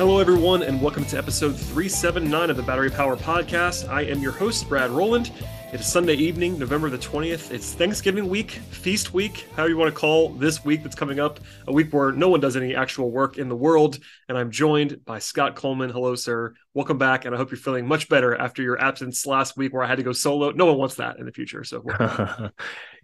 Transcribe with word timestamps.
Hello, 0.00 0.18
everyone, 0.18 0.62
and 0.62 0.80
welcome 0.80 1.04
to 1.04 1.18
episode 1.18 1.54
379 1.54 2.48
of 2.48 2.56
the 2.56 2.62
Battery 2.62 2.90
Power 2.90 3.18
Podcast. 3.18 3.86
I 3.86 4.00
am 4.00 4.22
your 4.22 4.32
host, 4.32 4.66
Brad 4.66 4.88
Rowland. 4.88 5.30
It 5.74 5.80
is 5.80 5.86
Sunday 5.86 6.14
evening, 6.14 6.58
November 6.58 6.88
the 6.88 6.96
20th. 6.96 7.50
It's 7.50 7.74
Thanksgiving 7.74 8.26
week, 8.26 8.50
feast 8.50 9.12
week, 9.12 9.46
however 9.54 9.68
you 9.68 9.76
want 9.76 9.94
to 9.94 10.00
call 10.00 10.30
this 10.30 10.64
week 10.64 10.82
that's 10.82 10.96
coming 10.96 11.20
up, 11.20 11.38
a 11.66 11.72
week 11.74 11.92
where 11.92 12.12
no 12.12 12.30
one 12.30 12.40
does 12.40 12.56
any 12.56 12.74
actual 12.74 13.10
work 13.10 13.36
in 13.36 13.50
the 13.50 13.54
world. 13.54 13.98
And 14.30 14.38
I'm 14.38 14.50
joined 14.50 15.04
by 15.04 15.18
Scott 15.18 15.54
Coleman. 15.54 15.90
Hello, 15.90 16.14
sir. 16.14 16.54
Welcome 16.72 16.96
back. 16.96 17.26
And 17.26 17.34
I 17.34 17.38
hope 17.38 17.50
you're 17.50 17.58
feeling 17.58 17.86
much 17.86 18.08
better 18.08 18.34
after 18.34 18.62
your 18.62 18.80
absence 18.80 19.26
last 19.26 19.58
week 19.58 19.74
where 19.74 19.82
I 19.82 19.86
had 19.86 19.98
to 19.98 20.02
go 20.02 20.12
solo. 20.12 20.50
No 20.50 20.64
one 20.64 20.78
wants 20.78 20.94
that 20.94 21.18
in 21.18 21.26
the 21.26 21.32
future. 21.32 21.62
So, 21.62 21.82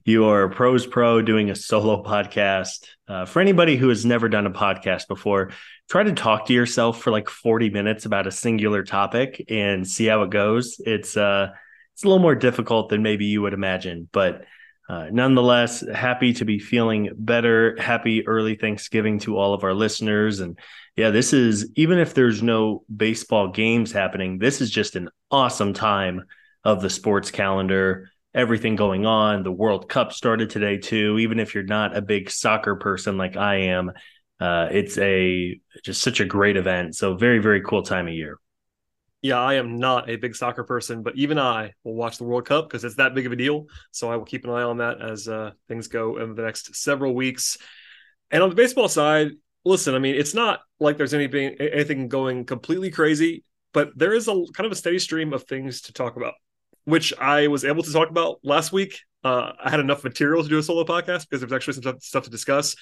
you 0.06 0.24
are 0.26 0.44
a 0.44 0.50
pros 0.50 0.86
pro 0.86 1.20
doing 1.20 1.50
a 1.50 1.56
solo 1.56 2.02
podcast. 2.02 2.86
Uh, 3.08 3.24
for 3.24 3.40
anybody 3.40 3.76
who 3.76 3.88
has 3.88 4.06
never 4.06 4.28
done 4.28 4.46
a 4.46 4.50
podcast 4.50 5.08
before, 5.08 5.50
try 5.90 6.04
to 6.04 6.12
talk 6.12 6.46
to 6.46 6.52
yourself 6.52 7.02
for 7.02 7.10
like 7.10 7.28
40 7.28 7.70
minutes 7.70 8.06
about 8.06 8.28
a 8.28 8.30
singular 8.30 8.84
topic 8.84 9.44
and 9.48 9.86
see 9.86 10.06
how 10.06 10.22
it 10.22 10.30
goes. 10.30 10.76
It's 10.78 11.16
uh 11.16 11.48
it's 11.92 12.04
a 12.04 12.06
little 12.06 12.22
more 12.22 12.34
difficult 12.36 12.88
than 12.88 13.02
maybe 13.02 13.24
you 13.24 13.42
would 13.42 13.54
imagine, 13.54 14.08
but 14.12 14.44
uh, 14.88 15.08
nonetheless, 15.10 15.84
happy 15.92 16.32
to 16.34 16.44
be 16.44 16.60
feeling 16.60 17.10
better. 17.16 17.74
Happy 17.80 18.24
early 18.28 18.54
Thanksgiving 18.54 19.18
to 19.20 19.36
all 19.36 19.52
of 19.52 19.64
our 19.64 19.74
listeners. 19.74 20.38
And 20.38 20.58
yeah, 20.94 21.10
this 21.10 21.32
is 21.32 21.70
even 21.74 21.98
if 21.98 22.14
there's 22.14 22.42
no 22.42 22.84
baseball 22.94 23.48
games 23.48 23.90
happening, 23.90 24.38
this 24.38 24.60
is 24.60 24.70
just 24.70 24.94
an 24.94 25.08
awesome 25.30 25.72
time 25.72 26.26
of 26.64 26.80
the 26.80 26.90
sports 26.90 27.32
calendar. 27.32 28.10
Everything 28.36 28.76
going 28.76 29.06
on. 29.06 29.42
The 29.42 29.50
World 29.50 29.88
Cup 29.88 30.12
started 30.12 30.50
today, 30.50 30.76
too. 30.76 31.18
Even 31.18 31.40
if 31.40 31.54
you're 31.54 31.64
not 31.64 31.96
a 31.96 32.02
big 32.02 32.30
soccer 32.30 32.76
person 32.76 33.16
like 33.16 33.36
I 33.36 33.56
am, 33.62 33.90
uh, 34.38 34.68
it's 34.70 34.98
a 34.98 35.58
just 35.82 36.02
such 36.02 36.20
a 36.20 36.24
great 36.26 36.56
event. 36.56 36.94
So 36.94 37.16
very 37.16 37.38
very 37.38 37.62
cool 37.62 37.82
time 37.82 38.06
of 38.06 38.12
year. 38.12 38.38
Yeah, 39.22 39.40
I 39.40 39.54
am 39.54 39.78
not 39.78 40.10
a 40.10 40.16
big 40.16 40.36
soccer 40.36 40.62
person, 40.62 41.02
but 41.02 41.16
even 41.16 41.38
I 41.38 41.72
will 41.82 41.94
watch 41.94 42.18
the 42.18 42.24
World 42.24 42.44
Cup 42.44 42.68
because 42.68 42.84
it's 42.84 42.96
that 42.96 43.14
big 43.14 43.26
of 43.26 43.32
a 43.32 43.36
deal. 43.36 43.66
So 43.90 44.10
I 44.12 44.16
will 44.16 44.26
keep 44.26 44.44
an 44.44 44.50
eye 44.50 44.62
on 44.62 44.76
that 44.78 45.00
as 45.00 45.26
uh, 45.26 45.52
things 45.66 45.88
go 45.88 46.18
in 46.18 46.34
the 46.34 46.42
next 46.42 46.76
several 46.76 47.14
weeks. 47.14 47.56
And 48.30 48.42
on 48.42 48.50
the 48.50 48.54
baseball 48.54 48.88
side, 48.88 49.30
listen, 49.64 49.94
I 49.94 49.98
mean, 49.98 50.14
it's 50.14 50.34
not 50.34 50.60
like 50.78 50.98
there's 50.98 51.14
anything 51.14 51.56
anything 51.58 52.08
going 52.08 52.44
completely 52.44 52.90
crazy, 52.90 53.42
but 53.72 53.90
there 53.96 54.12
is 54.12 54.28
a 54.28 54.44
kind 54.52 54.66
of 54.66 54.72
a 54.72 54.76
steady 54.76 54.98
stream 54.98 55.32
of 55.32 55.44
things 55.44 55.80
to 55.82 55.92
talk 55.92 56.16
about, 56.16 56.34
which 56.86 57.12
I 57.18 57.48
was 57.48 57.64
able 57.64 57.82
to 57.82 57.92
talk 57.92 58.08
about 58.08 58.38
last 58.42 58.72
week. 58.72 59.00
Uh, 59.22 59.52
I 59.62 59.70
had 59.70 59.80
enough 59.80 60.04
material 60.04 60.42
to 60.42 60.48
do 60.48 60.58
a 60.58 60.62
solo 60.62 60.84
podcast 60.84 61.28
because 61.28 61.40
there 61.40 61.46
was 61.46 61.52
actually 61.52 61.82
some 61.82 62.00
stuff 62.00 62.24
to 62.24 62.30
discuss. 62.30 62.76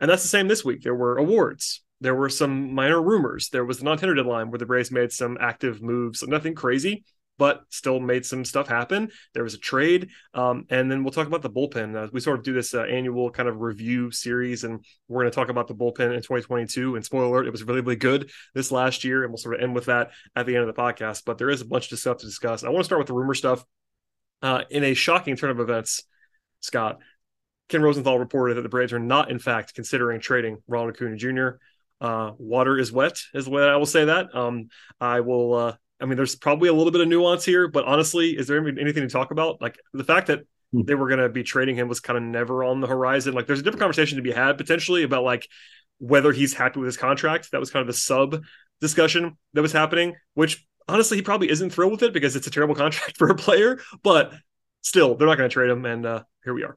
And 0.00 0.10
that's 0.10 0.22
the 0.22 0.28
same 0.28 0.48
this 0.48 0.64
week. 0.64 0.82
There 0.82 0.94
were 0.94 1.16
awards. 1.16 1.82
There 2.00 2.16
were 2.16 2.28
some 2.28 2.74
minor 2.74 3.00
rumors. 3.00 3.50
There 3.50 3.64
was 3.64 3.78
the 3.78 3.84
non-tender 3.84 4.16
deadline 4.16 4.50
where 4.50 4.58
the 4.58 4.66
Braves 4.66 4.90
made 4.90 5.12
some 5.12 5.38
active 5.40 5.80
moves. 5.80 6.22
Nothing 6.26 6.54
crazy, 6.54 7.04
but 7.38 7.62
still 7.68 8.00
made 8.00 8.24
some 8.24 8.44
stuff 8.44 8.68
happen. 8.68 9.10
There 9.32 9.42
was 9.42 9.54
a 9.54 9.58
trade, 9.58 10.10
um, 10.34 10.66
and 10.70 10.90
then 10.90 11.02
we'll 11.02 11.12
talk 11.12 11.26
about 11.26 11.42
the 11.42 11.50
bullpen. 11.50 11.96
Uh, 11.96 12.08
we 12.12 12.20
sort 12.20 12.38
of 12.38 12.44
do 12.44 12.52
this 12.52 12.74
uh, 12.74 12.82
annual 12.82 13.30
kind 13.30 13.48
of 13.48 13.60
review 13.60 14.10
series, 14.10 14.64
and 14.64 14.84
we're 15.08 15.22
going 15.22 15.30
to 15.30 15.34
talk 15.34 15.48
about 15.48 15.68
the 15.68 15.74
bullpen 15.74 16.14
in 16.14 16.22
2022. 16.22 16.96
And 16.96 17.04
spoiler 17.04 17.26
alert, 17.26 17.46
it 17.46 17.52
was 17.52 17.64
really, 17.64 17.80
really 17.80 17.96
good 17.96 18.30
this 18.54 18.70
last 18.70 19.04
year, 19.04 19.22
and 19.22 19.32
we'll 19.32 19.38
sort 19.38 19.56
of 19.56 19.62
end 19.62 19.74
with 19.74 19.86
that 19.86 20.10
at 20.36 20.46
the 20.46 20.54
end 20.54 20.68
of 20.68 20.74
the 20.74 20.80
podcast. 20.80 21.22
But 21.24 21.38
there 21.38 21.50
is 21.50 21.60
a 21.60 21.66
bunch 21.66 21.90
of 21.90 21.98
stuff 21.98 22.18
to 22.18 22.26
discuss. 22.26 22.64
I 22.64 22.68
want 22.68 22.80
to 22.80 22.84
start 22.84 23.00
with 23.00 23.08
the 23.08 23.14
rumor 23.14 23.34
stuff. 23.34 23.64
Uh, 24.42 24.62
in 24.70 24.84
a 24.84 24.94
shocking 24.94 25.36
turn 25.36 25.50
of 25.50 25.58
events, 25.58 26.02
Scott, 26.60 26.98
Ken 27.68 27.82
Rosenthal 27.82 28.18
reported 28.18 28.54
that 28.54 28.62
the 28.62 28.68
Braves 28.68 28.92
are 28.92 28.98
not, 28.98 29.30
in 29.30 29.38
fact, 29.38 29.74
considering 29.74 30.20
trading 30.20 30.58
Ronald 30.68 30.94
Acuna 30.94 31.16
Jr. 31.16 31.48
Uh, 32.00 32.32
water 32.36 32.78
is 32.78 32.92
wet, 32.92 33.18
is 33.32 33.46
the 33.46 33.50
way 33.50 33.62
I 33.62 33.76
will 33.76 33.86
say 33.86 34.04
that. 34.04 34.34
Um, 34.34 34.68
I 35.00 35.20
will. 35.20 35.54
Uh, 35.54 35.76
I 36.00 36.06
mean, 36.06 36.16
there's 36.16 36.36
probably 36.36 36.68
a 36.68 36.72
little 36.72 36.90
bit 36.90 37.00
of 37.00 37.08
nuance 37.08 37.44
here, 37.44 37.68
but 37.68 37.84
honestly, 37.84 38.36
is 38.36 38.46
there 38.46 38.66
anything 38.66 39.02
to 39.02 39.08
talk 39.08 39.30
about? 39.30 39.60
Like 39.60 39.78
the 39.92 40.04
fact 40.04 40.26
that 40.26 40.40
hmm. 40.72 40.82
they 40.82 40.94
were 40.94 41.08
going 41.08 41.20
to 41.20 41.28
be 41.28 41.42
trading 41.42 41.76
him 41.76 41.88
was 41.88 42.00
kind 42.00 42.16
of 42.16 42.22
never 42.22 42.64
on 42.64 42.80
the 42.80 42.86
horizon. 42.86 43.34
Like, 43.34 43.46
there's 43.46 43.60
a 43.60 43.62
different 43.62 43.80
conversation 43.80 44.16
to 44.16 44.22
be 44.22 44.32
had 44.32 44.58
potentially 44.58 45.02
about 45.02 45.24
like 45.24 45.48
whether 45.98 46.32
he's 46.32 46.54
happy 46.54 46.80
with 46.80 46.86
his 46.86 46.96
contract. 46.96 47.50
That 47.52 47.60
was 47.60 47.70
kind 47.70 47.82
of 47.82 47.86
the 47.86 47.98
sub 47.98 48.42
discussion 48.80 49.36
that 49.54 49.62
was 49.62 49.72
happening, 49.72 50.14
which 50.34 50.66
honestly 50.88 51.16
he 51.16 51.22
probably 51.22 51.50
isn't 51.50 51.70
thrilled 51.70 51.92
with 51.92 52.02
it 52.02 52.12
because 52.12 52.36
it's 52.36 52.46
a 52.46 52.50
terrible 52.50 52.74
contract 52.84 53.16
for 53.16 53.28
a 53.30 53.34
player. 53.34 53.80
But 54.02 54.32
still, 54.82 55.14
they're 55.14 55.28
not 55.28 55.38
going 55.38 55.48
to 55.48 55.52
trade 55.52 55.70
him, 55.70 55.84
and 55.84 56.06
uh, 56.06 56.22
here 56.44 56.54
we 56.54 56.64
are. 56.64 56.76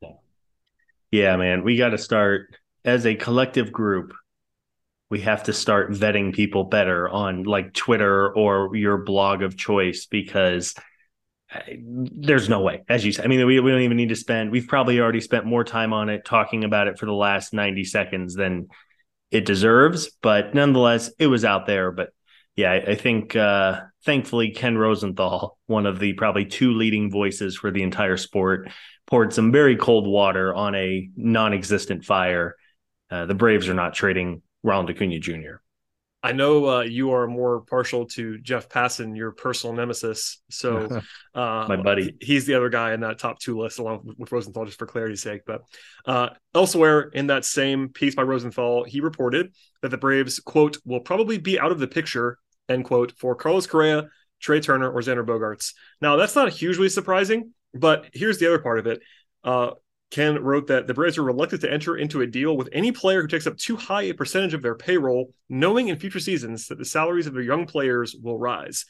Yeah, 1.11 1.37
man, 1.37 1.63
we 1.63 1.77
got 1.77 1.89
to 1.89 1.97
start 1.97 2.55
as 2.83 3.05
a 3.05 3.15
collective 3.15 3.71
group. 3.71 4.13
We 5.09 5.21
have 5.21 5.43
to 5.43 5.53
start 5.53 5.91
vetting 5.91 6.33
people 6.33 6.65
better 6.65 7.07
on 7.07 7.43
like 7.43 7.73
Twitter 7.73 8.33
or 8.35 8.75
your 8.75 8.97
blog 8.97 9.41
of 9.41 9.55
choice 9.55 10.05
because 10.05 10.75
uh, 11.53 11.59
there's 11.69 12.49
no 12.49 12.61
way, 12.61 12.83
as 12.89 13.05
you 13.05 13.13
said. 13.13 13.23
I 13.23 13.27
mean, 13.29 13.45
we, 13.45 13.59
we 13.59 13.71
don't 13.71 13.81
even 13.81 13.97
need 13.97 14.09
to 14.09 14.15
spend, 14.15 14.51
we've 14.51 14.67
probably 14.67 14.99
already 14.99 15.21
spent 15.21 15.45
more 15.45 15.63
time 15.63 15.93
on 15.93 16.09
it 16.09 16.25
talking 16.25 16.63
about 16.65 16.87
it 16.87 16.99
for 16.99 17.05
the 17.05 17.13
last 17.13 17.53
90 17.53 17.85
seconds 17.85 18.35
than 18.35 18.67
it 19.31 19.45
deserves. 19.45 20.11
But 20.21 20.53
nonetheless, 20.53 21.09
it 21.19 21.27
was 21.27 21.45
out 21.45 21.65
there. 21.65 21.91
But 21.91 22.09
yeah, 22.57 22.71
I, 22.71 22.75
I 22.75 22.95
think 22.95 23.35
uh, 23.35 23.81
thankfully 24.03 24.51
Ken 24.51 24.77
Rosenthal, 24.77 25.57
one 25.67 25.85
of 25.85 25.99
the 25.99 26.13
probably 26.13 26.45
two 26.45 26.73
leading 26.73 27.11
voices 27.11 27.55
for 27.55 27.71
the 27.71 27.83
entire 27.83 28.17
sport, 28.17 28.69
poured 29.05 29.33
some 29.33 29.51
very 29.51 29.77
cold 29.77 30.05
water 30.05 30.53
on 30.53 30.75
a 30.75 31.09
non-existent 31.15 32.03
fire. 32.03 32.55
Uh, 33.09 33.25
the 33.25 33.35
Braves 33.35 33.69
are 33.69 33.73
not 33.73 33.93
trading 33.93 34.41
Ronald 34.67 34.89
Acuna 34.89 35.19
Jr. 35.19 35.55
I 36.23 36.31
know 36.31 36.67
uh, 36.67 36.81
you 36.81 37.11
are 37.11 37.27
more 37.27 37.61
partial 37.61 38.05
to 38.07 38.39
Jeff 38.39 38.67
Passan, 38.67 39.15
your 39.15 39.31
personal 39.31 39.75
nemesis. 39.75 40.41
So, 40.49 41.01
uh, 41.35 41.65
my 41.69 41.77
buddy, 41.77 42.17
he's 42.19 42.45
the 42.45 42.55
other 42.55 42.69
guy 42.69 42.93
in 42.93 43.01
that 43.01 43.19
top 43.19 43.39
two 43.39 43.57
list, 43.57 43.79
along 43.79 44.13
with 44.17 44.31
Rosenthal, 44.31 44.65
just 44.65 44.79
for 44.79 44.87
clarity's 44.87 45.21
sake. 45.21 45.43
But 45.45 45.61
uh, 46.05 46.29
elsewhere 46.53 47.01
in 47.01 47.27
that 47.27 47.45
same 47.45 47.89
piece 47.89 48.15
by 48.15 48.23
Rosenthal, 48.23 48.83
he 48.83 48.99
reported 48.99 49.53
that 49.81 49.89
the 49.89 49.97
Braves 49.97 50.39
quote 50.39 50.77
will 50.85 51.01
probably 51.01 51.37
be 51.37 51.59
out 51.59 51.71
of 51.71 51.79
the 51.79 51.87
picture 51.87 52.37
end 52.67 52.83
quote 52.83 53.13
for 53.17 53.35
Carlos 53.35 53.67
Correa, 53.67 54.09
Trea 54.41 54.59
Turner, 54.59 54.91
or 54.91 55.01
Xander 55.01 55.25
Bogaerts. 55.25 55.73
Now, 56.01 56.17
that's 56.17 56.35
not 56.35 56.51
hugely 56.51 56.89
surprising 56.89 57.53
but 57.73 58.07
here's 58.13 58.39
the 58.39 58.47
other 58.47 58.59
part 58.59 58.79
of 58.79 58.87
it. 58.87 59.01
Ken 60.09 60.41
wrote 60.41 60.67
that 60.67 60.87
the 60.87 60.93
Braves 60.93 61.17
are 61.17 61.23
reluctant 61.23 61.61
to 61.61 61.71
enter 61.71 61.97
into 61.97 62.21
a 62.21 62.27
deal 62.27 62.55
with 62.55 62.69
any 62.71 62.91
player 62.91 63.21
who 63.21 63.27
takes 63.27 63.47
up 63.47 63.57
too 63.57 63.75
high 63.75 64.03
a 64.03 64.13
percentage 64.13 64.53
of 64.53 64.61
their 64.61 64.75
payroll, 64.75 65.33
knowing 65.49 65.89
in 65.89 65.97
future 65.97 66.19
seasons 66.19 66.67
that 66.67 66.77
the 66.77 66.85
salaries 66.85 67.27
of 67.27 67.33
their 67.33 67.43
young 67.43 67.65
players 67.65 68.15
will 68.15 68.37
rise. 68.37 68.85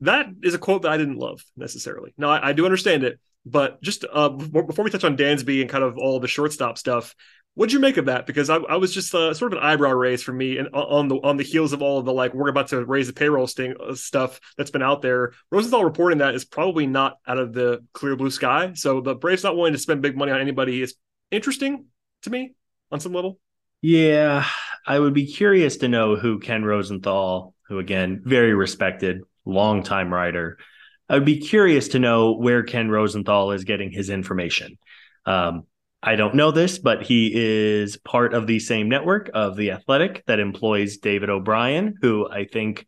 That 0.00 0.26
is 0.42 0.54
a 0.54 0.58
quote 0.58 0.82
that 0.82 0.92
I 0.92 0.98
didn't 0.98 1.16
love 1.16 1.42
necessarily. 1.56 2.12
Now, 2.18 2.30
I, 2.30 2.50
I 2.50 2.52
do 2.52 2.66
understand 2.66 3.04
it, 3.04 3.18
but 3.46 3.80
just 3.82 4.04
uh, 4.12 4.28
before 4.28 4.84
we 4.84 4.90
touch 4.90 5.04
on 5.04 5.16
Dansby 5.16 5.62
and 5.62 5.70
kind 5.70 5.84
of 5.84 5.96
all 5.96 6.20
the 6.20 6.28
shortstop 6.28 6.76
stuff, 6.76 7.14
What'd 7.54 7.72
you 7.72 7.78
make 7.78 7.98
of 7.98 8.06
that? 8.06 8.26
Because 8.26 8.50
I, 8.50 8.56
I 8.56 8.76
was 8.76 8.92
just 8.92 9.14
uh, 9.14 9.32
sort 9.32 9.52
of 9.52 9.58
an 9.58 9.64
eyebrow 9.64 9.92
raise 9.92 10.22
for 10.22 10.32
me, 10.32 10.58
and 10.58 10.68
on 10.74 11.06
the 11.06 11.16
on 11.16 11.36
the 11.36 11.44
heels 11.44 11.72
of 11.72 11.82
all 11.82 11.98
of 11.98 12.04
the 12.04 12.12
like 12.12 12.34
we're 12.34 12.48
about 12.48 12.68
to 12.68 12.84
raise 12.84 13.06
the 13.06 13.12
payroll 13.12 13.46
sting 13.46 13.74
uh, 13.80 13.94
stuff 13.94 14.40
that's 14.58 14.72
been 14.72 14.82
out 14.82 15.02
there. 15.02 15.32
Rosenthal 15.52 15.84
reporting 15.84 16.18
that 16.18 16.34
is 16.34 16.44
probably 16.44 16.86
not 16.86 17.18
out 17.26 17.38
of 17.38 17.52
the 17.52 17.84
clear 17.92 18.16
blue 18.16 18.30
sky. 18.30 18.72
So 18.74 19.00
the 19.00 19.14
Braves 19.14 19.44
not 19.44 19.56
wanting 19.56 19.74
to 19.74 19.78
spend 19.78 20.02
big 20.02 20.16
money 20.16 20.32
on 20.32 20.40
anybody 20.40 20.82
is 20.82 20.94
interesting 21.30 21.86
to 22.22 22.30
me 22.30 22.54
on 22.90 22.98
some 22.98 23.12
level. 23.12 23.38
Yeah, 23.82 24.46
I 24.86 24.98
would 24.98 25.14
be 25.14 25.26
curious 25.26 25.76
to 25.78 25.88
know 25.88 26.16
who 26.16 26.40
Ken 26.40 26.64
Rosenthal, 26.64 27.54
who 27.68 27.78
again, 27.78 28.22
very 28.24 28.54
respected, 28.54 29.20
longtime 29.44 30.12
writer. 30.12 30.58
I 31.08 31.14
would 31.14 31.24
be 31.24 31.38
curious 31.38 31.88
to 31.88 31.98
know 31.98 32.32
where 32.32 32.62
Ken 32.62 32.90
Rosenthal 32.90 33.52
is 33.52 33.64
getting 33.64 33.92
his 33.92 34.10
information. 34.10 34.78
Um, 35.26 35.66
I 36.06 36.16
don't 36.16 36.34
know 36.34 36.50
this, 36.50 36.78
but 36.78 37.02
he 37.02 37.32
is 37.34 37.96
part 37.96 38.34
of 38.34 38.46
the 38.46 38.58
same 38.58 38.90
network 38.90 39.30
of 39.32 39.56
The 39.56 39.70
Athletic 39.70 40.22
that 40.26 40.38
employs 40.38 40.98
David 40.98 41.30
O'Brien, 41.30 41.94
who 42.02 42.28
I 42.30 42.44
think 42.44 42.86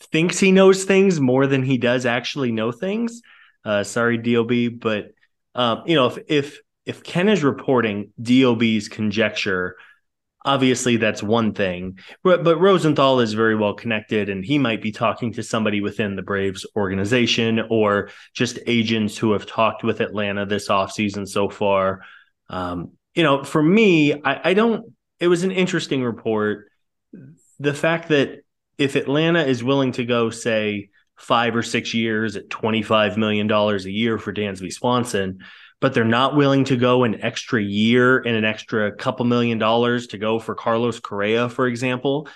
thinks 0.00 0.38
he 0.38 0.50
knows 0.50 0.84
things 0.84 1.20
more 1.20 1.46
than 1.46 1.62
he 1.62 1.76
does 1.76 2.06
actually 2.06 2.52
know 2.52 2.72
things. 2.72 3.20
Uh, 3.66 3.84
sorry, 3.84 4.16
DOB, 4.16 4.80
but 4.80 5.08
um, 5.54 5.82
you 5.84 5.94
know, 5.94 6.06
if 6.06 6.18
if 6.26 6.60
if 6.86 7.02
Ken 7.02 7.28
is 7.28 7.44
reporting 7.44 8.12
DOB's 8.20 8.88
conjecture, 8.88 9.76
obviously 10.42 10.96
that's 10.96 11.22
one 11.22 11.52
thing. 11.52 11.98
But, 12.22 12.44
but 12.44 12.60
Rosenthal 12.60 13.20
is 13.20 13.34
very 13.34 13.56
well 13.56 13.74
connected, 13.74 14.30
and 14.30 14.42
he 14.42 14.58
might 14.58 14.80
be 14.80 14.92
talking 14.92 15.34
to 15.34 15.42
somebody 15.42 15.82
within 15.82 16.16
the 16.16 16.22
Braves 16.22 16.66
organization 16.76 17.60
or 17.68 18.10
just 18.32 18.58
agents 18.66 19.18
who 19.18 19.32
have 19.32 19.44
talked 19.44 19.84
with 19.84 20.00
Atlanta 20.00 20.46
this 20.46 20.68
offseason 20.68 21.28
so 21.28 21.50
far. 21.50 22.00
Um, 22.48 22.92
you 23.14 23.22
know, 23.22 23.44
for 23.44 23.62
me, 23.62 24.12
I, 24.22 24.50
I 24.50 24.54
don't. 24.54 24.92
It 25.20 25.28
was 25.28 25.44
an 25.44 25.50
interesting 25.52 26.02
report. 26.02 26.68
The 27.60 27.74
fact 27.74 28.08
that 28.08 28.40
if 28.78 28.96
Atlanta 28.96 29.42
is 29.42 29.62
willing 29.62 29.92
to 29.92 30.04
go, 30.04 30.30
say, 30.30 30.90
five 31.16 31.54
or 31.54 31.62
six 31.62 31.94
years 31.94 32.36
at 32.36 32.48
$25 32.48 33.16
million 33.16 33.50
a 33.50 33.76
year 33.88 34.18
for 34.18 34.32
Dansby 34.32 34.72
Swanson, 34.72 35.38
but 35.80 35.94
they're 35.94 36.04
not 36.04 36.34
willing 36.34 36.64
to 36.64 36.76
go 36.76 37.04
an 37.04 37.22
extra 37.22 37.62
year 37.62 38.18
and 38.18 38.36
an 38.36 38.44
extra 38.44 38.94
couple 38.94 39.24
million 39.24 39.58
dollars 39.58 40.08
to 40.08 40.18
go 40.18 40.38
for 40.38 40.54
Carlos 40.54 40.98
Correa, 41.00 41.48
for 41.48 41.66
example. 41.66 42.28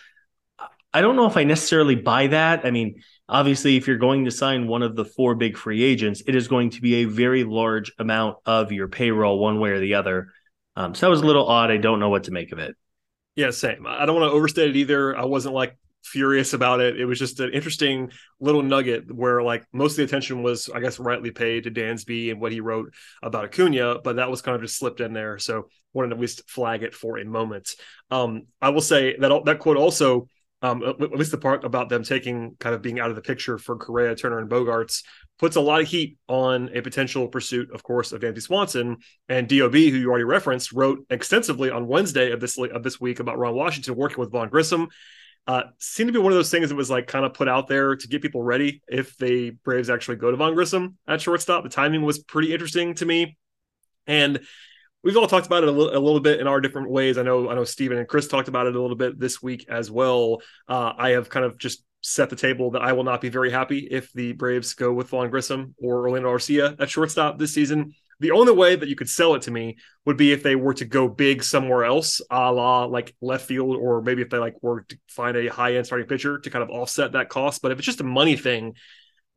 I 0.93 1.01
don't 1.01 1.17
know 1.17 1.27
if 1.27 1.37
I 1.37 1.45
necessarily 1.45 1.95
buy 1.95 2.29
that. 2.29 2.65
I 2.65 2.71
mean, 2.71 3.03
obviously, 3.29 3.77
if 3.77 3.87
you're 3.87 3.97
going 3.97 4.25
to 4.25 4.31
sign 4.31 4.67
one 4.67 4.83
of 4.83 4.97
the 4.97 5.05
four 5.05 5.35
big 5.35 5.57
free 5.57 5.83
agents, 5.83 6.23
it 6.27 6.35
is 6.35 6.49
going 6.49 6.71
to 6.71 6.81
be 6.81 6.97
a 6.97 7.05
very 7.05 7.45
large 7.45 7.93
amount 7.99 8.39
of 8.47 8.73
your 8.73 8.89
payroll, 8.89 9.39
one 9.39 9.61
way 9.61 9.71
or 9.71 9.81
the 9.81 9.95
other. 9.95 10.33
Um, 10.77 10.95
so 10.95 11.07
that 11.07 11.11
was 11.11 11.21
a 11.23 11.27
little 11.27 11.47
odd. 11.47 11.71
I 11.71 11.77
don't 11.77 12.01
know 12.01 12.09
what 12.09 12.25
to 12.25 12.31
make 12.31 12.53
of 12.53 12.59
it. 12.59 12.77
Yeah, 13.35 13.51
same. 13.51 13.87
I 13.87 14.07
don't 14.07 14.19
want 14.19 14.31
to 14.31 14.35
overstate 14.35 14.71
it 14.71 14.77
either. 14.77 15.17
I 15.17 15.25
wasn't 15.25 15.55
like 15.55 15.77
furious 16.05 16.55
about 16.55 16.81
it. 16.81 16.99
It 16.99 17.05
was 17.05 17.19
just 17.19 17.41
an 17.41 17.53
interesting 17.53 18.11
little 18.41 18.63
nugget 18.63 19.13
where 19.13 19.43
like 19.43 19.65
most 19.73 19.93
of 19.93 19.97
the 19.99 20.05
attention 20.05 20.43
was, 20.43 20.69
I 20.69 20.81
guess, 20.81 20.99
rightly 20.99 21.31
paid 21.31 21.65
to 21.65 21.71
Dansby 21.71 22.31
and 22.31 22.41
what 22.41 22.53
he 22.53 22.61
wrote 22.61 22.93
about 23.23 23.45
Acuna, 23.45 23.99
but 24.03 24.17
that 24.17 24.31
was 24.31 24.43
kind 24.43 24.55
of 24.55 24.63
just 24.63 24.79
slipped 24.79 25.01
in 25.01 25.13
there. 25.13 25.39
So 25.39 25.69
wanted 25.93 26.11
to 26.11 26.15
at 26.17 26.21
least 26.21 26.49
flag 26.49 26.83
it 26.83 26.95
for 26.95 27.19
a 27.19 27.25
moment. 27.25 27.75
Um, 28.11 28.47
I 28.61 28.71
will 28.71 28.81
say 28.81 29.17
that 29.19 29.45
that 29.45 29.59
quote 29.59 29.77
also, 29.77 30.29
um, 30.63 30.83
at 30.83 31.13
least 31.13 31.31
the 31.31 31.39
part 31.39 31.65
about 31.65 31.89
them 31.89 32.03
taking 32.03 32.57
kind 32.59 32.75
of 32.75 32.83
being 32.83 32.99
out 32.99 33.11
of 33.11 33.17
the 33.17 33.23
picture 33.23 33.59
for 33.59 33.77
Correa, 33.77 34.17
Turner, 34.17 34.39
and 34.39 34.51
Bogaerts 34.51 35.05
puts 35.39 35.55
a 35.55 35.61
lot 35.61 35.81
of 35.81 35.87
heat 35.87 36.19
on 36.27 36.69
a 36.75 36.81
potential 36.81 37.29
pursuit, 37.29 37.71
of 37.73 37.83
course, 37.85 38.11
of 38.11 38.21
Dansby 38.21 38.43
Swanson. 38.43 38.97
And 39.29 39.49
DOB, 39.49 39.73
who 39.73 39.79
you 39.79 40.09
already 40.09 40.25
referenced, 40.25 40.73
wrote 40.73 41.07
extensively 41.11 41.71
on 41.71 41.87
Wednesday 41.87 42.33
of 42.33 42.41
this 42.41 42.59
of 42.59 42.83
this 42.83 43.01
week 43.01 43.21
about 43.21 43.39
Ron 43.39 43.55
Washington 43.55 43.95
working 43.95 44.19
with 44.19 44.33
Vaughn 44.33 44.49
Grissom 44.49 44.89
uh, 45.49 45.63
seemed 45.79 46.09
to 46.09 46.13
be 46.13 46.19
one 46.19 46.31
of 46.31 46.37
those 46.37 46.51
things 46.51 46.69
that 46.69 46.75
was 46.75 46.91
like 46.91 47.07
kind 47.07 47.25
of 47.25 47.33
put 47.33 47.49
out 47.49 47.69
there 47.69 47.97
to 47.97 48.07
get 48.07 48.21
people 48.21 48.43
ready 48.43 48.83
if 48.87 49.17
the 49.17 49.51
Braves 49.65 49.89
actually 49.89 50.17
go 50.17 50.31
to 50.31 50.37
Vaughn 50.37 50.55
Grissom 50.55 50.99
at 51.09 51.23
shortstop. 51.23 51.65
The 51.65 51.71
timing 51.71 52.03
was 52.03 52.19
pretty 52.19 52.53
interesting 52.53 52.95
to 52.97 53.07
me, 53.07 53.39
and 54.07 54.41
we've 55.03 55.17
all 55.17 55.27
talked 55.27 55.47
about 55.47 55.63
it 55.63 55.69
a 55.69 55.73
little 55.73 56.21
bit 56.21 56.41
in 56.41 56.47
our 56.47 56.61
different 56.61 56.91
ways. 56.91 57.19
I 57.19 57.23
know 57.23 57.49
I 57.49 57.55
know 57.55 57.65
Steven 57.65 57.99
and 57.99 58.09
Chris 58.09 58.29
talked 58.29 58.49
about 58.49 58.67
it 58.67 58.77
a 58.77 58.81
little 58.81 58.97
bit 58.97 59.19
this 59.19 59.43
week 59.43 59.67
as 59.69 59.91
well. 59.91 60.39
Uh, 60.69 60.93
I 60.97 61.11
have 61.11 61.29
kind 61.29 61.47
of 61.47 61.59
just 61.59 61.85
set 62.03 62.31
the 62.31 62.37
table 62.37 62.73
that 62.73 62.83
I 62.83 62.93
will 62.93 63.05
not 63.05 63.21
be 63.21 63.29
very 63.29 63.51
happy 63.51 63.89
if 63.91 64.13
the 64.13 64.33
Braves 64.33 64.75
go 64.75 64.93
with 64.93 65.09
Vaughn 65.09 65.31
Grissom 65.31 65.75
or 65.79 66.09
Orlando 66.09 66.31
Arcia 66.31 66.81
at 66.81 66.91
shortstop 66.91 67.39
this 67.39 67.55
season. 67.55 67.95
The 68.21 68.33
only 68.33 68.53
way 68.53 68.75
that 68.75 68.89
you 68.89 68.97
could 68.97 69.09
sell 69.09 69.35
it 69.37 69.43
to 69.43 69.51
me 69.51 69.77
would 70.05 70.17
be 70.17 70.33
if 70.33 70.43
they 70.43 70.57
were 70.57 70.75
to 70.75 70.85
go 70.85 71.09
big 71.09 71.45
somewhere 71.45 71.85
else, 71.85 72.21
a 72.31 72.53
la 72.53 72.85
like 72.85 73.15
left 73.21 73.47
field, 73.47 73.77
or 73.77 74.03
maybe 74.03 74.23
if 74.23 74.31
they 74.31 74.39
like 74.39 74.57
were 74.61 74.83
to 74.89 74.99
find 75.09 75.37
a 75.37 75.49
high 75.49 75.77
end 75.77 75.87
starting 75.87 76.09
pitcher 76.09 76.39
to 76.41 76.51
kind 76.51 76.63
of 76.63 76.71
offset 76.71 77.13
that 77.13 77.29
cost. 77.29 77.63
But 77.63 77.71
if 77.71 77.79
it's 77.79 77.87
just 77.87 78.01
a 78.01 78.05
money 78.05 78.37
thing, 78.37 78.75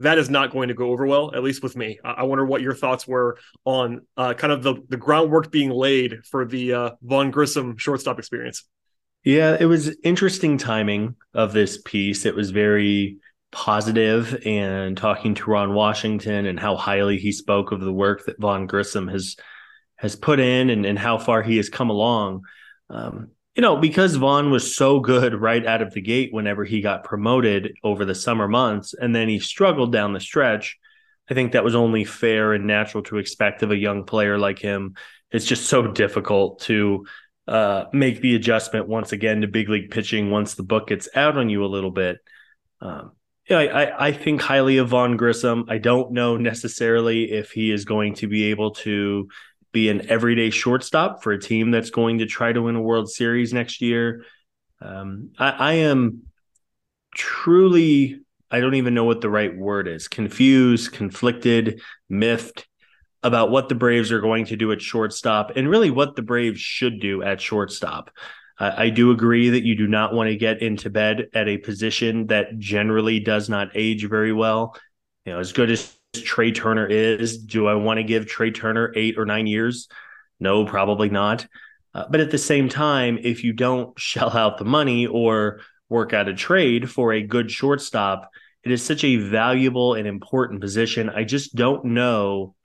that 0.02 0.18
is 0.18 0.30
not 0.30 0.52
going 0.52 0.68
to 0.68 0.74
go 0.74 0.92
over 0.92 1.06
well, 1.06 1.34
at 1.34 1.44
least 1.44 1.64
with 1.64 1.76
me. 1.76 2.00
I, 2.04 2.24
wonder 2.24 2.46
what 2.46 2.62
your 2.62 2.74
thoughts 2.74 3.08
were 3.08 3.38
on 3.66 4.02
uh, 4.18 4.34
kind 4.34 4.54
of 4.54 4.64
the, 4.64 4.76
the 4.90 4.98
groundwork 4.98 5.52
being 5.52 5.70
laid 5.70 6.26
for 6.26 6.46
the 6.46 6.74
uh, 6.74 6.92
Vaughn 7.02 7.32
Grissom 7.32 7.78
shortstop 7.78 8.20
experience. 8.20 8.64
Yeah, 9.24 9.56
it 9.60 9.66
was 9.66 9.96
interesting 10.04 10.58
timing 10.58 11.16
of 11.34 11.54
this 11.54 11.82
piece. 11.82 12.26
It 12.26 12.36
was 12.36 12.52
very 12.52 13.18
positive 13.52 14.42
and 14.46 14.98
talking 14.98 15.36
to 15.36 15.52
Ron 15.52 15.74
Washington 15.74 16.46
and 16.46 16.60
how 16.60 16.76
highly 16.76 17.18
he 17.18 17.32
spoke 17.32 17.72
of 17.72 17.82
the 17.82 17.94
work 17.94 18.26
that 18.26 18.40
Vaughn 18.40 18.66
Grissom 18.66 19.08
has 19.08 19.36
has 19.98 20.16
put 20.16 20.40
in 20.40 20.72
and, 20.72 20.84
and 20.84 20.98
how 20.98 21.20
far 21.20 21.44
he 21.44 21.58
has 21.58 21.70
come 21.70 21.92
along. 21.92 22.42
Um, 22.90 23.30
you 23.56 23.62
know, 23.62 23.78
because 23.78 24.16
Vaughn 24.16 24.50
was 24.50 24.76
so 24.76 25.00
good 25.00 25.34
right 25.34 25.66
out 25.66 25.82
of 25.82 25.94
the 25.94 26.02
gate 26.02 26.30
whenever 26.32 26.64
he 26.64 26.82
got 26.82 27.04
promoted 27.04 27.74
over 27.84 28.06
the 28.06 28.16
summer 28.16 28.48
months, 28.48 28.94
and 28.94 29.14
then 29.14 29.28
he 29.28 29.40
struggled 29.40 29.92
down 29.92 30.14
the 30.14 30.20
stretch. 30.20 30.78
I 31.30 31.34
think 31.34 31.52
that 31.52 31.64
was 31.64 31.76
only 31.76 32.06
fair 32.06 32.54
and 32.54 32.66
natural 32.66 33.04
to 33.04 33.18
expect 33.18 33.64
of 33.64 33.72
a 33.72 33.78
young 33.78 34.06
player 34.06 34.38
like 34.38 34.60
him. 34.60 34.96
It's 35.32 35.46
just 35.46 35.66
so 35.66 35.88
difficult 35.88 36.62
to 36.62 37.06
uh, 37.48 37.86
make 37.92 38.22
the 38.22 38.36
adjustment 38.36 38.88
once 38.88 39.12
again 39.12 39.42
to 39.42 39.48
big 39.48 39.70
league 39.70 39.92
pitching 39.92 40.30
once 40.30 40.54
the 40.54 40.64
book 40.64 40.88
gets 40.88 41.10
out 41.16 41.38
on 41.38 41.50
you 41.50 41.66
a 41.66 41.68
little 41.68 41.92
bit. 41.92 42.20
Um, 42.80 43.12
yeah, 43.50 43.58
I, 43.60 44.08
I 44.08 44.12
think 44.14 44.42
highly 44.42 44.78
of 44.78 44.90
Vaughn 44.90 45.18
Grissom. 45.18 45.66
I 45.68 45.78
don't 45.78 46.14
know 46.14 46.38
necessarily 46.38 47.32
if 47.32 47.52
he 47.52 47.72
is 47.72 47.84
going 47.84 48.16
to 48.16 48.28
be 48.28 48.46
able 48.46 48.72
to 48.72 49.28
be 49.72 49.90
an 49.90 50.10
everyday 50.10 50.50
shortstop 50.50 51.24
for 51.24 51.32
a 51.32 51.40
team 51.40 51.72
that's 51.72 51.90
going 51.90 52.20
to 52.20 52.26
try 52.26 52.52
to 52.52 52.62
win 52.62 52.76
a 52.76 52.82
World 52.82 53.10
Series 53.10 53.54
next 53.54 53.82
year. 53.82 54.26
Um, 54.82 55.32
I, 55.38 55.50
I 55.50 55.74
am 55.74 56.24
truly, 57.16 58.20
I 58.50 58.60
don't 58.60 58.76
even 58.76 58.94
know 58.94 59.06
what 59.06 59.22
the 59.22 59.30
right 59.30 59.56
word 59.56 59.88
is 59.88 60.08
confused, 60.08 60.92
conflicted, 60.92 61.82
miffed 62.10 62.68
about 63.24 63.52
what 63.52 63.70
the 63.70 63.76
Braves 63.76 64.12
are 64.12 64.22
going 64.22 64.46
to 64.46 64.56
do 64.56 64.72
at 64.72 64.82
shortstop 64.82 65.56
and 65.56 65.70
really 65.70 65.92
what 65.92 66.16
the 66.16 66.24
Braves 66.24 66.60
should 66.60 67.00
do 67.00 67.22
at 67.22 67.40
shortstop. 67.40 68.10
I 68.60 68.92
do 68.92 69.10
agree 69.10 69.50
that 69.50 69.64
you 69.64 69.76
do 69.76 69.88
not 69.88 70.14
want 70.14 70.30
to 70.30 70.36
get 70.36 70.62
into 70.62 70.92
bed 70.92 71.30
at 71.34 71.48
a 71.48 71.58
position 71.58 72.28
that 72.28 72.60
generally 72.60 73.20
does 73.20 73.50
not 73.50 73.70
age 73.74 74.08
very 74.08 74.32
well. 74.32 74.78
You 75.26 75.34
know, 75.34 75.40
as 75.40 75.52
good 75.52 75.72
as 75.72 75.98
Trea 76.14 76.52
Turner 76.52 76.88
is, 76.88 77.38
do 77.38 77.68
I 77.68 77.76
want 77.76 77.98
to 77.98 78.04
give 78.04 78.28
Trea 78.28 78.52
Turner 78.52 78.92
eight 78.96 79.18
or 79.18 79.26
nine 79.26 79.48
years? 79.48 79.88
No, 80.40 80.66
probably 80.66 81.10
not. 81.10 81.48
Uh, 81.94 82.06
but 82.10 82.20
at 82.20 82.32
the 82.32 82.38
same 82.38 82.70
time, 82.70 83.20
if 83.22 83.44
you 83.44 83.54
don't 83.54 83.98
shell 84.00 84.36
out 84.36 84.58
the 84.58 84.66
money 84.66 85.08
or 85.08 85.62
work 85.90 86.14
out 86.14 86.28
a 86.28 86.34
trade 86.34 86.90
for 86.90 87.14
a 87.14 87.22
good 87.22 87.52
shortstop, 87.52 88.30
it 88.64 88.72
is 88.72 88.84
such 88.84 89.04
a 89.04 89.18
valuable 89.18 89.96
and 89.96 90.08
important 90.08 90.62
position. 90.62 91.10
I 91.10 91.24
just 91.24 91.56
don't 91.56 91.84
know 91.86 92.56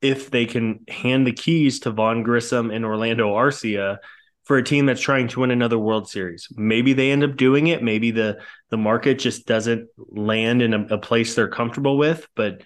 if 0.00 0.30
they 0.30 0.46
can 0.46 0.84
hand 0.88 1.26
the 1.26 1.32
keys 1.32 1.80
to 1.80 1.90
Vaughn 1.90 2.22
Grissom 2.22 2.70
and 2.70 2.84
Orlando 2.84 3.34
Arcia 3.34 3.98
for 4.44 4.56
a 4.56 4.62
team 4.62 4.86
that's 4.86 5.00
trying 5.00 5.28
to 5.28 5.40
win 5.40 5.50
another 5.50 5.78
World 5.78 6.08
Series. 6.08 6.48
Maybe 6.56 6.92
they 6.92 7.10
end 7.10 7.22
up 7.22 7.36
doing 7.36 7.66
it. 7.66 7.82
Maybe 7.82 8.10
the 8.10 8.40
the 8.70 8.78
market 8.78 9.18
just 9.18 9.46
doesn't 9.46 9.88
land 9.96 10.62
in 10.62 10.72
a, 10.72 10.94
a 10.94 10.98
place 10.98 11.34
they're 11.34 11.48
comfortable 11.48 11.98
with. 11.98 12.26
But 12.34 12.62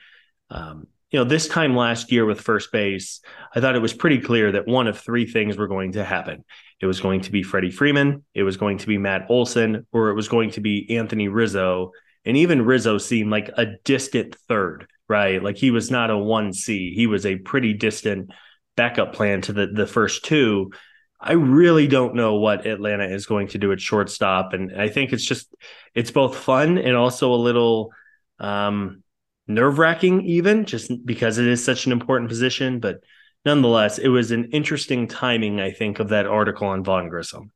um, 0.51 0.87
you 1.11 1.19
know, 1.21 1.25
this 1.25 1.47
time 1.47 1.77
last 1.77 2.11
year 2.11 2.27
with 2.27 2.41
first 2.41 2.73
base, 2.73 3.21
I 3.55 3.61
thought 3.61 3.77
it 3.77 3.83
was 3.83 3.93
pretty 3.93 4.19
clear 4.19 4.51
that 4.53 4.67
one 4.67 4.89
of 4.89 4.99
three 4.99 5.27
things 5.27 5.57
were 5.57 5.69
going 5.69 5.93
to 5.93 6.05
happen. 6.05 6.45
It 6.81 6.87
was 6.87 7.01
going 7.01 7.21
to 7.21 7.31
be 7.31 7.45
Freddie 7.45 7.71
Freeman, 7.71 8.25
it 8.35 8.43
was 8.43 8.57
going 8.57 8.79
to 8.79 8.87
be 8.87 8.99
Matt 8.99 9.27
Olson, 9.29 9.87
or 9.93 10.11
it 10.11 10.15
was 10.15 10.29
going 10.29 10.51
to 10.51 10.61
be 10.61 10.97
Anthony 10.97 11.29
Rizzo. 11.29 11.93
And 12.25 12.37
even 12.37 12.65
Rizzo 12.65 12.99
seemed 12.99 13.31
like 13.31 13.49
a 13.57 13.77
distant 13.85 14.35
third, 14.49 14.89
right? 15.09 15.41
Like 15.41 15.57
he 15.57 15.71
was 15.71 15.89
not 15.89 16.11
a 16.11 16.15
1C. 16.15 16.95
He 16.95 17.07
was 17.07 17.27
a 17.27 17.37
pretty 17.37 17.75
distant 17.75 18.31
backup 18.77 19.13
plan 19.13 19.41
to 19.43 19.53
the 19.53 19.69
the 19.69 19.87
first 19.87 20.25
two. 20.25 20.73
I 21.21 21.35
really 21.35 21.87
don't 21.87 22.17
know 22.17 22.35
what 22.35 22.67
Atlanta 22.67 23.07
is 23.07 23.27
going 23.27 23.49
to 23.49 23.59
do 23.59 23.71
at 23.71 23.81
shortstop, 23.81 24.53
and 24.53 24.79
I 24.79 24.89
think 24.89 25.13
it's 25.13 25.25
just 25.25 25.55
it's 25.95 26.11
both 26.11 26.37
fun 26.37 26.77
and 26.77 26.97
also 26.97 27.33
a 27.33 27.37
little 27.37 27.93
um, 28.41 29.04
nerve 29.47 29.79
wracking, 29.79 30.23
even 30.23 30.65
just 30.65 30.91
because 31.05 31.39
it 31.39 31.47
is 31.47 31.65
such 31.65 31.87
an 31.87 31.93
important 31.93 32.29
position. 32.29 32.81
But 32.81 33.01
nonetheless, 33.45 33.99
it 33.99 34.09
was 34.09 34.31
an 34.31 34.51
interesting 34.53 35.07
timing, 35.09 35.61
I 35.61 35.71
think, 35.71 35.99
of 35.99 36.09
that 36.09 36.27
article 36.27 36.69
on 36.69 36.85
Vaughn 36.85 37.09
Grissom. 37.09 37.53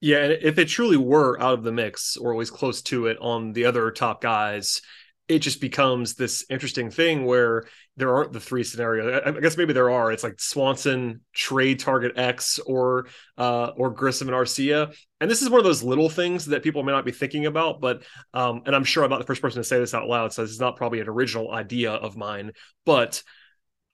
Yeah, 0.00 0.18
and 0.24 0.32
if 0.42 0.58
it 0.58 0.66
truly 0.66 0.96
were 0.96 1.40
out 1.40 1.54
of 1.54 1.62
the 1.62 1.70
mix 1.70 2.16
or 2.16 2.32
always 2.32 2.50
close 2.50 2.82
to 2.82 3.06
it 3.06 3.18
on 3.20 3.52
the 3.52 3.66
other 3.66 3.90
top 3.92 4.20
guys, 4.20 4.82
it 5.28 5.38
just 5.38 5.60
becomes 5.60 6.14
this 6.14 6.44
interesting 6.50 6.90
thing 6.90 7.24
where 7.24 7.64
there 7.96 8.14
aren't 8.14 8.32
the 8.32 8.40
three 8.40 8.64
scenarios. 8.64 9.22
I, 9.24 9.30
guess 9.40 9.56
maybe 9.56 9.72
there 9.72 9.90
are. 9.90 10.10
It's 10.10 10.24
like 10.24 10.40
Swanson 10.40 11.20
trade 11.32 11.78
target 11.78 12.12
X 12.16 12.58
or 12.58 13.06
uh, 13.38 13.70
or 13.76 13.90
Grissom 13.90 14.28
and 14.28 14.36
Arcia. 14.36 14.94
And 15.20 15.30
this 15.30 15.40
is 15.40 15.48
one 15.48 15.58
of 15.58 15.64
those 15.64 15.82
little 15.82 16.08
things 16.08 16.46
that 16.46 16.62
people 16.62 16.82
may 16.82 16.92
not 16.92 17.04
be 17.04 17.12
thinking 17.12 17.46
about. 17.46 17.80
But 17.80 18.02
um, 18.34 18.62
and 18.66 18.74
I'm 18.74 18.84
sure 18.84 19.04
I'm 19.04 19.10
not 19.10 19.20
the 19.20 19.26
first 19.26 19.42
person 19.42 19.60
to 19.60 19.64
say 19.68 19.78
this 19.78 19.94
out 19.94 20.08
loud, 20.08 20.32
so 20.32 20.42
this 20.42 20.50
is 20.50 20.60
not 20.60 20.76
probably 20.76 21.00
an 21.00 21.08
original 21.08 21.52
idea 21.52 21.92
of 21.92 22.16
mine. 22.16 22.52
But 22.84 23.22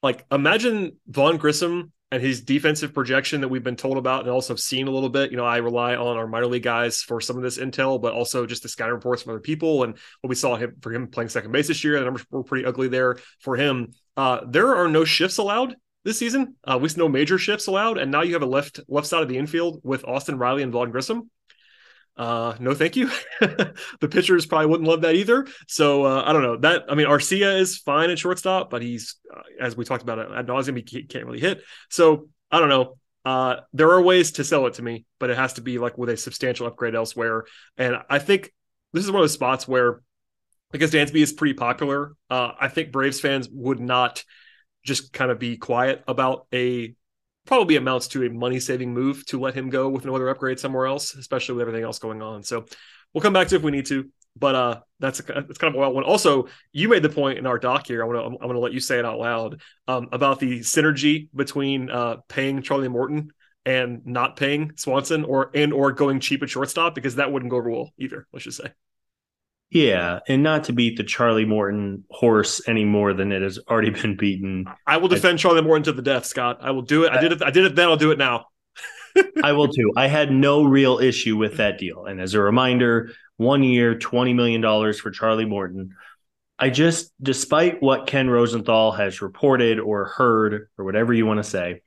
like 0.03 0.25
imagine 0.33 0.97
Vaughn 1.07 1.37
Grissom 1.37 1.93
and 2.11 2.23
his 2.23 2.41
defensive 2.41 2.95
projection 2.95 3.43
that 3.43 3.49
we've 3.49 3.63
been 3.63 3.77
told 3.77 3.99
about 3.99 4.23
and 4.23 4.31
also 4.31 4.55
seen 4.55 4.89
a 4.89 4.91
little 4.91 5.11
bit. 5.11 5.31
You 5.31 5.37
know, 5.37 5.45
I 5.45 5.59
rely 5.59 5.95
on 5.95 6.17
our 6.17 6.27
minor 6.27 6.47
league 6.47 6.63
guys 6.63 7.03
for 7.03 7.21
some 7.21 7.37
of 7.37 7.43
this 7.43 7.59
intel, 7.59 8.01
but 8.01 8.15
also 8.15 8.47
just 8.47 8.63
the 8.63 8.69
scouting 8.69 8.95
reports 8.95 9.23
from 9.23 9.33
other 9.33 9.41
people 9.41 9.85
and 9.85 9.95
what 10.21 10.29
we 10.29 10.35
saw 10.35 10.57
him 10.57 10.77
for 10.81 10.93
him 10.93 11.09
playing 11.09 11.29
second 11.29 11.53
base 11.53 11.69
this 11.69 11.85
year. 11.85 11.99
The 11.99 12.07
numbers 12.07 12.25
were 12.31 12.45
pretty 12.45 12.65
ugly 12.65 12.89
there 12.89 13.19
for 13.41 13.57
him. 13.57 13.93
Uh, 14.17 14.41
there 14.49 14.75
are 14.75 14.89
no 14.89 15.05
shifts 15.05 15.39
allowed 15.39 15.77
this 16.05 16.19
season. 16.19 16.57
Uh, 16.67 16.79
least 16.79 16.97
no 16.97 17.09
major 17.09 17.37
shifts 17.37 17.67
allowed. 17.67 17.99
And 17.99 18.11
now 18.11 18.23
you 18.23 18.33
have 18.33 18.43
a 18.43 18.47
left 18.47 18.81
left 18.89 19.07
side 19.07 19.23
of 19.23 19.29
the 19.29 19.37
infield 19.37 19.81
with 19.85 20.05
Austin 20.07 20.39
Riley 20.39 20.63
and 20.63 20.73
Vaughn 20.73 20.91
Grissom. 20.91 21.31
Uh, 22.19 22.57
no, 22.59 22.75
thank 22.75 22.97
you. 22.97 23.09
the 23.41 24.09
pitchers 24.11 24.45
probably 24.45 24.67
wouldn't 24.67 24.89
love 24.89 25.03
that 25.03 25.15
either. 25.15 25.47
So 25.69 26.05
uh, 26.05 26.25
I 26.27 26.33
don't 26.33 26.43
know 26.43 26.57
that. 26.59 26.85
I 26.89 26.97
mean, 26.97 27.07
Arcia 27.07 27.59
is 27.59 27.79
fine 27.79 28.11
at 28.11 28.19
shortstop, 28.19 28.71
but 28.71 28.83
he's, 28.83 29.15
uh, 29.35 29.43
as 29.61 29.77
we 29.77 29.85
talked 29.85 30.03
about 30.03 30.19
ad 30.37 30.49
nauseum, 30.49 30.77
he 30.77 31.05
can't 31.05 31.25
really 31.25 31.39
hit. 31.39 31.63
So 31.89 32.29
I 32.51 32.59
don't 32.59 32.69
know. 32.69 32.97
Uh, 33.25 33.61
there 33.73 33.91
are 33.91 34.03
ways 34.03 34.33
to 34.33 34.45
sell 34.45 34.67
it 34.67 34.75
to 34.75 34.83
me, 34.83 35.05
but 35.21 35.31
it 35.31 35.37
has 35.37 35.55
to 35.55 35.61
be 35.61 35.79
like 35.79 35.97
with 35.97 36.09
a 36.09 36.17
substantial 36.17 36.67
upgrade 36.67 36.95
elsewhere. 36.95 37.45
And 37.77 37.97
I 38.11 38.19
think 38.19 38.53
this 38.93 39.05
is 39.05 39.11
one 39.11 39.21
of 39.21 39.25
those 39.25 39.35
spots 39.35 39.69
where, 39.69 40.01
because 40.73 40.91
Dansby 40.91 41.23
is 41.23 41.33
pretty 41.33 41.55
popular, 41.55 42.15
uh, 42.31 42.53
I 42.61 42.69
think 42.69 42.91
Braves 42.91 43.21
fans 43.21 43.49
would 43.53 43.81
not 43.81 44.25
just 44.85 45.13
kind 45.13 45.31
of 45.31 45.39
be 45.39 45.57
quiet 45.57 46.03
about 46.09 46.47
a 46.53 46.95
probably 47.49 47.77
amounts 47.77 48.09
to 48.09 48.25
a 48.25 48.31
money 48.31 48.61
saving 48.61 48.93
move 48.93 49.25
to 49.25 49.41
let 49.41 49.55
him 49.55 49.71
go 49.71 49.89
with 49.89 50.05
another 50.05 50.29
upgrade 50.29 50.61
somewhere 50.61 50.87
else, 50.87 51.15
especially 51.15 51.55
with 51.55 51.63
everything 51.63 51.83
else 51.83 51.99
going 51.99 52.21
on. 52.21 52.43
So 52.43 52.67
we'll 53.13 53.23
come 53.23 53.33
back 53.33 53.49
to 53.49 53.57
if 53.57 53.63
we 53.63 53.73
need 53.73 53.87
to. 53.87 54.11
But 54.37 54.55
uh, 54.55 54.81
that's 55.01 55.19
a, 55.19 55.23
that's 55.23 55.59
kind 55.59 55.75
of 55.75 55.75
a 55.75 55.79
wild 55.79 55.95
one. 55.95 56.05
Also, 56.05 56.49
you 56.73 56.89
made 56.89 57.03
the 57.03 57.09
point 57.09 57.39
in 57.39 57.47
our 57.47 57.59
doc 57.59 57.87
here. 57.87 58.05
I 58.05 58.07
want 58.07 58.19
to 58.19 58.25
I'm 58.25 58.37
going 58.37 58.53
to 58.53 58.61
let 58.61 58.75
you 58.75 58.81
say 58.81 58.99
it 58.99 59.05
out 59.05 59.19
loud 59.19 59.61
um, 59.89 60.11
about 60.13 60.39
the 60.39 60.61
synergy 60.61 61.29
between 61.35 61.91
uh, 61.91 62.19
paying 62.29 62.63
Charlie 62.63 62.89
Morton 62.89 63.33
and 63.65 64.07
not 64.07 64.37
paying 64.37 64.73
Swanson, 64.77 65.25
or 65.25 65.51
and 65.55 65.73
or 65.73 65.91
going 65.91 66.21
cheap 66.21 66.43
at 66.43 66.51
shortstop 66.51 66.95
because 66.95 67.17
that 67.17 67.33
wouldn't 67.33 67.51
go 67.51 67.57
over 67.57 67.71
well 67.71 67.91
either. 67.99 68.29
Let's 68.33 68.45
just 68.45 68.59
say. 68.59 68.71
Yeah, 69.71 70.21
and 70.27 70.43
not 70.43 70.65
to 70.65 70.73
beat 70.73 70.97
the 70.97 71.05
Charlie 71.05 71.45
Morton 71.45 72.05
horse 72.11 72.63
any 72.67 72.85
more 72.85 73.13
than 73.13 73.33
it 73.33 73.43
has 73.43 73.59
already 73.69 73.91
been 74.03 74.17
beaten. 74.17 74.67
I 74.87 74.97
will 74.97 75.09
defend 75.09 75.39
I, 75.39 75.43
Charlie 75.43 75.63
Morton 75.63 75.85
to 75.85 75.93
the 75.93 76.03
death, 76.03 76.25
Scott. 76.25 76.59
I 76.63 76.71
will 76.71 76.83
do 76.83 77.05
it. 77.05 77.13
I 77.13 77.21
did 77.21 77.33
it. 77.33 77.43
I 77.43 77.51
did 77.51 77.65
it 77.65 77.75
then. 77.75 77.89
I'll 77.89 77.97
do 77.97 78.11
it 78.11 78.19
now. 78.19 78.47
I 79.43 79.53
will 79.53 79.69
too. 79.69 79.93
I 79.97 80.07
had 80.07 80.31
no 80.31 80.65
real 80.65 80.99
issue 80.99 81.37
with 81.37 81.57
that 81.59 81.79
deal. 81.79 82.07
And 82.07 82.21
as 82.21 82.35
a 82.35 82.41
reminder, 82.41 83.11
one 83.37 83.63
year, 83.63 83.95
$20 83.95 84.35
million 84.35 84.63
for 84.95 85.11
Charlie 85.11 85.45
Morton. 85.45 85.95
I 86.59 86.71
just, 86.71 87.13
despite 87.23 87.83
what 87.83 88.07
Ken 88.07 88.29
Rosenthal 88.29 88.93
has 88.93 89.23
reported 89.23 89.79
or 89.79 90.07
heard 90.07 90.69
or 90.77 90.85
whatever 90.85 91.15
you 91.15 91.25
want 91.25 91.39
to 91.39 91.49
say, 91.49 91.83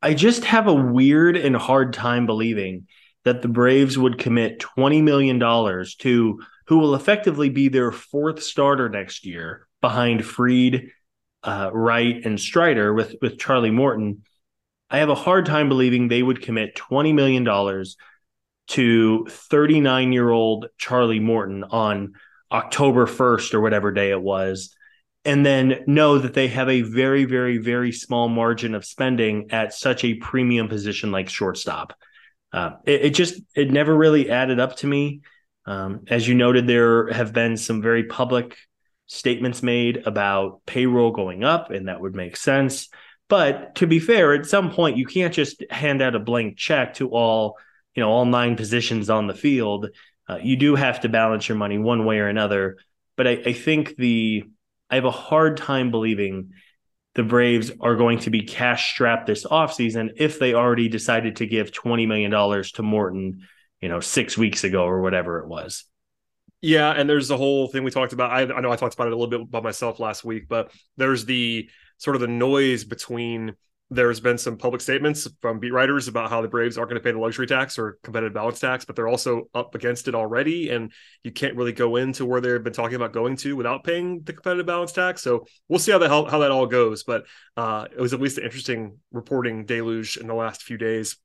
I 0.00 0.14
just 0.14 0.44
have 0.44 0.68
a 0.68 0.74
weird 0.74 1.36
and 1.36 1.56
hard 1.56 1.92
time 1.92 2.26
believing 2.26 2.86
that 3.24 3.42
the 3.42 3.48
Braves 3.48 3.98
would 3.98 4.18
commit 4.18 4.60
$20 4.60 5.02
million 5.02 5.38
to 5.98 6.40
who 6.72 6.78
will 6.78 6.94
effectively 6.94 7.50
be 7.50 7.68
their 7.68 7.92
fourth 7.92 8.42
starter 8.42 8.88
next 8.88 9.26
year 9.26 9.68
behind 9.82 10.24
Fried, 10.24 10.88
uh, 11.42 11.68
Wright, 11.70 12.24
and 12.24 12.40
Strider 12.40 12.94
with, 12.94 13.14
with 13.20 13.38
Charlie 13.38 13.70
Morton. 13.70 14.22
I 14.88 14.96
have 15.00 15.10
a 15.10 15.14
hard 15.14 15.44
time 15.44 15.68
believing 15.68 16.08
they 16.08 16.22
would 16.22 16.40
commit 16.40 16.74
$20 16.74 17.12
million 17.12 17.84
to 18.68 19.26
39 19.28 20.12
year 20.14 20.30
old 20.30 20.68
Charlie 20.78 21.20
Morton 21.20 21.62
on 21.62 22.14
October 22.50 23.04
1st 23.04 23.52
or 23.52 23.60
whatever 23.60 23.92
day 23.92 24.08
it 24.08 24.22
was, 24.22 24.74
and 25.26 25.44
then 25.44 25.84
know 25.86 26.16
that 26.16 26.32
they 26.32 26.48
have 26.48 26.70
a 26.70 26.80
very, 26.80 27.26
very, 27.26 27.58
very 27.58 27.92
small 27.92 28.30
margin 28.30 28.74
of 28.74 28.86
spending 28.86 29.50
at 29.50 29.74
such 29.74 30.04
a 30.04 30.14
premium 30.14 30.68
position 30.68 31.12
like 31.12 31.28
shortstop. 31.28 31.92
Uh, 32.50 32.76
it, 32.86 33.02
it, 33.02 33.10
just, 33.10 33.42
it 33.54 33.70
never 33.70 33.94
really 33.94 34.30
added 34.30 34.58
up 34.58 34.76
to 34.76 34.86
me. 34.86 35.20
Um, 35.64 36.04
as 36.08 36.26
you 36.26 36.34
noted, 36.34 36.66
there 36.66 37.12
have 37.12 37.32
been 37.32 37.56
some 37.56 37.82
very 37.82 38.04
public 38.04 38.56
statements 39.06 39.62
made 39.62 40.06
about 40.06 40.62
payroll 40.66 41.12
going 41.12 41.44
up, 41.44 41.70
and 41.70 41.88
that 41.88 42.00
would 42.00 42.14
make 42.14 42.36
sense. 42.36 42.88
But 43.28 43.76
to 43.76 43.86
be 43.86 43.98
fair, 43.98 44.34
at 44.34 44.46
some 44.46 44.70
point, 44.70 44.96
you 44.96 45.06
can't 45.06 45.32
just 45.32 45.64
hand 45.70 46.02
out 46.02 46.14
a 46.14 46.20
blank 46.20 46.56
check 46.56 46.94
to 46.94 47.10
all, 47.10 47.58
you 47.94 48.02
know, 48.02 48.10
all 48.10 48.24
nine 48.24 48.56
positions 48.56 49.08
on 49.08 49.26
the 49.26 49.34
field. 49.34 49.88
Uh, 50.28 50.38
you 50.42 50.56
do 50.56 50.74
have 50.74 51.00
to 51.00 51.08
balance 51.08 51.48
your 51.48 51.58
money 51.58 51.78
one 51.78 52.04
way 52.04 52.18
or 52.18 52.28
another. 52.28 52.78
But 53.16 53.26
I, 53.26 53.30
I 53.46 53.52
think 53.52 53.96
the 53.96 54.44
I 54.90 54.96
have 54.96 55.04
a 55.04 55.10
hard 55.10 55.56
time 55.56 55.90
believing 55.90 56.50
the 57.14 57.22
Braves 57.22 57.70
are 57.80 57.96
going 57.96 58.18
to 58.20 58.30
be 58.30 58.42
cash 58.42 58.92
strapped 58.92 59.26
this 59.26 59.44
offseason 59.44 60.10
if 60.16 60.38
they 60.38 60.54
already 60.54 60.88
decided 60.88 61.36
to 61.36 61.46
give 61.46 61.72
$20 61.72 62.06
million 62.06 62.30
to 62.30 62.82
Morton 62.82 63.46
you 63.82 63.88
know, 63.88 64.00
six 64.00 64.38
weeks 64.38 64.64
ago 64.64 64.84
or 64.84 65.02
whatever 65.02 65.40
it 65.40 65.48
was. 65.48 65.84
Yeah, 66.62 66.92
and 66.92 67.10
there's 67.10 67.26
the 67.26 67.36
whole 67.36 67.66
thing 67.66 67.82
we 67.82 67.90
talked 67.90 68.12
about. 68.12 68.30
I, 68.30 68.42
I, 68.42 68.60
know 68.60 68.70
I 68.70 68.76
talked 68.76 68.94
about 68.94 69.08
it 69.08 69.12
a 69.12 69.16
little 69.16 69.38
bit 69.40 69.50
by 69.50 69.60
myself 69.60 69.98
last 69.98 70.24
week, 70.24 70.48
but 70.48 70.72
there's 70.96 71.24
the 71.24 71.68
sort 71.98 72.14
of 72.16 72.22
the 72.22 72.28
noise 72.28 72.84
between. 72.84 73.56
There's 73.90 74.20
been 74.20 74.38
some 74.38 74.56
public 74.56 74.80
statements 74.80 75.28
from 75.42 75.58
beat 75.58 75.72
writers 75.72 76.08
about 76.08 76.30
how 76.30 76.40
the 76.40 76.48
Braves 76.48 76.78
aren't 76.78 76.88
going 76.88 76.98
to 76.98 77.04
pay 77.04 77.12
the 77.12 77.18
luxury 77.18 77.46
tax 77.46 77.78
or 77.78 77.98
competitive 78.02 78.32
balance 78.32 78.58
tax, 78.58 78.86
but 78.86 78.96
they're 78.96 79.08
also 79.08 79.50
up 79.54 79.74
against 79.74 80.08
it 80.08 80.14
already, 80.14 80.70
and 80.70 80.92
you 81.24 81.30
can't 81.30 81.56
really 81.56 81.72
go 81.72 81.96
into 81.96 82.24
where 82.24 82.40
they've 82.40 82.64
been 82.64 82.72
talking 82.72 82.94
about 82.94 83.12
going 83.12 83.36
to 83.36 83.54
without 83.54 83.84
paying 83.84 84.22
the 84.22 84.32
competitive 84.32 84.64
balance 84.64 84.92
tax. 84.92 85.20
So 85.20 85.44
we'll 85.68 85.78
see 85.78 85.92
how 85.92 85.98
that 85.98 86.08
how, 86.08 86.38
that 86.38 86.50
all 86.50 86.66
goes. 86.66 87.02
But 87.02 87.26
uh, 87.58 87.86
it 87.94 88.00
was 88.00 88.14
at 88.14 88.20
least 88.20 88.38
an 88.38 88.44
interesting 88.44 88.98
reporting 89.10 89.66
deluge 89.66 90.16
in 90.16 90.26
the 90.26 90.34
last 90.34 90.62
few 90.62 90.78
days. 90.78 91.16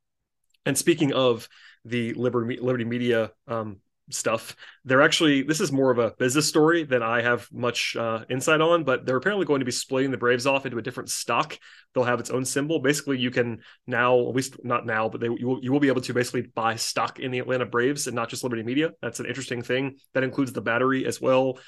And 0.66 0.78
speaking 0.78 1.14
of 1.14 1.48
the 1.88 2.13
Liberty, 2.13 2.58
Liberty 2.60 2.86
Media 2.86 3.32
um, 3.48 3.77
stuff. 4.10 4.56
They're 4.86 5.01
actually 5.01 5.44
this 5.44 5.60
is 5.60 5.72
more 5.72 5.91
of 5.91 6.00
a 6.00 6.12
business 6.12 6.48
story 6.48 6.84
than 6.84 7.03
I 7.03 7.22
have 7.22 7.48
much 7.51 7.96
uh, 7.96 8.24
insight 8.29 8.62
on, 8.62 8.84
but 8.84 9.06
they're 9.06 9.17
apparently 9.17 9.46
going 9.46 9.60
to 9.60 9.65
be 9.65 9.72
splitting 9.72 10.12
the 10.12 10.17
Braves 10.17 10.48
off 10.48 10.65
into 10.65 10.77
a 10.77 10.82
different 10.82 11.10
stock. 11.10 11.58
They'll 11.94 12.03
have 12.03 12.20
its 12.20 12.29
own 12.29 12.46
symbol. 12.46 12.79
Basically, 12.79 13.17
you 13.17 13.32
can 13.32 13.62
now, 13.86 14.20
at 14.20 14.36
least 14.36 14.63
not 14.63 14.86
now, 14.86 15.10
but 15.10 15.22
they, 15.22 15.27
you 15.27 15.48
will 15.48 15.60
you 15.63 15.72
will 15.72 15.79
be 15.79 15.89
able 15.89 16.01
to 16.01 16.13
basically 16.13 16.44
buy 16.44 16.75
stock 16.75 17.20
in 17.20 17.32
the 17.32 17.39
Atlanta 17.39 17.65
Braves 17.65 18.08
and 18.08 18.15
not 18.15 18.29
just 18.29 18.44
Liberty 18.44 18.63
Media. 18.63 18.91
That's 19.01 19.20
an 19.20 19.25
interesting 19.25 19.62
thing. 19.62 19.98
That 20.13 20.24
includes 20.24 20.53
the 20.53 20.62
battery 20.62 21.06
as 21.06 21.20
well. 21.20 21.60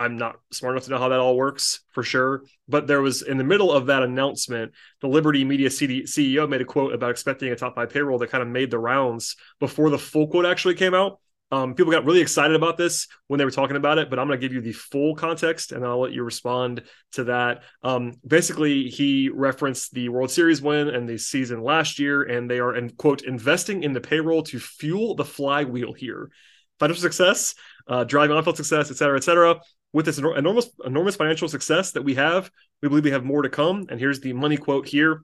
I'm 0.00 0.16
not 0.16 0.36
smart 0.52 0.74
enough 0.74 0.84
to 0.84 0.90
know 0.90 0.98
how 0.98 1.08
that 1.08 1.18
all 1.18 1.36
works 1.36 1.80
for 1.92 2.02
sure. 2.02 2.44
But 2.68 2.86
there 2.86 3.02
was 3.02 3.22
in 3.22 3.36
the 3.36 3.44
middle 3.44 3.72
of 3.72 3.86
that 3.86 4.02
announcement, 4.02 4.72
the 5.00 5.08
Liberty 5.08 5.44
Media 5.44 5.70
CD, 5.70 6.02
CEO 6.02 6.48
made 6.48 6.60
a 6.60 6.64
quote 6.64 6.92
about 6.92 7.10
expecting 7.10 7.50
a 7.50 7.56
top 7.56 7.74
five 7.74 7.90
payroll 7.90 8.18
that 8.18 8.30
kind 8.30 8.42
of 8.42 8.48
made 8.48 8.70
the 8.70 8.78
rounds 8.78 9.36
before 9.58 9.90
the 9.90 9.98
full 9.98 10.28
quote 10.28 10.46
actually 10.46 10.74
came 10.74 10.94
out. 10.94 11.18
Um, 11.50 11.74
people 11.74 11.90
got 11.90 12.04
really 12.04 12.20
excited 12.20 12.54
about 12.54 12.76
this 12.76 13.08
when 13.26 13.38
they 13.38 13.44
were 13.44 13.50
talking 13.50 13.76
about 13.76 13.96
it, 13.96 14.10
but 14.10 14.18
I'm 14.18 14.26
going 14.26 14.38
to 14.38 14.46
give 14.46 14.52
you 14.52 14.60
the 14.60 14.72
full 14.72 15.14
context 15.14 15.72
and 15.72 15.84
I'll 15.84 16.00
let 16.00 16.12
you 16.12 16.22
respond 16.22 16.82
to 17.12 17.24
that. 17.24 17.62
Um, 17.82 18.12
basically, 18.26 18.88
he 18.90 19.30
referenced 19.30 19.94
the 19.94 20.10
World 20.10 20.30
Series 20.30 20.60
win 20.60 20.88
and 20.88 21.08
the 21.08 21.16
season 21.16 21.62
last 21.62 21.98
year, 21.98 22.22
and 22.22 22.50
they 22.50 22.58
are, 22.58 22.74
and 22.74 22.94
quote, 22.98 23.22
investing 23.22 23.82
in 23.82 23.94
the 23.94 24.00
payroll 24.00 24.42
to 24.44 24.60
fuel 24.60 25.14
the 25.14 25.24
flywheel 25.24 25.94
here. 25.94 26.30
Financial 26.78 27.00
success, 27.02 27.54
uh, 27.88 28.04
driving 28.04 28.36
on 28.36 28.44
field 28.44 28.58
success, 28.58 28.90
et 28.90 28.98
cetera, 28.98 29.16
et 29.16 29.24
cetera 29.24 29.58
with 29.92 30.06
this 30.06 30.18
enormous 30.18 30.70
enormous 30.84 31.16
financial 31.16 31.48
success 31.48 31.92
that 31.92 32.04
we 32.04 32.14
have, 32.14 32.50
we 32.82 32.88
believe 32.88 33.04
we 33.04 33.10
have 33.10 33.24
more 33.24 33.42
to 33.42 33.48
come. 33.48 33.86
And 33.88 33.98
here's 33.98 34.20
the 34.20 34.32
money 34.32 34.56
quote 34.56 34.86
here. 34.88 35.22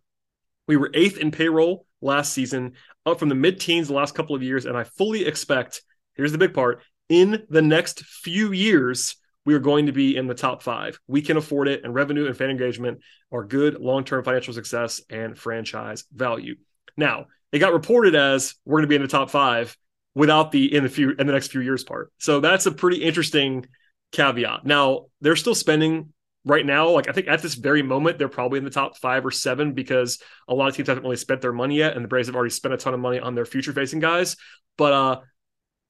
We 0.67 0.77
were 0.77 0.91
eighth 0.95 1.19
in 1.19 1.31
payroll 1.31 1.87
last 2.01 2.33
season, 2.33 2.73
up 3.05 3.19
from 3.19 3.29
the 3.29 3.35
mid-teens 3.35 3.89
the 3.89 3.95
last 3.95 4.15
couple 4.15 4.35
of 4.35 4.43
years, 4.43 4.67
and 4.67 4.77
I 4.77 4.85
fully 4.85 5.27
expect, 5.27 5.83
here's 6.15 6.33
the 6.33 6.39
big 6.39 6.55
part, 6.55 6.83
in 7.09 7.45
the 7.51 7.63
next 7.63 8.05
few 8.05 8.53
years, 8.53 9.17
we 9.45 9.55
are 9.55 9.59
going 9.59 9.87
to 9.87 9.93
be 9.93 10.17
in 10.17 10.27
the 10.27 10.35
top 10.35 10.63
five. 10.63 10.99
We 11.07 11.21
can 11.21 11.37
afford 11.37 11.69
it, 11.69 11.85
and 11.85 11.95
revenue 11.95 12.27
and 12.27 12.37
fan 12.37 12.49
engagement 12.49 13.01
are 13.31 13.45
good 13.45 13.79
long-term 13.79 14.25
financial 14.25 14.55
success 14.55 15.03
and 15.11 15.39
franchise 15.39 16.05
value. 16.15 16.57
Now, 16.97 17.27
it 17.53 17.59
got 17.59 17.75
reported 17.75 18.15
as 18.15 18.55
we're 18.65 18.79
going 18.79 18.85
to 18.85 18.89
be 18.89 18.97
in 18.97 19.03
the 19.03 19.09
top 19.09 19.29
five 19.31 19.77
without 20.15 20.51
the 20.51 20.75
in 20.75 20.83
the 20.83 20.89
few 20.89 21.11
in 21.11 21.27
the 21.27 21.33
next 21.33 21.53
few 21.53 21.61
years 21.61 21.85
part. 21.85 22.13
So 22.19 22.41
that's 22.41 22.67
a 22.67 22.73
pretty 22.73 23.03
interesting 23.03 23.67
caveat. 24.15 24.65
Now, 24.65 25.07
they're 25.21 25.37
still 25.37 25.55
spending 25.55 26.13
right 26.45 26.65
now. 26.65 26.91
Like 26.91 27.09
I 27.09 27.13
think 27.13 27.29
at 27.29 27.43
this 27.43 27.55
very 27.55 27.83
moment, 27.83 28.19
they're 28.19 28.29
probably 28.29 28.59
in 28.59 28.65
the 28.65 28.71
top 28.71 28.97
five 28.99 29.25
or 29.27 29.31
seven 29.31 29.73
because 29.73 30.21
a 30.49 30.55
lot 30.55 30.69
of 30.69 30.77
teams 30.77 30.89
haven't 30.89 31.05
really 31.05 31.17
spent 31.17 31.41
their 31.41 31.53
money 31.53 31.77
yet, 31.77 31.95
and 31.95 32.05
the 32.05 32.09
Braves 32.09 32.29
have 32.29 32.37
already 32.37 32.51
spent 32.51 32.75
a 32.75 32.79
ton 32.79 32.95
of 32.95 33.01
money 33.01 33.19
on 33.19 33.35
their 33.35 33.45
future 33.45 33.73
facing 33.73 34.01
guys. 34.01 34.37
But 34.77 34.93
uh, 34.93 35.21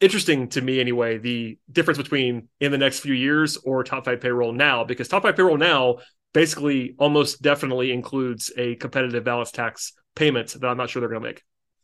interesting 0.01 0.49
to 0.49 0.61
me 0.61 0.81
anyway 0.81 1.19
the 1.19 1.59
difference 1.71 1.99
between 1.99 2.49
in 2.61 2.73
the 2.73 2.79
next 2.79 3.01
few 3.01 3.15
years 3.15 3.57
or 3.59 3.83
top 3.85 4.05
five 4.05 4.21
payroll 4.21 4.53
now 4.53 4.85
because 4.85 5.09
top 5.09 5.23
five 5.23 5.37
payroll 5.37 5.57
now 5.57 5.97
basically 6.33 6.95
almost 6.99 7.41
definitely 7.41 7.93
includes 7.93 8.53
a 8.59 8.75
competitive 8.75 9.25
balance 9.25 9.53
tax 9.53 9.93
payment 10.15 10.49
that 10.49 10.67
I'm 10.67 10.77
not 10.77 10.91
sure 10.91 11.01
they're 11.01 11.09
going 11.09 11.23
to 11.23 11.29
make. 11.29 11.43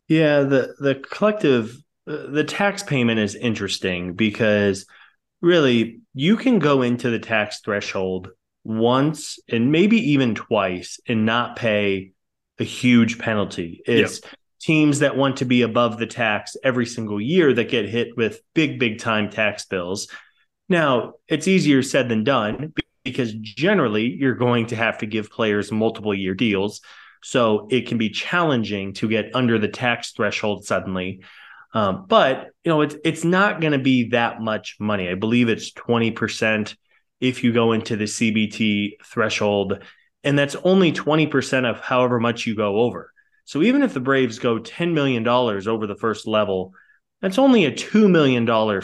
Yeah, 0.09 0.41
the 0.41 0.75
the 0.79 0.97
collective 0.97 1.77
uh, 2.07 2.27
the 2.27 2.45
tax 2.45 2.83
payment 2.83 3.21
is 3.21 3.35
interesting 3.37 4.15
because 4.15 4.87
really 5.41 6.01
you 6.15 6.37
can 6.37 6.59
go 6.59 6.83
into 6.83 7.11
the 7.11 7.19
tax 7.19 7.61
threshold 7.61 8.29
once 8.65 9.39
and 9.49 9.73
maybe 9.73 10.13
even 10.13 10.35
twice 10.35 11.01
and 11.07 11.25
not 11.25 11.57
pay 11.57 12.13
a 12.59 12.65
huge 12.65 13.19
penalty. 13.19 13.83
It's 13.87 14.21
yeah. 14.23 14.31
teams 14.61 14.99
that 14.99 15.17
want 15.17 15.39
to 15.39 15.45
be 15.45 15.63
above 15.63 15.99
the 15.99 16.07
tax 16.07 16.57
every 16.63 16.87
single 16.87 17.21
year 17.21 17.53
that 17.55 17.71
get 17.71 17.89
hit 17.89 18.17
with 18.17 18.41
big 18.55 18.79
big 18.79 18.99
time 18.99 19.31
tax 19.31 19.65
bills. 19.67 20.09
Now, 20.69 21.15
it's 21.27 21.49
easier 21.49 21.83
said 21.83 22.09
than 22.09 22.23
done 22.23 22.73
because 23.05 23.33
generally 23.33 24.07
you're 24.07 24.35
going 24.35 24.67
to 24.67 24.77
have 24.77 24.99
to 24.99 25.07
give 25.07 25.31
players 25.31 25.73
multiple 25.73 26.15
year 26.15 26.35
deals. 26.35 26.81
So 27.23 27.67
it 27.71 27.87
can 27.87 27.99
be 27.99 28.11
challenging 28.11 28.95
to 28.95 29.09
get 29.09 29.35
under 29.35 29.59
the 29.59 29.69
tax 29.69 30.13
threshold 30.13 30.65
suddenly. 30.65 31.23
Um, 31.73 32.07
but 32.09 32.51
you 32.65 32.71
know, 32.71 32.81
it's 32.81 32.97
it's 33.05 33.25
not 33.25 33.61
going 33.61 33.73
to 33.73 33.79
be 33.79 34.11
that 34.11 34.41
much 34.41 34.77
money. 34.81 35.09
I 35.09 35.15
believe 35.15 35.49
it's 35.49 35.73
twenty 35.73 36.11
percent 36.11 36.77
if 37.21 37.45
you 37.45 37.53
go 37.53 37.73
into 37.73 37.97
the 37.97 38.05
CBT 38.05 39.03
threshold, 39.05 39.83
and 40.25 40.39
that's 40.39 40.57
only 40.65 40.93
twenty 40.93 41.27
percent 41.27 41.67
of 41.67 41.81
however 41.81 42.19
much 42.19 42.47
you 42.47 42.55
go 42.55 42.81
over. 42.81 43.13
So 43.45 43.63
even 43.63 43.83
if 43.83 43.95
the 43.95 44.01
Braves 44.01 44.39
go 44.39 44.59
ten 44.59 44.95
million 44.95 45.23
dollars 45.23 45.69
over 45.69 45.87
the 45.87 45.97
first 45.97 46.27
level, 46.27 46.73
that's 47.21 47.39
only 47.39 47.65
a 47.65 47.75
two 47.75 48.09
million 48.09 48.45
dollar 48.45 48.83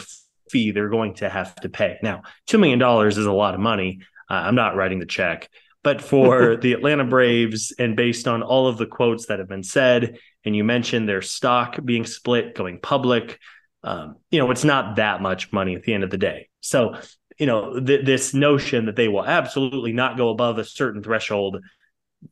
fee 0.49 0.71
they're 0.71 0.89
going 0.89 1.15
to 1.15 1.29
have 1.29 1.55
to 1.55 1.69
pay. 1.69 1.97
Now, 2.01 2.23
$2 2.49 2.59
million 2.59 3.07
is 3.07 3.17
a 3.17 3.31
lot 3.31 3.53
of 3.53 3.59
money. 3.59 3.99
Uh, 4.29 4.33
I'm 4.33 4.55
not 4.55 4.75
writing 4.75 4.99
the 4.99 5.05
check. 5.05 5.49
But 5.83 6.01
for 6.01 6.57
the 6.61 6.73
Atlanta 6.73 7.05
Braves, 7.05 7.73
and 7.77 7.95
based 7.95 8.27
on 8.27 8.43
all 8.43 8.67
of 8.67 8.77
the 8.77 8.85
quotes 8.85 9.27
that 9.27 9.39
have 9.39 9.47
been 9.47 9.63
said, 9.63 10.17
and 10.45 10.55
you 10.55 10.63
mentioned 10.63 11.07
their 11.07 11.21
stock 11.21 11.77
being 11.83 12.05
split, 12.05 12.55
going 12.55 12.79
public, 12.79 13.39
um, 13.83 14.15
you 14.31 14.39
know, 14.39 14.51
it's 14.51 14.63
not 14.63 14.95
that 14.97 15.21
much 15.21 15.51
money 15.53 15.75
at 15.75 15.83
the 15.83 15.93
end 15.93 16.03
of 16.03 16.09
the 16.09 16.17
day. 16.17 16.49
So, 16.61 16.95
you 17.37 17.45
know, 17.45 17.79
th- 17.79 18.05
this 18.05 18.33
notion 18.33 18.85
that 18.85 18.95
they 18.95 19.07
will 19.07 19.25
absolutely 19.25 19.93
not 19.93 20.17
go 20.17 20.29
above 20.29 20.57
a 20.57 20.65
certain 20.65 21.03
threshold, 21.03 21.59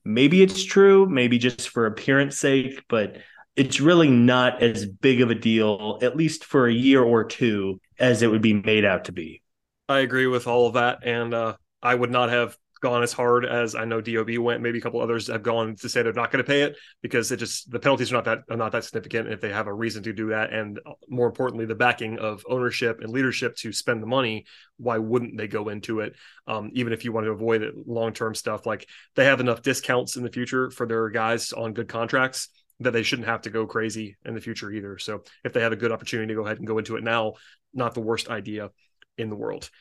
maybe 0.03 0.41
it's 0.41 0.63
true, 0.63 1.07
maybe 1.07 1.37
just 1.37 1.69
for 1.69 1.85
appearance 1.85 2.39
sake, 2.39 2.83
but 2.89 3.17
it's 3.55 3.79
really 3.79 4.09
not 4.09 4.61
as 4.61 4.85
big 4.85 5.21
of 5.21 5.29
a 5.29 5.35
deal, 5.35 5.99
at 6.01 6.17
least 6.17 6.43
for 6.43 6.67
a 6.67 6.73
year 6.73 7.01
or 7.01 7.23
two, 7.23 7.79
as 7.99 8.21
it 8.21 8.29
would 8.29 8.41
be 8.41 8.53
made 8.53 8.83
out 8.83 9.05
to 9.05 9.11
be. 9.11 9.41
I 9.87 9.99
agree 9.99 10.27
with 10.27 10.47
all 10.47 10.67
of 10.67 10.73
that. 10.73 10.99
And 11.03 11.33
uh, 11.33 11.55
I 11.81 11.95
would 11.95 12.11
not 12.11 12.29
have 12.29 12.57
gone 12.85 13.01
as 13.01 13.13
hard 13.13 13.47
as 13.47 13.73
I 13.73 13.83
know 13.83 13.99
DOB 13.99 14.37
went. 14.37 14.61
Maybe 14.61 14.77
a 14.77 14.81
couple 14.81 15.01
others 15.01 15.25
have 15.25 15.41
gone 15.41 15.75
to 15.77 15.89
say 15.89 16.03
they're 16.03 16.13
not 16.13 16.31
going 16.31 16.43
to 16.43 16.47
pay 16.47 16.61
it 16.61 16.77
because 17.01 17.31
it 17.31 17.37
just 17.37 17.71
the 17.71 17.79
penalties 17.79 18.11
are 18.11 18.15
not 18.15 18.25
that 18.25 18.43
are 18.47 18.57
not 18.57 18.73
that 18.73 18.83
significant. 18.83 19.25
And 19.25 19.33
if 19.33 19.41
they 19.41 19.51
have 19.51 19.65
a 19.65 19.73
reason 19.73 20.03
to 20.03 20.13
do 20.13 20.29
that, 20.29 20.53
and 20.53 20.79
more 21.09 21.25
importantly, 21.25 21.65
the 21.65 21.73
backing 21.73 22.19
of 22.19 22.45
ownership 22.47 22.99
and 23.01 23.11
leadership 23.11 23.55
to 23.57 23.73
spend 23.73 24.03
the 24.03 24.07
money, 24.07 24.45
why 24.77 24.99
wouldn't 24.99 25.35
they 25.35 25.47
go 25.47 25.69
into 25.69 26.01
it? 26.01 26.15
Um, 26.45 26.69
even 26.73 26.93
if 26.93 27.03
you 27.03 27.11
want 27.11 27.25
to 27.25 27.31
avoid 27.31 27.63
it, 27.63 27.73
long 27.87 28.13
term 28.13 28.35
stuff 28.35 28.67
like 28.67 28.87
they 29.15 29.25
have 29.25 29.39
enough 29.39 29.63
discounts 29.63 30.15
in 30.15 30.21
the 30.21 30.31
future 30.31 30.69
for 30.69 30.85
their 30.85 31.09
guys 31.09 31.53
on 31.53 31.73
good 31.73 31.87
contracts 31.87 32.49
that 32.81 32.93
they 32.93 33.01
shouldn't 33.01 33.27
have 33.27 33.41
to 33.41 33.49
go 33.49 33.65
crazy 33.65 34.15
in 34.25 34.35
the 34.35 34.41
future 34.41 34.69
either. 34.69 34.99
So 34.99 35.23
if 35.43 35.53
they 35.53 35.61
have 35.61 35.73
a 35.73 35.77
good 35.77 35.91
opportunity 35.91 36.27
to 36.27 36.39
go 36.39 36.45
ahead 36.45 36.59
and 36.59 36.67
go 36.67 36.77
into 36.77 36.97
it 36.97 37.03
now, 37.03 37.33
not 37.73 37.95
the 37.95 38.01
worst 38.01 38.29
idea 38.29 38.69
in 39.17 39.29
the 39.29 39.35
world. 39.35 39.71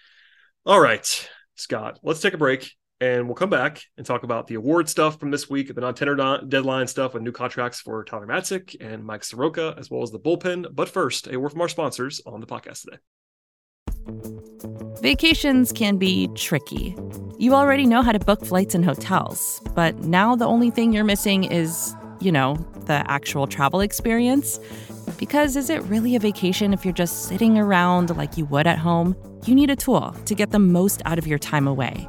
All 0.64 0.80
right, 0.80 1.28
Scott, 1.56 1.99
let's 2.02 2.23
take 2.23 2.32
a 2.32 2.38
break 2.38 2.73
and 3.00 3.26
we'll 3.26 3.34
come 3.34 3.50
back 3.50 3.82
and 3.96 4.06
talk 4.06 4.22
about 4.22 4.46
the 4.46 4.54
award 4.54 4.88
stuff 4.88 5.18
from 5.18 5.30
this 5.30 5.48
week, 5.50 5.74
the 5.74 5.80
non-tender 5.80 6.40
deadline 6.48 6.86
stuff 6.86 7.14
with 7.14 7.22
new 7.22 7.32
contracts 7.32 7.80
for 7.80 8.04
Tyler 8.04 8.26
Matzek 8.26 8.76
and 8.80 9.04
Mike 9.04 9.24
Soroka, 9.24 9.74
as 9.78 9.90
well 9.90 10.02
as 10.02 10.10
the 10.10 10.18
bullpen. 10.18 10.66
But 10.72 10.88
first, 10.88 11.26
a 11.28 11.38
word 11.38 11.52
from 11.52 11.60
our 11.60 11.68
sponsors 11.68 12.20
on 12.26 12.40
the 12.40 12.46
podcast 12.46 12.82
today. 12.82 12.98
Vacations 15.00 15.72
can 15.72 15.96
be 15.96 16.28
tricky. 16.34 16.96
You 17.38 17.54
already 17.54 17.86
know 17.86 18.02
how 18.02 18.12
to 18.12 18.18
book 18.18 18.44
flights 18.44 18.74
and 18.74 18.84
hotels, 18.84 19.60
but 19.75 19.99
now 20.00 20.36
the 20.36 20.47
only 20.47 20.71
thing 20.71 20.92
you're 20.92 21.04
missing 21.04 21.45
is 21.45 21.95
you 22.25 22.32
know, 22.32 22.56
the 22.86 23.08
actual 23.10 23.47
travel 23.47 23.80
experience. 23.80 24.58
Because 25.19 25.56
is 25.56 25.71
it 25.71 25.82
really 25.84 26.16
a 26.16 26.19
vacation 26.19 26.73
if 26.73 26.84
you're 26.84 26.95
just 26.95 27.25
sitting 27.28 27.58
around 27.58 28.16
like 28.16 28.36
you 28.36 28.47
would 28.47 28.66
at 28.66 28.78
home? 28.78 29.14
You 29.47 29.54
need 29.54 29.71
a 29.71 29.76
tool 29.76 30.12
to 30.25 30.34
get 30.34 30.50
the 30.50 30.58
most 30.58 31.02
out 31.04 31.19
of 31.19 31.26
your 31.26 31.38
time 31.38 31.69
away. 31.69 32.08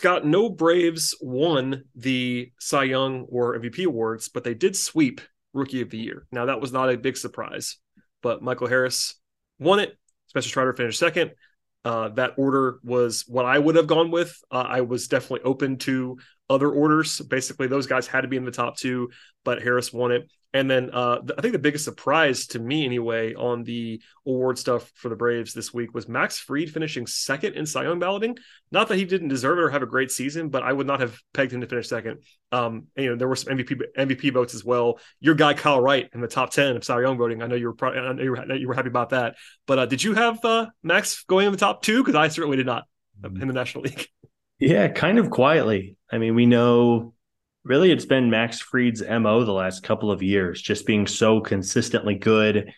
Scott, 0.00 0.24
no 0.24 0.48
Braves 0.48 1.14
won 1.20 1.84
the 1.94 2.50
Cy 2.58 2.84
Young 2.84 3.26
or 3.28 3.58
MVP 3.58 3.84
awards, 3.84 4.30
but 4.30 4.44
they 4.44 4.54
did 4.54 4.74
sweep 4.74 5.20
Rookie 5.52 5.82
of 5.82 5.90
the 5.90 5.98
Year. 5.98 6.26
Now, 6.32 6.46
that 6.46 6.58
was 6.58 6.72
not 6.72 6.88
a 6.88 6.96
big 6.96 7.18
surprise, 7.18 7.76
but 8.22 8.40
Michael 8.40 8.66
Harris 8.66 9.16
won 9.58 9.78
it. 9.78 9.98
Spencer 10.28 10.48
Strider 10.48 10.72
finished 10.72 10.98
second. 10.98 11.32
Uh, 11.84 12.08
that 12.08 12.32
order 12.38 12.78
was 12.82 13.26
what 13.28 13.44
I 13.44 13.58
would 13.58 13.76
have 13.76 13.88
gone 13.88 14.10
with. 14.10 14.34
Uh, 14.50 14.64
I 14.66 14.80
was 14.80 15.06
definitely 15.06 15.44
open 15.44 15.76
to 15.80 16.16
other 16.48 16.70
orders. 16.70 17.20
Basically, 17.20 17.66
those 17.66 17.86
guys 17.86 18.06
had 18.06 18.22
to 18.22 18.28
be 18.28 18.38
in 18.38 18.46
the 18.46 18.50
top 18.50 18.78
two, 18.78 19.10
but 19.44 19.60
Harris 19.60 19.92
won 19.92 20.12
it. 20.12 20.30
And 20.52 20.68
then 20.68 20.90
uh, 20.92 21.20
I 21.38 21.40
think 21.40 21.52
the 21.52 21.60
biggest 21.60 21.84
surprise 21.84 22.48
to 22.48 22.58
me, 22.58 22.84
anyway, 22.84 23.34
on 23.34 23.62
the 23.62 24.02
award 24.26 24.58
stuff 24.58 24.90
for 24.96 25.08
the 25.08 25.14
Braves 25.14 25.54
this 25.54 25.72
week 25.72 25.94
was 25.94 26.08
Max 26.08 26.40
Fried 26.40 26.70
finishing 26.70 27.06
second 27.06 27.54
in 27.54 27.66
Cy 27.66 27.84
Young 27.84 28.00
balloting. 28.00 28.36
Not 28.72 28.88
that 28.88 28.96
he 28.96 29.04
didn't 29.04 29.28
deserve 29.28 29.58
it 29.58 29.62
or 29.62 29.70
have 29.70 29.82
a 29.82 29.86
great 29.86 30.10
season, 30.10 30.48
but 30.48 30.64
I 30.64 30.72
would 30.72 30.88
not 30.88 31.00
have 31.00 31.16
pegged 31.34 31.52
him 31.52 31.60
to 31.60 31.68
finish 31.68 31.88
second. 31.88 32.24
Um, 32.50 32.88
and, 32.96 33.04
you 33.04 33.10
know, 33.10 33.16
there 33.16 33.28
were 33.28 33.36
some 33.36 33.56
MVP 33.56 33.80
MVP 33.96 34.32
votes 34.32 34.54
as 34.54 34.64
well. 34.64 34.98
Your 35.20 35.36
guy 35.36 35.54
Kyle 35.54 35.80
Wright 35.80 36.08
in 36.12 36.20
the 36.20 36.26
top 36.26 36.50
ten 36.50 36.74
of 36.74 36.84
Cy 36.84 37.00
Young 37.00 37.16
voting. 37.16 37.42
I 37.42 37.46
know 37.46 37.54
you 37.54 37.70
were 37.70 37.86
I 37.86 38.12
know 38.12 38.22
you 38.22 38.32
were, 38.32 38.54
you 38.54 38.66
were 38.66 38.74
happy 38.74 38.88
about 38.88 39.10
that. 39.10 39.36
But 39.66 39.78
uh, 39.78 39.86
did 39.86 40.02
you 40.02 40.14
have 40.14 40.44
uh, 40.44 40.66
Max 40.82 41.22
going 41.24 41.46
in 41.46 41.52
the 41.52 41.58
top 41.58 41.82
two? 41.82 42.02
Because 42.02 42.16
I 42.16 42.26
certainly 42.26 42.56
did 42.56 42.66
not 42.66 42.84
in 43.24 43.46
the 43.46 43.52
National 43.52 43.84
League. 43.84 44.08
Yeah, 44.58 44.88
kind 44.88 45.18
of 45.18 45.30
quietly. 45.30 45.96
I 46.12 46.18
mean, 46.18 46.34
we 46.34 46.44
know 46.44 47.14
really 47.64 47.90
it's 47.90 48.06
been 48.06 48.30
Max 48.30 48.60
Fried's 48.60 49.02
MO 49.02 49.44
the 49.44 49.52
last 49.52 49.82
couple 49.82 50.10
of 50.10 50.22
years, 50.22 50.60
just 50.60 50.86
being 50.86 51.06
so 51.06 51.40
consistently 51.40 52.14
good. 52.14 52.72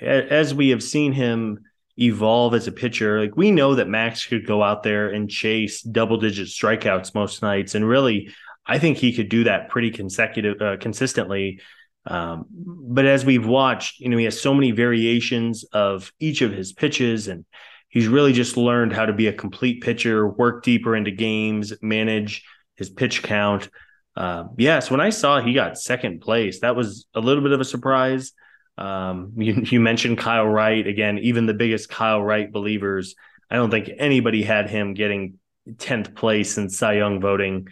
As 0.00 0.54
we 0.54 0.68
have 0.68 0.82
seen 0.82 1.12
him 1.12 1.58
evolve 1.98 2.54
as 2.54 2.66
a 2.66 2.72
pitcher. 2.72 3.20
Like 3.20 3.36
we 3.36 3.50
know 3.50 3.74
that 3.74 3.88
Max 3.88 4.26
could 4.26 4.46
go 4.46 4.62
out 4.62 4.82
there 4.82 5.08
and 5.08 5.28
chase 5.30 5.82
double 5.82 6.16
digit 6.16 6.48
strikeouts 6.48 7.14
most 7.14 7.42
nights, 7.42 7.74
and 7.74 7.86
really, 7.86 8.30
I 8.66 8.78
think 8.78 8.98
he 8.98 9.12
could 9.12 9.28
do 9.28 9.44
that 9.44 9.68
pretty 9.68 9.90
consecutive, 9.90 10.60
uh, 10.60 10.76
consistently. 10.78 11.60
Um, 12.04 12.46
but 12.50 13.06
as 13.06 13.24
we've 13.24 13.46
watched, 13.46 14.00
you 14.00 14.08
know, 14.08 14.16
he 14.16 14.24
has 14.24 14.40
so 14.40 14.54
many 14.54 14.72
variations 14.72 15.64
of 15.64 16.12
each 16.18 16.42
of 16.42 16.52
his 16.52 16.72
pitches, 16.72 17.28
and 17.28 17.44
he's 17.88 18.08
really 18.08 18.32
just 18.32 18.56
learned 18.56 18.92
how 18.92 19.06
to 19.06 19.12
be 19.12 19.28
a 19.28 19.32
complete 19.32 19.82
pitcher, 19.82 20.26
work 20.26 20.64
deeper 20.64 20.96
into 20.96 21.10
games, 21.10 21.72
manage 21.82 22.44
his 22.76 22.90
pitch 22.90 23.22
count. 23.22 23.68
Uh, 24.14 24.44
yes, 24.58 24.90
when 24.90 25.00
I 25.00 25.10
saw 25.10 25.40
he 25.40 25.54
got 25.54 25.78
second 25.78 26.20
place, 26.20 26.60
that 26.60 26.76
was 26.76 27.06
a 27.14 27.20
little 27.20 27.42
bit 27.42 27.52
of 27.52 27.60
a 27.60 27.64
surprise. 27.64 28.32
Um, 28.78 29.32
you, 29.36 29.62
you 29.64 29.80
mentioned 29.80 30.18
Kyle 30.18 30.46
Wright 30.46 30.86
again, 30.86 31.18
even 31.18 31.46
the 31.46 31.54
biggest 31.54 31.88
Kyle 31.88 32.22
Wright 32.22 32.50
believers. 32.50 33.14
I 33.50 33.56
don't 33.56 33.70
think 33.70 33.90
anybody 33.98 34.42
had 34.42 34.70
him 34.70 34.94
getting 34.94 35.38
10th 35.68 36.14
place 36.14 36.58
in 36.58 36.68
Cy 36.68 36.94
Young 36.94 37.20
voting. 37.20 37.68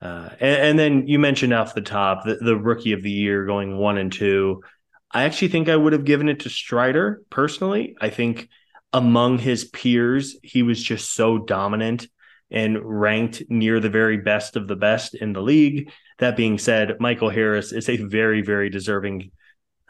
Uh, 0.00 0.28
and, 0.40 0.62
and, 0.62 0.78
then 0.78 1.06
you 1.06 1.18
mentioned 1.18 1.54
off 1.54 1.74
the 1.74 1.80
top 1.80 2.24
the, 2.24 2.34
the 2.34 2.56
rookie 2.56 2.92
of 2.92 3.02
the 3.02 3.10
year 3.10 3.46
going 3.46 3.78
one 3.78 3.96
and 3.96 4.12
two. 4.12 4.62
I 5.10 5.24
actually 5.24 5.48
think 5.48 5.68
I 5.68 5.76
would 5.76 5.94
have 5.94 6.04
given 6.04 6.28
it 6.28 6.40
to 6.40 6.50
Strider 6.50 7.22
personally. 7.30 7.96
I 8.00 8.10
think 8.10 8.48
among 8.92 9.38
his 9.38 9.64
peers, 9.64 10.36
he 10.42 10.62
was 10.62 10.82
just 10.82 11.14
so 11.14 11.38
dominant 11.38 12.06
and 12.50 12.78
ranked 12.82 13.42
near 13.48 13.80
the 13.80 13.90
very 13.90 14.16
best 14.16 14.56
of 14.56 14.68
the 14.68 14.76
best 14.76 15.14
in 15.14 15.32
the 15.32 15.42
league. 15.42 15.90
That 16.18 16.36
being 16.36 16.58
said, 16.58 17.00
Michael 17.00 17.30
Harris 17.30 17.72
is 17.72 17.88
a 17.88 17.96
very, 17.96 18.42
very 18.42 18.70
deserving 18.70 19.32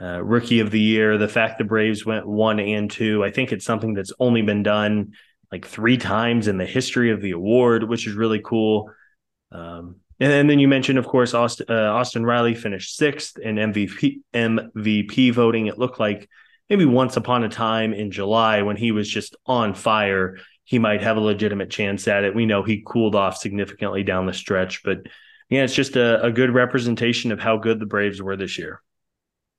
uh, 0.00 0.22
rookie 0.22 0.60
of 0.60 0.70
the 0.70 0.80
year. 0.80 1.18
The 1.18 1.28
fact 1.28 1.58
the 1.58 1.64
Braves 1.64 2.06
went 2.06 2.26
one 2.26 2.58
and 2.58 2.90
two, 2.90 3.22
I 3.24 3.30
think 3.30 3.52
it's 3.52 3.64
something 3.64 3.94
that's 3.94 4.12
only 4.18 4.42
been 4.42 4.62
done 4.62 5.12
like 5.52 5.66
three 5.66 5.96
times 5.96 6.48
in 6.48 6.58
the 6.58 6.66
history 6.66 7.10
of 7.10 7.20
the 7.20 7.30
award, 7.30 7.88
which 7.88 8.06
is 8.06 8.14
really 8.14 8.40
cool. 8.44 8.90
Um, 9.52 9.96
and, 10.18 10.32
and, 10.32 10.50
then 10.50 10.58
you 10.58 10.66
mentioned, 10.66 10.98
of 10.98 11.06
course, 11.06 11.34
Austin, 11.34 11.66
uh, 11.68 11.92
Austin 11.92 12.24
Riley 12.24 12.54
finished 12.54 12.96
sixth 12.96 13.38
in 13.38 13.56
MVP 13.56 14.22
MVP 14.32 15.32
voting. 15.32 15.66
It 15.66 15.78
looked 15.78 16.00
like 16.00 16.28
maybe 16.68 16.84
once 16.84 17.16
upon 17.16 17.44
a 17.44 17.48
time 17.48 17.92
in 17.92 18.10
July 18.10 18.62
when 18.62 18.76
he 18.76 18.90
was 18.90 19.08
just 19.08 19.36
on 19.46 19.74
fire, 19.74 20.38
he 20.64 20.78
might 20.78 21.02
have 21.02 21.16
a 21.16 21.20
legitimate 21.20 21.70
chance 21.70 22.08
at 22.08 22.24
it. 22.24 22.34
We 22.34 22.46
know 22.46 22.62
he 22.62 22.82
cooled 22.86 23.14
off 23.14 23.36
significantly 23.36 24.02
down 24.02 24.26
the 24.26 24.32
stretch, 24.32 24.82
but 24.82 25.06
yeah, 25.50 25.62
it's 25.62 25.74
just 25.74 25.96
a, 25.96 26.22
a 26.24 26.32
good 26.32 26.50
representation 26.52 27.32
of 27.32 27.38
how 27.38 27.58
good 27.58 27.78
the 27.78 27.86
Braves 27.86 28.20
were 28.20 28.36
this 28.36 28.58
year. 28.58 28.80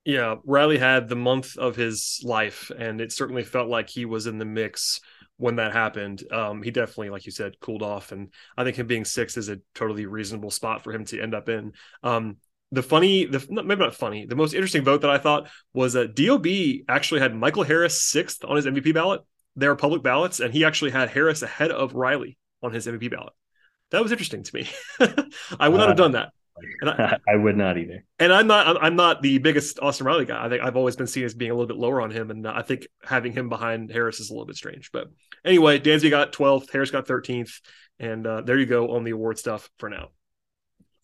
Yeah, 0.03 0.35
Riley 0.45 0.77
had 0.77 1.07
the 1.07 1.15
month 1.15 1.57
of 1.57 1.75
his 1.75 2.21
life, 2.23 2.71
and 2.77 3.01
it 3.01 3.11
certainly 3.11 3.43
felt 3.43 3.69
like 3.69 3.89
he 3.89 4.05
was 4.05 4.27
in 4.27 4.37
the 4.37 4.45
mix 4.45 5.01
when 5.37 5.55
that 5.55 5.73
happened. 5.73 6.23
Um, 6.31 6.61
he 6.61 6.71
definitely, 6.71 7.09
like 7.09 7.25
you 7.25 7.31
said, 7.31 7.59
cooled 7.59 7.81
off, 7.81 8.11
and 8.11 8.31
I 8.55 8.63
think 8.63 8.77
him 8.77 8.87
being 8.87 9.05
six 9.05 9.37
is 9.37 9.49
a 9.49 9.59
totally 9.73 10.05
reasonable 10.05 10.51
spot 10.51 10.83
for 10.83 10.93
him 10.93 11.05
to 11.05 11.21
end 11.21 11.33
up 11.33 11.49
in. 11.49 11.73
Um, 12.03 12.37
the 12.71 12.83
funny, 12.83 13.25
the 13.25 13.45
maybe 13.49 13.81
not 13.81 13.95
funny, 13.95 14.25
the 14.25 14.35
most 14.35 14.53
interesting 14.53 14.83
vote 14.83 15.01
that 15.01 15.09
I 15.09 15.17
thought 15.17 15.49
was 15.73 15.93
that 15.93 16.15
DOB 16.15 16.47
actually 16.87 17.21
had 17.21 17.35
Michael 17.35 17.63
Harris 17.63 18.01
sixth 18.01 18.43
on 18.43 18.55
his 18.55 18.65
MVP 18.65 18.93
ballot. 18.93 19.21
There 19.55 19.71
are 19.71 19.75
public 19.75 20.03
ballots, 20.03 20.39
and 20.39 20.53
he 20.53 20.65
actually 20.65 20.91
had 20.91 21.09
Harris 21.09 21.41
ahead 21.41 21.71
of 21.71 21.93
Riley 21.93 22.37
on 22.61 22.73
his 22.73 22.87
MVP 22.87 23.11
ballot. 23.11 23.33
That 23.91 24.01
was 24.01 24.11
interesting 24.11 24.43
to 24.43 24.55
me. 24.55 24.67
I 25.59 25.69
would 25.69 25.77
not 25.77 25.89
have 25.89 25.97
done 25.97 26.13
that. 26.13 26.29
I, 26.83 27.17
I, 27.27 27.35
would 27.35 27.57
not 27.57 27.77
either. 27.77 28.03
And 28.19 28.33
I'm 28.33 28.47
not 28.47 28.81
I'm 28.81 28.95
not 28.95 29.21
the 29.21 29.37
biggest 29.39 29.79
Austin 29.81 30.07
Riley 30.07 30.25
guy. 30.25 30.43
I 30.43 30.49
think 30.49 30.63
I've 30.63 30.77
always 30.77 30.95
been 30.95 31.07
seen 31.07 31.25
as 31.25 31.33
being 31.33 31.51
a 31.51 31.53
little 31.53 31.67
bit 31.67 31.77
lower 31.77 32.01
on 32.01 32.11
him, 32.11 32.31
and 32.31 32.47
I 32.47 32.61
think 32.61 32.87
having 33.03 33.33
him 33.33 33.49
behind 33.49 33.91
Harris 33.91 34.19
is 34.19 34.29
a 34.29 34.33
little 34.33 34.45
bit 34.45 34.55
strange. 34.55 34.91
But 34.91 35.07
anyway, 35.43 35.79
Dansby 35.79 36.09
got 36.09 36.33
12th, 36.33 36.71
Harris 36.71 36.91
got 36.91 37.07
13th, 37.07 37.59
and 37.99 38.25
uh, 38.25 38.41
there 38.41 38.57
you 38.57 38.65
go 38.65 38.95
on 38.95 39.03
the 39.03 39.11
award 39.11 39.37
stuff 39.37 39.69
for 39.77 39.89
now. 39.89 40.09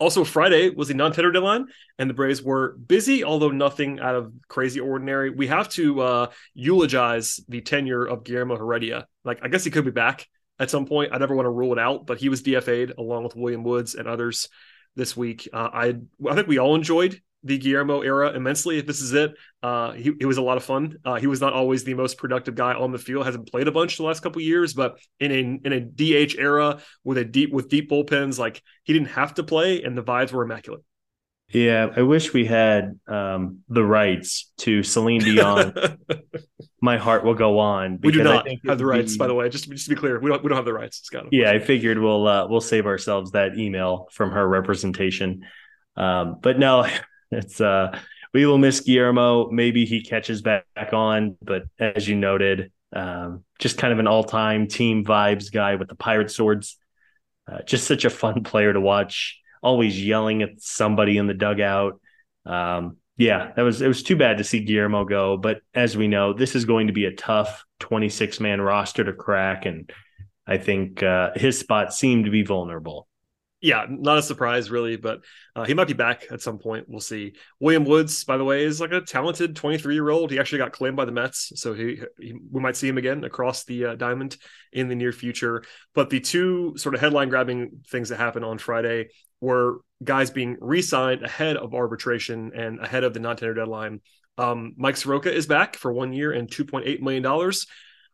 Also, 0.01 0.23
Friday 0.23 0.71
was 0.71 0.87
the 0.87 0.95
non-tender 0.95 1.31
deadline, 1.31 1.67
and 1.99 2.09
the 2.09 2.15
Braves 2.15 2.41
were 2.41 2.75
busy, 2.87 3.23
although 3.23 3.51
nothing 3.51 3.99
out 3.99 4.15
of 4.15 4.33
crazy 4.47 4.79
ordinary. 4.79 5.29
We 5.29 5.45
have 5.45 5.69
to 5.69 6.01
uh, 6.01 6.27
eulogize 6.55 7.39
the 7.47 7.61
tenure 7.61 8.03
of 8.03 8.23
Guillermo 8.23 8.57
Heredia. 8.57 9.05
Like, 9.23 9.41
I 9.43 9.47
guess 9.47 9.63
he 9.63 9.69
could 9.69 9.85
be 9.85 9.91
back 9.91 10.27
at 10.57 10.71
some 10.71 10.87
point. 10.87 11.11
I 11.13 11.19
never 11.19 11.35
want 11.35 11.45
to 11.45 11.51
rule 11.51 11.71
it 11.71 11.77
out, 11.77 12.07
but 12.07 12.17
he 12.17 12.29
was 12.29 12.41
DFA'd 12.41 12.95
along 12.97 13.25
with 13.25 13.35
William 13.35 13.63
Woods 13.63 13.93
and 13.93 14.07
others 14.07 14.49
this 14.95 15.15
week. 15.15 15.47
Uh, 15.53 15.69
I 15.71 15.97
I 16.27 16.33
think 16.33 16.47
we 16.47 16.57
all 16.57 16.73
enjoyed 16.73 17.21
the 17.43 17.58
Guillermo 17.58 18.01
era 18.01 18.32
immensely. 18.32 18.77
If 18.77 18.86
this 18.86 19.01
is 19.01 19.13
it, 19.13 19.34
uh, 19.63 19.93
he, 19.93 20.12
it 20.19 20.25
was 20.25 20.38
a 20.38 20.41
lot 20.41 20.58
of 20.58 20.63
fun. 20.63 20.97
Uh, 21.04 21.15
he 21.15 21.27
was 21.27 21.41
not 21.41 21.54
always 21.54 21.84
the 21.84 21.93
most 21.93 22.17
productive 22.17 22.56
guy 22.56 22.73
on 22.73 22.91
the 22.91 22.99
field. 22.99 23.25
Hasn't 23.25 23.49
played 23.49 23.67
a 23.67 23.71
bunch 23.71 23.97
the 23.97 24.04
last 24.04 24.21
couple 24.21 24.41
years, 24.41 24.73
but 24.73 24.99
in 25.19 25.32
a 25.32 25.67
in 25.67 25.73
a 25.73 25.80
DH 25.80 26.36
era 26.38 26.80
with 27.04 27.17
a 27.17 27.25
deep 27.25 27.51
with 27.51 27.69
deep 27.69 27.89
bullpens, 27.89 28.38
like 28.38 28.62
he 28.84 28.93
didn't 28.93 29.10
have 29.10 29.34
to 29.36 29.43
play, 29.43 29.82
and 29.84 29.97
the 29.97 30.04
vibes 30.04 30.32
were 30.32 30.43
immaculate. 30.43 30.82
Yeah, 31.54 31.89
I 31.95 32.04
wish 32.04 32.34
we 32.34 32.45
had 32.45 32.97
um, 33.08 33.60
the 33.67 33.84
rights 33.84 34.51
to 34.60 34.84
Celine 34.84 35.21
Dion. 35.21 35.73
My 36.82 36.97
heart 36.97 37.25
will 37.25 37.36
go 37.36 37.60
on. 37.60 37.99
We 38.01 38.12
do 38.12 38.23
not 38.23 38.47
have 38.65 38.77
the 38.77 38.86
rights, 38.86 39.13
be... 39.13 39.17
by 39.17 39.27
the 39.27 39.34
way. 39.34 39.49
Just 39.49 39.65
to, 39.65 39.69
just 39.71 39.86
to 39.86 39.89
be 39.89 39.99
clear, 39.99 40.19
we 40.19 40.30
don't 40.30 40.41
we 40.43 40.49
don't 40.49 40.56
have 40.56 40.65
the 40.65 40.73
rights, 40.73 41.01
Scott. 41.04 41.25
Yeah, 41.32 41.51
I 41.51 41.60
figured 41.60 41.99
we'll 41.99 42.25
uh, 42.25 42.47
we'll 42.47 42.62
save 42.62 42.86
ourselves 42.86 43.32
that 43.32 43.58
email 43.58 44.08
from 44.12 44.32
her 44.32 44.47
representation. 44.47 45.45
Um, 45.97 46.38
but 46.41 46.58
no, 46.58 46.88
it's 47.32 47.62
uh, 47.62 47.98
we 48.34 48.46
will 48.46 48.58
miss 48.58 48.82
Guillermo. 48.82 49.50
Maybe 49.50 49.86
he 49.86 50.02
catches 50.02 50.41
back 50.41 50.65
on, 50.94 51.38
but 51.41 51.63
as 51.80 52.08
you 52.08 52.15
noted, 52.15 52.72
um, 52.94 53.44
just 53.60 53.78
kind 53.78 53.94
of 53.94 54.00
an 54.00 54.08
all-time 54.08 54.67
team 54.67 55.04
vibes 55.04 55.52
guy 55.52 55.76
with 55.76 55.88
the 55.88 55.96
pirate 55.96 56.32
swords. 56.32 56.78
Uh, 57.52 57.62
just 57.63 57.88
such 57.88 58.06
a 58.06 58.10
fun 58.10 58.44
player 58.46 58.72
to 58.74 58.82
watch 58.82 59.39
always 59.62 60.04
yelling 60.04 60.41
at 60.41 60.62
somebody 60.62 61.17
in 61.17 61.28
the 61.28 61.34
dugout. 61.34 62.00
Um, 62.46 62.98
yeah, 63.17 63.52
that 63.56 63.62
was 63.62 63.82
it 63.82 63.88
was 63.88 64.04
too 64.04 64.15
bad 64.15 64.38
to 64.39 64.44
see 64.44 64.63
Guillermo 64.63 65.06
go, 65.06 65.38
but 65.38 65.62
as 65.76 65.96
we 65.96 66.08
know, 66.08 66.34
this 66.34 66.56
is 66.56 66.65
going 66.65 66.88
to 66.88 66.94
be 66.94 67.06
a 67.06 67.13
tough 67.13 67.63
26 67.80 68.39
man 68.39 68.60
roster 68.60 69.04
to 69.04 69.13
crack, 69.13 69.65
and 69.65 69.91
I 70.48 70.58
think 70.58 71.04
uh, 71.04 71.32
his 71.36 71.60
spot 71.60 71.94
seemed 71.94 72.26
to 72.26 72.32
be 72.32 72.44
vulnerable 72.44 73.08
yeah, 73.62 73.86
not 73.88 74.17
a 74.17 74.24
surprise 74.24 74.71
really, 74.71 74.97
but 74.97 75.21
uh, 75.56 75.65
he 75.65 75.76
might 75.76 75.88
be 75.88 75.93
back 75.93 76.26
at 76.32 76.41
some 76.41 76.58
point. 76.58 76.89
We'll 76.89 77.00
see. 77.00 77.34
William 77.60 77.86
Woods, 77.86 78.24
by 78.24 78.38
the 78.38 78.43
way, 78.43 78.63
is 78.63 78.82
like 78.82 78.91
a 78.91 79.02
talented 79.02 79.56
23 79.56 79.93
year 79.93 80.10
old. 80.10 80.32
He 80.32 80.39
actually 80.39 80.58
got 80.58 80.71
claimed 80.71 80.97
by 80.97 81.06
the 81.06 81.12
Mets, 81.12 81.54
so 81.56 81.74
he, 81.74 82.02
he 82.19 82.34
we 82.52 82.60
might 82.60 82.76
see 82.76 82.88
him 82.88 82.97
again 82.97 83.24
across 83.24 83.63
the 83.63 83.86
uh, 83.86 83.95
diamond 83.95 84.38
in 84.74 84.89
the 84.89 84.95
near 84.95 85.12
future. 85.12 85.63
But 85.93 86.10
the 86.10 86.19
two 86.19 86.74
sort 86.78 86.95
of 86.95 87.02
headline 87.02 87.30
grabbing 87.30 87.84
things 87.88 88.10
that 88.10 88.17
happened 88.17 88.45
on 88.45 88.58
Friday 88.58 89.10
were 89.41 89.82
guys 90.04 90.32
being 90.32 90.58
re-signed 90.60 91.24
ahead 91.24 91.58
of 91.58 91.76
arbitration 91.76 92.52
and 92.56 92.80
ahead 92.80 93.04
of 93.04 93.13
the 93.13 93.19
non-tender 93.19 93.54
deadline. 93.54 94.02
Um, 94.38 94.74
Mike 94.76 94.97
Soroka 94.97 95.32
is 95.32 95.45
back 95.45 95.76
for 95.76 95.93
one 95.93 96.13
year 96.13 96.32
and 96.32 96.50
2.8 96.50 97.00
million 97.02 97.21
dollars. 97.21 97.67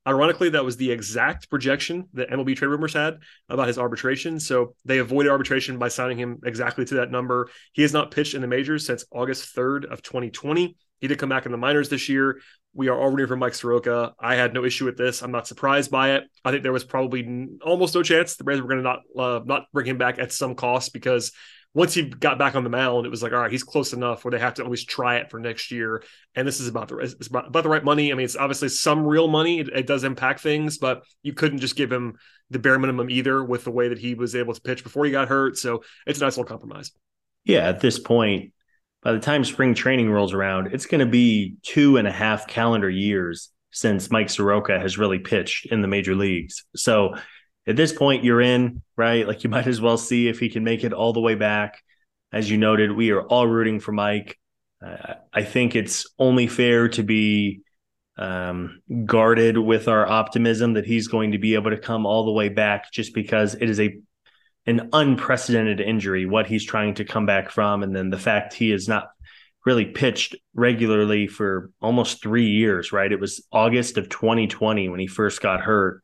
Ironically, 0.07 0.49
that 0.51 0.63
was 0.63 0.77
the 0.77 0.89
exact 0.89 1.49
projection 1.49 2.07
that 2.13 2.29
MLB 2.29 2.55
trade 2.55 2.69
rumors 2.69 2.93
had 2.93 3.17
about 3.49 3.67
his 3.67 3.77
arbitration. 3.77 4.39
So 4.39 4.73
they 4.85 4.99
avoided 4.99 5.29
arbitration 5.29 5.77
by 5.77 5.89
signing 5.89 6.17
him 6.17 6.39
exactly 6.45 6.85
to 6.85 6.95
that 6.95 7.11
number. 7.11 7.49
He 7.73 7.81
has 7.81 7.91
not 7.91 8.11
pitched 8.11 8.33
in 8.33 8.39
the 8.39 8.47
majors 8.47 8.85
since 8.85 9.03
August 9.11 9.53
3rd 9.53 9.91
of 9.91 10.01
2020. 10.01 10.77
He 11.01 11.07
did 11.07 11.19
come 11.19 11.27
back 11.27 11.45
in 11.45 11.51
the 11.51 11.57
minors 11.57 11.89
this 11.89 12.07
year. 12.07 12.39
We 12.73 12.87
are 12.87 13.11
rooting 13.11 13.27
for 13.27 13.35
Mike 13.35 13.53
Soroka. 13.53 14.13
I 14.19 14.35
had 14.35 14.53
no 14.53 14.63
issue 14.63 14.85
with 14.85 14.97
this. 14.97 15.21
I'm 15.21 15.31
not 15.31 15.45
surprised 15.45 15.91
by 15.91 16.11
it. 16.11 16.23
I 16.45 16.51
think 16.51 16.63
there 16.63 16.71
was 16.71 16.85
probably 16.85 17.47
almost 17.61 17.93
no 17.93 18.01
chance 18.01 18.37
the 18.37 18.45
Braves 18.45 18.61
were 18.61 18.67
going 18.67 18.83
to 18.83 18.83
not 18.83 18.99
uh, 19.17 19.41
not 19.43 19.65
bring 19.73 19.87
him 19.87 19.97
back 19.97 20.19
at 20.19 20.31
some 20.31 20.55
cost 20.55 20.93
because 20.93 21.33
once 21.77 21.93
he 21.93 22.01
got 22.01 22.39
back 22.39 22.55
on 22.55 22.63
the 22.63 22.71
mound, 22.71 23.05
it 23.05 23.09
was 23.09 23.21
like, 23.21 23.33
all 23.33 23.39
right, 23.39 23.51
he's 23.51 23.63
close 23.63 23.93
enough 23.93 24.25
where 24.25 24.31
they 24.31 24.39
have 24.39 24.55
to 24.55 24.63
always 24.63 24.83
try 24.83 25.17
it 25.17 25.29
for 25.29 25.39
next 25.39 25.69
year. 25.69 26.01
And 26.33 26.47
this 26.47 26.59
is 26.59 26.67
about 26.67 26.87
the 26.87 26.97
it's 26.97 27.27
about, 27.27 27.49
about 27.49 27.61
the 27.61 27.69
right 27.69 27.83
money. 27.83 28.11
I 28.11 28.15
mean, 28.15 28.25
it's 28.25 28.35
obviously 28.35 28.69
some 28.69 29.05
real 29.05 29.27
money. 29.27 29.59
It, 29.59 29.69
it, 29.69 29.85
does 29.85 30.03
impact 30.03 30.39
things, 30.39 30.79
but 30.79 31.03
you 31.21 31.33
couldn't 31.33 31.59
just 31.59 31.75
give 31.75 31.91
him 31.91 32.17
the 32.49 32.57
bare 32.57 32.79
minimum 32.79 33.11
either 33.11 33.43
with 33.43 33.63
the 33.63 33.69
way 33.69 33.89
that 33.89 33.99
he 33.99 34.15
was 34.15 34.35
able 34.35 34.55
to 34.55 34.61
pitch 34.61 34.83
before 34.83 35.05
he 35.05 35.11
got 35.11 35.27
hurt. 35.27 35.55
So 35.55 35.83
it's 36.07 36.19
a 36.19 36.23
nice 36.23 36.35
little 36.35 36.49
compromise. 36.49 36.91
Yeah, 37.43 37.69
at 37.69 37.79
this 37.79 37.99
point, 37.99 38.53
by 39.03 39.11
the 39.11 39.19
time 39.19 39.43
spring 39.43 39.75
training 39.75 40.09
rolls 40.09 40.33
around, 40.33 40.73
it's 40.73 40.87
going 40.87 41.05
to 41.05 41.11
be 41.11 41.57
two 41.61 41.97
and 41.97 42.07
a 42.07 42.11
half 42.11 42.47
calendar 42.47 42.89
years 42.89 43.51
since 43.69 44.09
Mike 44.09 44.31
Soroka 44.31 44.79
has 44.79 44.97
really 44.97 45.19
pitched 45.19 45.67
in 45.67 45.83
the 45.83 45.87
major 45.87 46.15
leagues. 46.15 46.65
So 46.75 47.17
at 47.67 47.75
this 47.75 47.93
point 47.93 48.23
you're 48.23 48.41
in, 48.41 48.81
right? 48.95 49.27
Like 49.27 49.43
you 49.43 49.49
might 49.51 49.67
as 49.67 49.81
well 49.81 49.97
see 49.97 50.27
if 50.27 50.39
he 50.39 50.49
can 50.49 50.63
make 50.63 50.83
it 50.83 50.93
all 50.93 51.13
the 51.13 51.21
way 51.21 51.35
back. 51.35 51.81
As 52.31 52.49
you 52.49 52.57
noted, 52.57 52.91
we 52.91 53.11
are 53.11 53.21
all 53.21 53.47
rooting 53.47 53.79
for 53.79 53.91
Mike. 53.91 54.37
Uh, 54.85 55.15
I 55.33 55.43
think 55.43 55.75
it's 55.75 56.05
only 56.19 56.47
fair 56.47 56.89
to 56.89 57.03
be 57.03 57.61
um, 58.17 58.81
guarded 59.05 59.57
with 59.57 59.87
our 59.87 60.07
optimism 60.07 60.73
that 60.73 60.85
he's 60.85 61.07
going 61.07 61.31
to 61.31 61.37
be 61.37 61.53
able 61.53 61.71
to 61.71 61.77
come 61.77 62.05
all 62.05 62.25
the 62.25 62.31
way 62.31 62.49
back, 62.49 62.91
just 62.91 63.13
because 63.13 63.55
it 63.55 63.69
is 63.69 63.79
a 63.79 63.97
an 64.65 64.89
unprecedented 64.91 65.79
injury 65.79 66.25
what 66.25 66.45
he's 66.45 66.65
trying 66.65 66.93
to 66.95 67.05
come 67.05 67.25
back 67.25 67.49
from, 67.49 67.83
and 67.83 67.95
then 67.95 68.09
the 68.09 68.17
fact 68.17 68.53
he 68.53 68.71
is 68.71 68.87
not 68.87 69.09
really 69.65 69.85
pitched 69.85 70.35
regularly 70.53 71.27
for 71.27 71.71
almost 71.81 72.21
three 72.21 72.49
years, 72.49 72.91
right? 72.91 73.11
It 73.11 73.19
was 73.19 73.45
August 73.51 73.97
of 73.97 74.09
2020 74.09 74.89
when 74.89 74.99
he 74.99 75.07
first 75.07 75.41
got 75.41 75.61
hurt. 75.61 76.01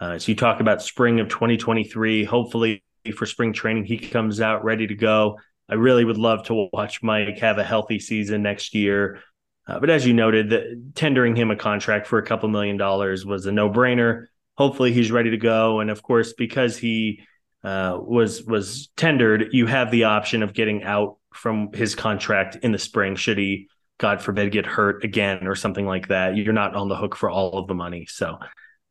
Uh, 0.00 0.18
so 0.18 0.32
you 0.32 0.36
talk 0.36 0.60
about 0.60 0.82
spring 0.82 1.20
of 1.20 1.28
2023. 1.28 2.24
Hopefully, 2.24 2.82
for 3.14 3.26
spring 3.26 3.52
training, 3.52 3.84
he 3.84 3.98
comes 3.98 4.40
out 4.40 4.64
ready 4.64 4.86
to 4.86 4.94
go. 4.94 5.38
I 5.68 5.74
really 5.74 6.04
would 6.04 6.18
love 6.18 6.44
to 6.46 6.68
watch 6.72 7.02
Mike 7.02 7.38
have 7.38 7.58
a 7.58 7.64
healthy 7.64 8.00
season 8.00 8.42
next 8.42 8.74
year. 8.74 9.20
Uh, 9.68 9.78
but 9.78 9.90
as 9.90 10.06
you 10.06 10.14
noted, 10.14 10.50
the, 10.50 10.82
tendering 10.94 11.36
him 11.36 11.50
a 11.50 11.56
contract 11.56 12.06
for 12.06 12.18
a 12.18 12.26
couple 12.26 12.48
million 12.48 12.76
dollars 12.76 13.24
was 13.24 13.46
a 13.46 13.52
no 13.52 13.68
brainer. 13.68 14.26
Hopefully, 14.56 14.92
he's 14.92 15.12
ready 15.12 15.30
to 15.30 15.36
go. 15.36 15.80
And 15.80 15.90
of 15.90 16.02
course, 16.02 16.32
because 16.32 16.76
he 16.76 17.22
uh, 17.62 17.98
was 18.00 18.42
was 18.44 18.88
tendered, 18.96 19.50
you 19.52 19.66
have 19.66 19.90
the 19.90 20.04
option 20.04 20.42
of 20.42 20.54
getting 20.54 20.82
out 20.82 21.18
from 21.34 21.72
his 21.72 21.94
contract 21.94 22.56
in 22.62 22.72
the 22.72 22.78
spring 22.78 23.14
should 23.14 23.38
he, 23.38 23.68
God 23.98 24.20
forbid, 24.20 24.50
get 24.50 24.66
hurt 24.66 25.04
again 25.04 25.46
or 25.46 25.54
something 25.54 25.86
like 25.86 26.08
that. 26.08 26.36
You're 26.36 26.52
not 26.52 26.74
on 26.74 26.88
the 26.88 26.96
hook 26.96 27.14
for 27.14 27.30
all 27.30 27.58
of 27.58 27.68
the 27.68 27.74
money. 27.74 28.06
So 28.06 28.38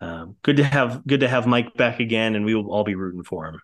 um, 0.02 0.36
good 0.44 0.58
to 0.58 0.64
have 0.64 1.06
good 1.06 1.22
to 1.22 1.28
have 1.28 1.48
Mike 1.48 1.74
back 1.76 2.00
again, 2.00 2.36
and 2.36 2.46
we 2.46 2.56
will 2.56 2.72
all 2.72 2.84
be 2.84 2.96
rooting 2.96 3.24
for 3.24 3.46
him. 3.48 3.60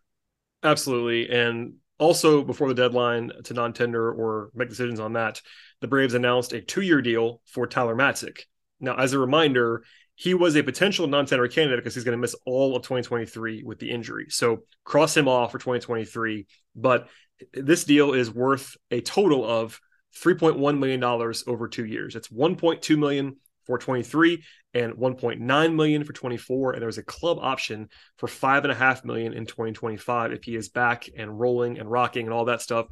Absolutely, 0.64 1.30
and 1.30 1.76
also 1.98 2.44
before 2.44 2.68
the 2.68 2.74
deadline 2.74 3.32
to 3.44 3.54
non-tender 3.54 4.12
or 4.12 4.50
make 4.54 4.70
decisions 4.70 5.00
on 5.00 5.14
that, 5.14 5.42
the 5.82 5.88
Braves 5.88 6.14
announced 6.14 6.54
a 6.54 6.62
two-year 6.62 7.02
deal 7.02 7.42
for 7.46 7.68
Tyler 7.68 7.96
Matzek. 7.96 8.42
Now, 8.80 8.96
as 8.96 9.14
a 9.14 9.20
reminder, 9.20 9.84
he 10.16 10.34
was 10.34 10.56
a 10.56 10.64
potential 10.64 11.08
non-tender 11.08 11.48
candidate 11.48 11.80
because 11.80 11.96
he's 11.96 12.04
going 12.04 12.18
to 12.18 12.22
miss 12.22 12.36
all 12.46 12.76
of 12.76 12.84
2023 12.84 13.64
with 13.64 13.80
the 13.80 13.92
injury. 13.92 14.28
So 14.30 14.64
cross 14.84 15.16
him 15.16 15.28
off 15.28 15.52
for 15.52 15.58
2023. 15.58 16.48
But 16.76 17.10
this 17.54 17.84
deal 17.84 18.14
is 18.14 18.32
worth 18.32 18.78
a 18.92 19.02
total 19.02 19.46
of 19.46 19.80
3.1 20.18 20.80
million 20.80 21.00
dollars 21.00 21.44
over 21.48 21.68
two 21.68 21.86
years. 21.86 22.16
It's 22.16 22.30
1.2 22.30 22.98
million 22.98 23.38
for 23.66 23.78
23 23.78 24.44
and 24.74 24.94
1.9 24.94 25.76
million 25.76 26.04
for 26.04 26.14
24 26.14 26.74
and 26.74 26.82
there's 26.82 26.98
a 26.98 27.04
club 27.04 27.38
option 27.42 27.90
for 28.18 28.28
five 28.28 28.64
and 28.64 28.72
a 28.72 28.76
half 28.76 29.04
million 29.06 29.34
in 29.34 29.46
2025 29.46 30.32
if 30.32 30.44
he 30.44 30.56
is 30.56 30.70
back 30.70 31.08
and 31.18 31.40
rolling 31.40 31.80
and 31.80 31.90
rocking 31.90 32.26
and 32.26 32.34
all 32.34 32.46
that 32.46 32.62
stuff. 32.62 32.88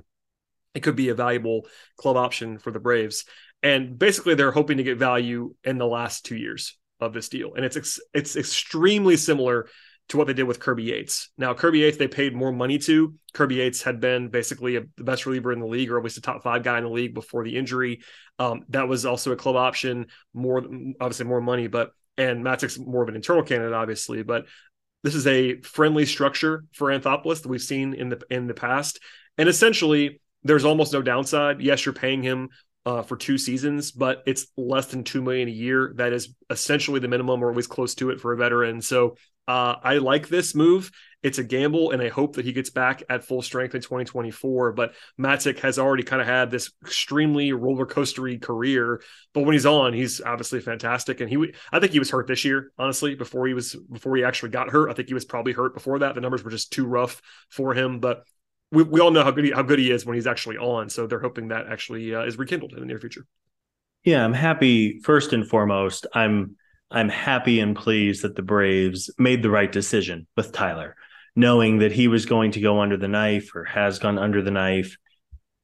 It 0.74 0.82
could 0.82 0.96
be 0.96 1.10
a 1.10 1.16
valuable 1.16 1.68
club 1.98 2.18
option 2.18 2.58
for 2.58 2.72
the 2.72 2.80
braves. 2.80 3.26
And 3.62 3.98
basically 3.98 4.36
they're 4.36 4.52
hoping 4.52 4.78
to 4.78 4.84
get 4.84 4.98
value 4.98 5.54
in 5.64 5.78
the 5.78 5.86
last 5.86 6.26
two 6.26 6.36
years 6.36 6.78
of 7.00 7.14
this 7.14 7.30
deal. 7.30 7.54
And 7.54 7.64
it's 7.64 7.78
ex- 7.78 8.02
it's 8.14 8.36
extremely 8.36 9.18
similar 9.18 9.68
to 10.10 10.18
what 10.18 10.28
they 10.28 10.34
did 10.34 10.44
with 10.44 10.60
Kirby 10.60 10.84
Yates. 10.84 11.30
Now, 11.38 11.54
Kirby 11.54 11.80
Yates, 11.80 11.98
they 11.98 12.08
paid 12.08 12.36
more 12.36 12.52
money 12.52 12.78
to. 12.80 13.16
Kirby 13.34 13.56
Yates 13.56 13.82
had 13.82 14.00
been 14.00 14.30
basically 14.30 14.76
a, 14.76 14.82
the 14.98 15.04
best 15.04 15.26
reliever 15.26 15.52
in 15.52 15.60
the 15.60 15.66
league, 15.66 15.90
or 15.92 15.98
at 15.98 16.04
least 16.04 16.18
a 16.18 16.22
top 16.22 16.44
five 16.44 16.64
guy 16.64 16.78
in 16.78 16.84
the 16.84 16.90
league 16.90 17.14
before 17.14 17.44
the 17.44 17.58
injury. 17.58 18.02
Um, 18.38 18.66
that 18.70 18.88
was 18.88 19.06
also 19.06 19.32
a 19.32 19.36
club 19.36 19.56
option, 19.56 20.08
more 20.34 20.64
obviously 21.00 21.26
more 21.26 21.42
money, 21.42 21.68
but 21.68 21.92
and 22.18 22.44
Matzek's 22.44 22.78
more 22.78 23.02
of 23.02 23.10
an 23.10 23.16
internal 23.16 23.44
candidate, 23.44 23.74
obviously. 23.74 24.24
But 24.24 24.46
this 25.04 25.16
is 25.16 25.26
a 25.26 25.62
friendly 25.62 26.06
structure 26.06 26.66
for 26.74 26.90
Anthopoulos 26.90 27.42
that 27.42 27.50
we've 27.50 27.62
seen 27.62 27.94
in 27.94 28.10
the 28.10 28.22
in 28.30 28.48
the 28.48 28.54
past, 28.54 29.00
and 29.38 29.50
essentially 29.50 30.22
there's 30.44 30.66
almost 30.66 30.94
no 30.94 31.02
downside. 31.02 31.62
Yes, 31.62 31.86
you're 31.86 31.94
paying 31.94 32.22
him 32.22 32.50
uh, 32.86 33.02
for 33.02 33.16
two 33.16 33.38
seasons, 33.38 33.92
but 33.92 34.24
it's 34.26 34.48
less 34.58 34.88
than 34.88 35.04
two 35.04 35.22
million 35.22 35.48
a 35.48 35.52
year. 35.52 35.94
That 35.96 36.14
is 36.14 36.36
essentially 36.50 37.00
the 37.00 37.08
minimum, 37.08 37.44
or 37.44 37.50
always 37.50 37.68
close 37.68 37.96
to 37.96 38.10
it 38.10 38.20
for 38.20 38.34
a 38.34 38.38
veteran. 38.38 38.82
So 38.82 39.16
uh, 39.48 39.76
I 39.82 39.98
like 39.98 40.28
this 40.28 40.56
move. 40.56 40.92
It's 41.22 41.38
a 41.38 41.44
gamble, 41.44 41.92
and 41.92 42.02
I 42.02 42.10
hope 42.10 42.36
that 42.36 42.44
he 42.44 42.52
gets 42.52 42.70
back 42.70 43.04
at 43.10 43.24
full 43.24 43.42
strength 43.42 43.76
in 43.76 43.82
2024. 43.82 44.74
But 44.74 44.94
Matzek 45.18 45.60
has 45.60 45.80
already 45.80 46.04
kind 46.04 46.22
of 46.22 46.28
had 46.28 46.52
this 46.52 46.72
extremely 46.82 47.54
roller 47.54 47.86
coastery 47.86 48.42
career, 48.42 49.02
but 49.34 49.46
when 49.46 49.54
he's 49.54 49.66
on, 49.66 49.94
he's 49.94 50.20
obviously 50.20 50.60
fantastic. 50.60 51.22
And 51.22 51.30
he, 51.30 51.54
I 51.72 51.80
think 51.80 51.94
he 51.94 52.00
was 52.00 52.10
hurt 52.10 52.28
this 52.28 52.44
year, 52.44 52.72
honestly. 52.78 53.16
Before 53.16 53.48
he 53.48 53.54
was, 53.54 53.74
before 53.74 54.18
he 54.18 54.26
actually 54.26 54.50
got 54.50 54.70
hurt, 54.70 54.90
I 54.90 54.94
think 54.94 55.08
he 55.08 55.14
was 55.14 55.24
probably 55.24 55.54
hurt 55.54 55.74
before 55.74 56.00
that. 56.00 56.16
The 56.16 56.22
numbers 56.22 56.44
were 56.44 56.52
just 56.52 56.74
too 56.74 56.86
rough 56.86 57.22
for 57.50 57.74
him. 57.74 58.00
But 58.02 58.26
we, 58.74 58.84
we 58.84 59.00
all 59.00 59.12
know 59.12 59.24
how 59.24 59.32
good 59.32 59.46
he, 59.46 59.52
how 59.52 59.62
good 59.62 59.80
he 59.80 59.92
is 59.92 60.06
when 60.06 60.16
he's 60.16 60.28
actually 60.28 60.58
on. 60.58 60.90
So 60.90 61.08
they're 61.08 61.20
hoping 61.20 61.50
that 61.50 61.68
actually 61.68 62.14
uh, 62.14 62.24
is 62.24 62.38
rekindled 62.38 62.74
in 62.74 62.80
the 62.80 62.86
near 62.86 63.00
future. 63.00 63.26
Yeah, 64.04 64.26
I'm 64.26 64.34
happy. 64.34 65.00
First 65.00 65.32
and 65.32 65.48
foremost, 65.48 66.08
I'm 66.14 66.58
I'm 66.92 67.10
happy 67.10 67.60
and 67.60 67.76
pleased 67.76 68.24
that 68.24 68.36
the 68.36 68.42
Braves 68.42 69.10
made 69.18 69.42
the 69.42 69.50
right 69.50 69.72
decision 69.72 70.28
with 70.36 70.52
Tyler, 70.52 70.96
knowing 71.36 71.80
that 71.80 71.92
he 71.92 72.08
was 72.08 72.26
going 72.26 72.52
to 72.52 72.60
go 72.60 72.82
under 72.82 72.98
the 72.98 73.08
knife 73.08 73.56
or 73.56 73.64
has 73.64 74.00
gone 74.00 74.20
under 74.20 74.42
the 74.42 74.52
knife 74.52 74.98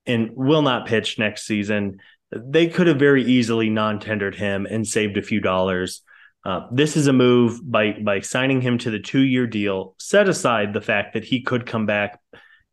and 0.06 0.32
will 0.34 0.62
not 0.62 0.88
pitch 0.88 1.20
next 1.20 1.46
season. 1.46 2.00
They 2.32 2.68
could 2.68 2.88
have 2.88 2.98
very 2.98 3.24
easily 3.26 3.70
non-tendered 3.70 4.36
him 4.36 4.66
and 4.66 4.88
saved 4.88 5.18
a 5.18 5.22
few 5.22 5.42
dollars. 5.42 6.02
Uh, 6.46 6.62
this 6.72 6.96
is 6.96 7.08
a 7.08 7.14
move 7.14 7.60
by 7.70 7.98
by 8.04 8.22
signing 8.22 8.62
him 8.62 8.78
to 8.78 8.92
the 8.92 9.00
two-year 9.00 9.48
deal. 9.48 9.96
Set 10.00 10.30
aside 10.30 10.74
the 10.74 10.82
fact 10.82 11.14
that 11.14 11.26
he 11.26 11.42
could 11.42 11.66
come 11.66 11.86
back 11.86 12.20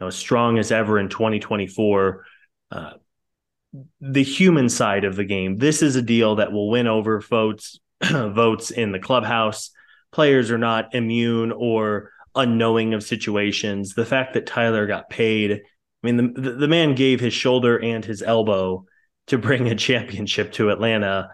know, 0.00 0.08
as 0.08 0.16
strong 0.16 0.58
as 0.58 0.72
ever 0.72 0.98
in 0.98 1.08
2024. 1.08 2.24
Uh, 2.70 2.92
the 4.00 4.22
human 4.22 4.68
side 4.68 5.04
of 5.04 5.16
the 5.16 5.24
game. 5.24 5.58
This 5.58 5.82
is 5.82 5.96
a 5.96 6.02
deal 6.02 6.36
that 6.36 6.52
will 6.52 6.70
win 6.70 6.86
over 6.86 7.20
votes 7.20 7.78
votes 8.02 8.70
in 8.70 8.92
the 8.92 8.98
clubhouse. 8.98 9.70
Players 10.12 10.50
are 10.50 10.58
not 10.58 10.94
immune 10.94 11.52
or 11.52 12.12
unknowing 12.34 12.94
of 12.94 13.02
situations. 13.02 13.94
The 13.94 14.06
fact 14.06 14.34
that 14.34 14.46
Tyler 14.46 14.86
got 14.86 15.10
paid, 15.10 15.52
I 15.52 15.60
mean, 16.02 16.34
the, 16.34 16.52
the 16.52 16.68
man 16.68 16.94
gave 16.94 17.20
his 17.20 17.32
shoulder 17.32 17.78
and 17.78 18.04
his 18.04 18.22
elbow 18.22 18.86
to 19.28 19.38
bring 19.38 19.68
a 19.68 19.74
championship 19.74 20.52
to 20.52 20.70
Atlanta. 20.70 21.30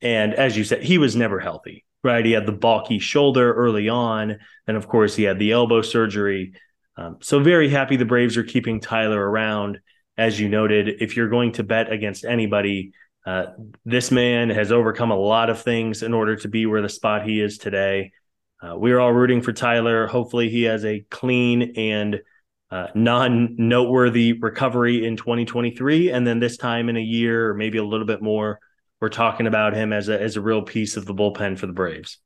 And 0.00 0.34
as 0.34 0.56
you 0.56 0.64
said, 0.64 0.82
he 0.82 0.98
was 0.98 1.16
never 1.16 1.38
healthy, 1.38 1.84
right? 2.02 2.24
He 2.24 2.32
had 2.32 2.46
the 2.46 2.52
bulky 2.52 2.98
shoulder 2.98 3.52
early 3.52 3.88
on. 3.88 4.38
And 4.66 4.76
of 4.76 4.88
course, 4.88 5.14
he 5.14 5.24
had 5.24 5.38
the 5.38 5.52
elbow 5.52 5.82
surgery. 5.82 6.52
Um, 6.96 7.18
so, 7.20 7.40
very 7.40 7.68
happy 7.68 7.96
the 7.96 8.04
Braves 8.04 8.36
are 8.36 8.44
keeping 8.44 8.80
Tyler 8.80 9.20
around. 9.20 9.80
As 10.18 10.40
you 10.40 10.48
noted, 10.48 11.02
if 11.02 11.14
you're 11.14 11.28
going 11.28 11.52
to 11.52 11.62
bet 11.62 11.92
against 11.92 12.24
anybody, 12.24 12.92
uh, 13.26 13.46
this 13.84 14.10
man 14.10 14.48
has 14.48 14.72
overcome 14.72 15.10
a 15.10 15.16
lot 15.16 15.50
of 15.50 15.60
things 15.60 16.02
in 16.02 16.14
order 16.14 16.36
to 16.36 16.48
be 16.48 16.64
where 16.64 16.80
the 16.80 16.88
spot 16.88 17.26
he 17.26 17.40
is 17.40 17.58
today. 17.58 18.12
Uh, 18.62 18.74
we're 18.76 18.98
all 18.98 19.12
rooting 19.12 19.42
for 19.42 19.52
Tyler. 19.52 20.06
Hopefully, 20.06 20.48
he 20.48 20.62
has 20.62 20.84
a 20.84 21.04
clean 21.10 21.74
and 21.76 22.20
uh, 22.70 22.86
non 22.94 23.56
noteworthy 23.58 24.32
recovery 24.32 25.04
in 25.06 25.16
2023. 25.16 26.10
And 26.10 26.26
then 26.26 26.40
this 26.40 26.56
time 26.56 26.88
in 26.88 26.96
a 26.96 27.00
year, 27.00 27.50
or 27.50 27.54
maybe 27.54 27.78
a 27.78 27.84
little 27.84 28.06
bit 28.06 28.22
more, 28.22 28.58
we're 29.00 29.08
talking 29.08 29.46
about 29.46 29.74
him 29.74 29.92
as 29.92 30.08
a, 30.08 30.20
as 30.20 30.36
a 30.36 30.40
real 30.40 30.62
piece 30.62 30.96
of 30.96 31.04
the 31.04 31.14
bullpen 31.14 31.58
for 31.58 31.66
the 31.66 31.72
Braves. 31.72 32.18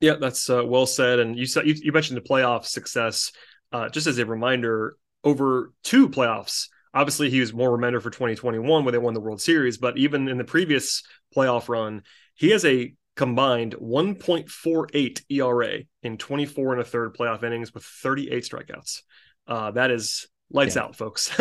Yeah, 0.00 0.14
that's 0.20 0.48
uh, 0.48 0.64
well 0.64 0.86
said. 0.86 1.18
And 1.18 1.36
you, 1.36 1.46
said, 1.46 1.66
you, 1.66 1.74
you 1.74 1.92
mentioned 1.92 2.16
the 2.16 2.28
playoff 2.28 2.64
success. 2.64 3.32
Uh, 3.72 3.88
just 3.88 4.06
as 4.06 4.18
a 4.18 4.26
reminder, 4.26 4.96
over 5.24 5.72
two 5.82 6.08
playoffs 6.08 6.68
obviously 6.94 7.30
he 7.30 7.40
was 7.40 7.52
more 7.52 7.72
remembered 7.72 8.02
for 8.02 8.10
2021 8.10 8.84
when 8.84 8.92
they 8.92 8.98
won 8.98 9.14
the 9.14 9.20
World 9.20 9.40
Series, 9.40 9.78
but 9.78 9.96
even 9.98 10.28
in 10.28 10.38
the 10.38 10.44
previous 10.44 11.02
playoff 11.34 11.68
run, 11.68 12.02
he 12.34 12.50
has 12.50 12.64
a 12.64 12.92
combined 13.16 13.74
1.48 13.74 15.22
ERA 15.30 15.80
in 16.02 16.16
24 16.16 16.72
and 16.72 16.82
a 16.82 16.84
third 16.84 17.14
playoff 17.14 17.42
innings 17.42 17.74
with 17.74 17.84
38 17.84 18.44
strikeouts. 18.44 19.02
Uh, 19.46 19.70
that 19.72 19.90
is 19.90 20.28
lights 20.50 20.76
yeah. 20.76 20.82
out, 20.82 20.96
folks. 20.96 21.28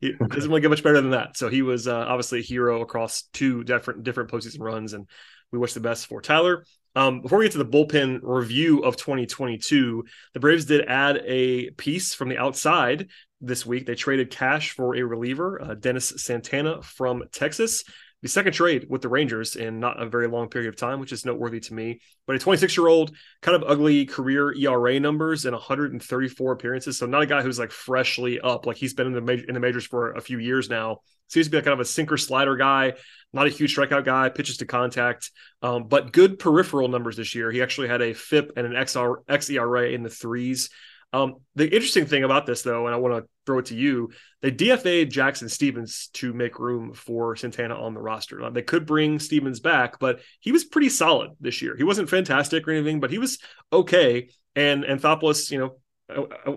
he 0.00 0.12
doesn't 0.12 0.50
really 0.50 0.60
get 0.60 0.70
much 0.70 0.82
better 0.82 1.00
than 1.00 1.10
that. 1.10 1.36
So 1.36 1.48
he 1.48 1.62
was 1.62 1.86
uh, 1.86 2.04
obviously 2.08 2.40
a 2.40 2.42
hero 2.42 2.80
across 2.80 3.22
two 3.32 3.64
different 3.64 4.04
different 4.04 4.30
postseason 4.30 4.60
runs, 4.60 4.92
and 4.92 5.08
we 5.50 5.58
wish 5.58 5.74
the 5.74 5.80
best 5.80 6.06
for 6.06 6.22
Tyler. 6.22 6.64
Um, 6.94 7.22
before 7.22 7.38
we 7.38 7.46
get 7.46 7.52
to 7.52 7.58
the 7.58 7.64
bullpen 7.64 8.20
review 8.22 8.80
of 8.80 8.96
2022, 8.96 10.04
the 10.34 10.40
Braves 10.40 10.66
did 10.66 10.86
add 10.86 11.22
a 11.24 11.70
piece 11.70 12.14
from 12.14 12.28
the 12.28 12.38
outside 12.38 13.08
this 13.40 13.64
week. 13.64 13.86
They 13.86 13.94
traded 13.94 14.30
cash 14.30 14.72
for 14.72 14.94
a 14.94 15.02
reliever, 15.02 15.60
uh, 15.62 15.74
Dennis 15.74 16.12
Santana 16.16 16.82
from 16.82 17.24
Texas. 17.32 17.84
The 18.20 18.28
second 18.28 18.52
trade 18.52 18.86
with 18.88 19.02
the 19.02 19.08
Rangers 19.08 19.56
in 19.56 19.80
not 19.80 20.00
a 20.00 20.06
very 20.06 20.28
long 20.28 20.48
period 20.48 20.68
of 20.68 20.76
time, 20.76 21.00
which 21.00 21.10
is 21.10 21.24
noteworthy 21.24 21.58
to 21.58 21.74
me. 21.74 22.00
But 22.26 22.36
a 22.36 22.38
26 22.38 22.76
year 22.76 22.86
old, 22.86 23.16
kind 23.40 23.56
of 23.56 23.68
ugly 23.68 24.06
career 24.06 24.54
ERA 24.54 25.00
numbers 25.00 25.44
and 25.44 25.54
134 25.54 26.52
appearances. 26.52 26.98
So 26.98 27.06
not 27.06 27.22
a 27.22 27.26
guy 27.26 27.42
who's 27.42 27.58
like 27.58 27.72
freshly 27.72 28.38
up. 28.38 28.64
Like 28.64 28.76
he's 28.76 28.94
been 28.94 29.08
in 29.08 29.12
the 29.12 29.20
major, 29.20 29.44
in 29.48 29.54
the 29.54 29.60
majors 29.60 29.86
for 29.86 30.12
a 30.12 30.20
few 30.20 30.38
years 30.38 30.70
now. 30.70 30.98
Seems 31.32 31.46
to 31.46 31.50
be 31.50 31.56
like 31.56 31.64
kind 31.64 31.72
of 31.72 31.80
a 31.80 31.84
sinker 31.86 32.18
slider 32.18 32.56
guy, 32.56 32.92
not 33.32 33.46
a 33.46 33.50
huge 33.50 33.74
strikeout 33.74 34.04
guy, 34.04 34.28
pitches 34.28 34.58
to 34.58 34.66
contact, 34.66 35.30
um, 35.62 35.84
but 35.88 36.12
good 36.12 36.38
peripheral 36.38 36.88
numbers 36.88 37.16
this 37.16 37.34
year. 37.34 37.50
He 37.50 37.62
actually 37.62 37.88
had 37.88 38.02
a 38.02 38.12
FIP 38.12 38.52
and 38.54 38.66
an 38.66 38.74
XR, 38.74 39.24
XERA 39.26 39.94
in 39.94 40.02
the 40.02 40.10
threes. 40.10 40.68
Um, 41.14 41.36
the 41.54 41.64
interesting 41.64 42.04
thing 42.04 42.24
about 42.24 42.44
this, 42.44 42.60
though, 42.60 42.86
and 42.86 42.94
I 42.94 42.98
want 42.98 43.14
to 43.14 43.28
throw 43.46 43.60
it 43.60 43.66
to 43.66 43.74
you, 43.74 44.10
they 44.42 44.50
DFA'd 44.50 45.10
Jackson 45.10 45.48
Stephens 45.48 46.10
to 46.14 46.34
make 46.34 46.58
room 46.58 46.92
for 46.92 47.34
Santana 47.34 47.80
on 47.80 47.94
the 47.94 48.00
roster. 48.00 48.38
Now, 48.38 48.50
they 48.50 48.60
could 48.60 48.84
bring 48.84 49.18
Stephens 49.18 49.60
back, 49.60 49.98
but 49.98 50.20
he 50.40 50.52
was 50.52 50.64
pretty 50.64 50.90
solid 50.90 51.30
this 51.40 51.62
year. 51.62 51.76
He 51.76 51.84
wasn't 51.84 52.10
fantastic 52.10 52.68
or 52.68 52.72
anything, 52.72 53.00
but 53.00 53.10
he 53.10 53.18
was 53.18 53.38
okay. 53.72 54.28
And 54.54 54.84
Anthopoulos, 54.84 55.50
you 55.50 55.58
know, 55.58 55.76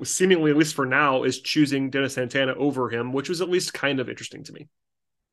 seemingly 0.04 0.52
at 0.52 0.58
least 0.58 0.76
for 0.76 0.86
now, 0.86 1.24
is 1.24 1.42
choosing 1.42 1.90
Dennis 1.90 2.14
Santana 2.14 2.54
over 2.56 2.90
him, 2.90 3.14
which 3.14 3.30
was 3.30 3.42
at 3.42 3.50
least 3.50 3.74
kind 3.74 4.00
of 4.00 4.10
interesting 4.10 4.44
to 4.44 4.54
me. 4.54 4.68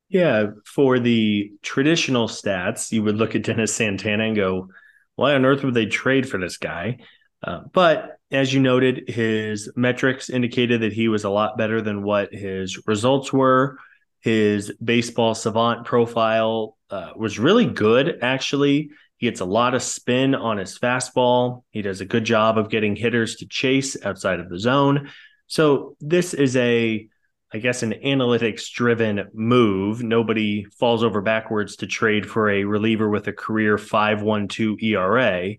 Yeah, 0.09 0.47
for 0.65 0.99
the 0.99 1.53
traditional 1.61 2.27
stats, 2.27 2.91
you 2.91 3.03
would 3.03 3.17
look 3.17 3.35
at 3.35 3.43
Dennis 3.43 3.73
Santana 3.73 4.25
and 4.25 4.35
go, 4.35 4.69
why 5.15 5.33
on 5.33 5.45
earth 5.45 5.63
would 5.63 5.73
they 5.73 5.85
trade 5.85 6.29
for 6.29 6.39
this 6.39 6.57
guy? 6.57 6.99
Uh, 7.43 7.61
but 7.71 8.17
as 8.31 8.53
you 8.53 8.59
noted, 8.59 9.09
his 9.09 9.71
metrics 9.75 10.29
indicated 10.29 10.81
that 10.81 10.93
he 10.93 11.07
was 11.07 11.23
a 11.23 11.29
lot 11.29 11.57
better 11.57 11.81
than 11.81 12.03
what 12.03 12.33
his 12.33 12.85
results 12.87 13.33
were. 13.33 13.77
His 14.21 14.71
baseball 14.83 15.35
savant 15.35 15.85
profile 15.85 16.77
uh, 16.89 17.11
was 17.15 17.39
really 17.39 17.65
good, 17.65 18.19
actually. 18.21 18.91
He 19.23 19.29
gets 19.29 19.39
a 19.39 19.45
lot 19.45 19.73
of 19.73 19.81
spin 19.81 20.35
on 20.35 20.57
his 20.57 20.77
fastball. 20.77 21.63
He 21.69 21.81
does 21.81 22.01
a 22.01 22.05
good 22.05 22.25
job 22.25 22.57
of 22.57 22.69
getting 22.69 22.93
hitters 22.93 23.37
to 23.37 23.47
chase 23.47 23.95
outside 24.03 24.41
of 24.41 24.49
the 24.49 24.59
zone. 24.59 25.11
So, 25.47 25.95
this 26.01 26.33
is 26.33 26.57
a, 26.57 27.07
I 27.53 27.57
guess, 27.59 27.83
an 27.83 27.93
analytics 28.05 28.69
driven 28.69 29.29
move. 29.33 30.03
Nobody 30.03 30.65
falls 30.77 31.05
over 31.05 31.21
backwards 31.21 31.77
to 31.77 31.87
trade 31.87 32.29
for 32.29 32.49
a 32.49 32.65
reliever 32.65 33.09
with 33.09 33.25
a 33.29 33.31
career 33.31 33.77
5.12 33.77 34.83
ERA. 34.83 35.55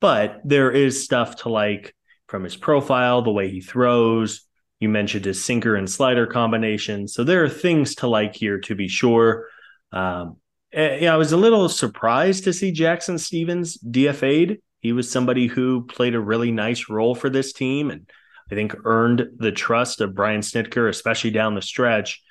But 0.00 0.40
there 0.44 0.72
is 0.72 1.04
stuff 1.04 1.36
to 1.42 1.50
like 1.50 1.94
from 2.26 2.42
his 2.42 2.56
profile, 2.56 3.22
the 3.22 3.30
way 3.30 3.48
he 3.48 3.60
throws. 3.60 4.44
You 4.80 4.88
mentioned 4.88 5.26
his 5.26 5.44
sinker 5.44 5.76
and 5.76 5.88
slider 5.88 6.26
combination. 6.26 7.06
So 7.06 7.22
there 7.22 7.44
are 7.44 7.48
things 7.48 7.94
to 7.96 8.08
like 8.08 8.34
here 8.34 8.58
to 8.62 8.74
be 8.74 8.88
sure. 8.88 9.46
Um, 9.92 10.38
yeah, 10.74 11.14
I 11.14 11.16
was 11.16 11.32
a 11.32 11.36
little 11.36 11.68
surprised 11.68 12.44
to 12.44 12.52
see 12.52 12.72
Jackson 12.72 13.18
Stephens 13.18 13.78
DFA'd. 13.78 14.58
He 14.80 14.92
was 14.92 15.10
somebody 15.10 15.46
who 15.46 15.84
played 15.86 16.14
a 16.14 16.20
really 16.20 16.50
nice 16.50 16.88
role 16.88 17.14
for 17.14 17.30
this 17.30 17.52
team 17.52 17.90
and 17.90 18.10
I 18.50 18.54
think 18.54 18.74
earned 18.84 19.26
the 19.38 19.52
trust 19.52 20.00
of 20.00 20.14
Brian 20.14 20.40
Snitker, 20.40 20.88
especially 20.88 21.30
down 21.30 21.54
the 21.54 21.62
stretch. 21.62 22.22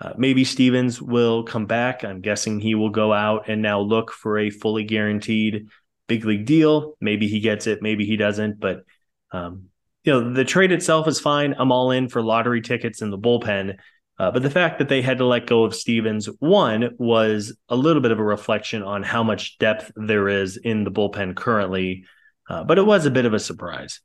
Uh, 0.00 0.12
maybe 0.16 0.44
Stephens 0.44 1.00
will 1.00 1.44
come 1.44 1.66
back. 1.66 2.04
I'm 2.04 2.20
guessing 2.20 2.60
he 2.60 2.74
will 2.74 2.90
go 2.90 3.12
out 3.12 3.48
and 3.48 3.62
now 3.62 3.80
look 3.80 4.10
for 4.10 4.38
a 4.38 4.50
fully 4.50 4.84
guaranteed 4.84 5.68
big 6.08 6.24
league 6.24 6.44
deal. 6.44 6.96
Maybe 7.00 7.28
he 7.28 7.40
gets 7.40 7.66
it, 7.66 7.82
maybe 7.82 8.04
he 8.04 8.16
doesn't. 8.16 8.60
But 8.60 8.84
um, 9.30 9.66
you 10.04 10.12
know, 10.12 10.32
the 10.32 10.44
trade 10.44 10.72
itself 10.72 11.06
is 11.08 11.20
fine. 11.20 11.54
I'm 11.56 11.72
all 11.72 11.92
in 11.92 12.08
for 12.08 12.20
lottery 12.20 12.60
tickets 12.60 13.00
in 13.00 13.10
the 13.10 13.18
bullpen. 13.18 13.78
Uh, 14.18 14.30
but 14.30 14.42
the 14.42 14.50
fact 14.50 14.78
that 14.78 14.88
they 14.88 15.02
had 15.02 15.18
to 15.18 15.26
let 15.26 15.46
go 15.46 15.64
of 15.64 15.74
Stephens, 15.74 16.26
one, 16.38 16.90
was 16.98 17.56
a 17.68 17.76
little 17.76 18.02
bit 18.02 18.12
of 18.12 18.18
a 18.18 18.24
reflection 18.24 18.82
on 18.82 19.02
how 19.02 19.22
much 19.22 19.58
depth 19.58 19.90
there 19.96 20.28
is 20.28 20.56
in 20.56 20.84
the 20.84 20.90
bullpen 20.90 21.34
currently. 21.34 22.04
Uh, 22.48 22.62
but 22.62 22.78
it 22.78 22.86
was 22.86 23.06
a 23.06 23.10
bit 23.10 23.24
of 23.24 23.34
a 23.34 23.40
surprise. 23.40 24.00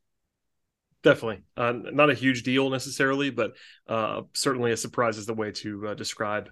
Definitely. 1.03 1.43
Uh, 1.55 1.73
not 1.73 2.09
a 2.09 2.15
huge 2.15 2.43
deal 2.43 2.69
necessarily, 2.69 3.29
but 3.29 3.53
uh, 3.87 4.21
certainly 4.33 4.71
a 4.71 4.77
surprise 4.77 5.17
is 5.17 5.25
the 5.25 5.33
way 5.33 5.51
to 5.51 5.89
uh, 5.89 5.93
describe 5.93 6.49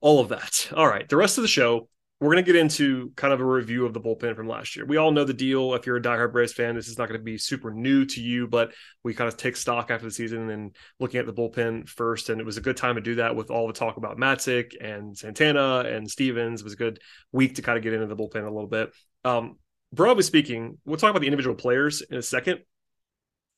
all 0.00 0.20
of 0.20 0.28
that. 0.28 0.70
All 0.74 0.86
right. 0.86 1.08
The 1.08 1.16
rest 1.16 1.38
of 1.38 1.42
the 1.42 1.48
show, 1.48 1.88
we're 2.22 2.34
going 2.34 2.44
to 2.44 2.52
get 2.52 2.60
into 2.60 3.10
kind 3.16 3.34
of 3.34 3.40
a 3.40 3.44
review 3.44 3.84
of 3.84 3.92
the 3.92 4.00
bullpen 4.00 4.36
from 4.36 4.46
last 4.46 4.76
year. 4.76 4.86
We 4.86 4.96
all 4.96 5.10
know 5.10 5.24
the 5.24 5.34
deal. 5.34 5.74
If 5.74 5.86
you're 5.86 5.96
a 5.96 6.00
diehard 6.00 6.30
Braves 6.30 6.52
fan, 6.52 6.76
this 6.76 6.86
is 6.86 6.96
not 6.96 7.08
going 7.08 7.18
to 7.18 7.24
be 7.24 7.36
super 7.36 7.72
new 7.72 8.04
to 8.04 8.20
you, 8.20 8.46
but 8.46 8.72
we 9.02 9.12
kind 9.12 9.26
of 9.26 9.36
take 9.36 9.56
stock 9.56 9.90
after 9.90 10.06
the 10.06 10.12
season 10.12 10.48
and 10.50 10.76
looking 11.00 11.18
at 11.18 11.26
the 11.26 11.32
bullpen 11.32 11.88
first. 11.88 12.28
And 12.28 12.40
it 12.40 12.44
was 12.44 12.58
a 12.58 12.60
good 12.60 12.76
time 12.76 12.94
to 12.94 13.00
do 13.00 13.16
that 13.16 13.34
with 13.34 13.50
all 13.50 13.66
the 13.66 13.72
talk 13.72 13.96
about 13.96 14.18
Matzek 14.18 14.74
and 14.80 15.18
Santana 15.18 15.80
and 15.80 16.08
Stephens. 16.08 16.60
It 16.60 16.64
was 16.64 16.74
a 16.74 16.76
good 16.76 17.00
week 17.32 17.56
to 17.56 17.62
kind 17.62 17.76
of 17.76 17.82
get 17.82 17.92
into 17.92 18.06
the 18.06 18.14
bullpen 18.14 18.46
a 18.46 18.54
little 18.54 18.68
bit. 18.68 18.92
Um, 19.24 19.58
broadly 19.92 20.22
speaking, 20.22 20.78
we'll 20.84 20.98
talk 20.98 21.10
about 21.10 21.22
the 21.22 21.26
individual 21.26 21.56
players 21.56 22.02
in 22.02 22.18
a 22.18 22.22
second. 22.22 22.60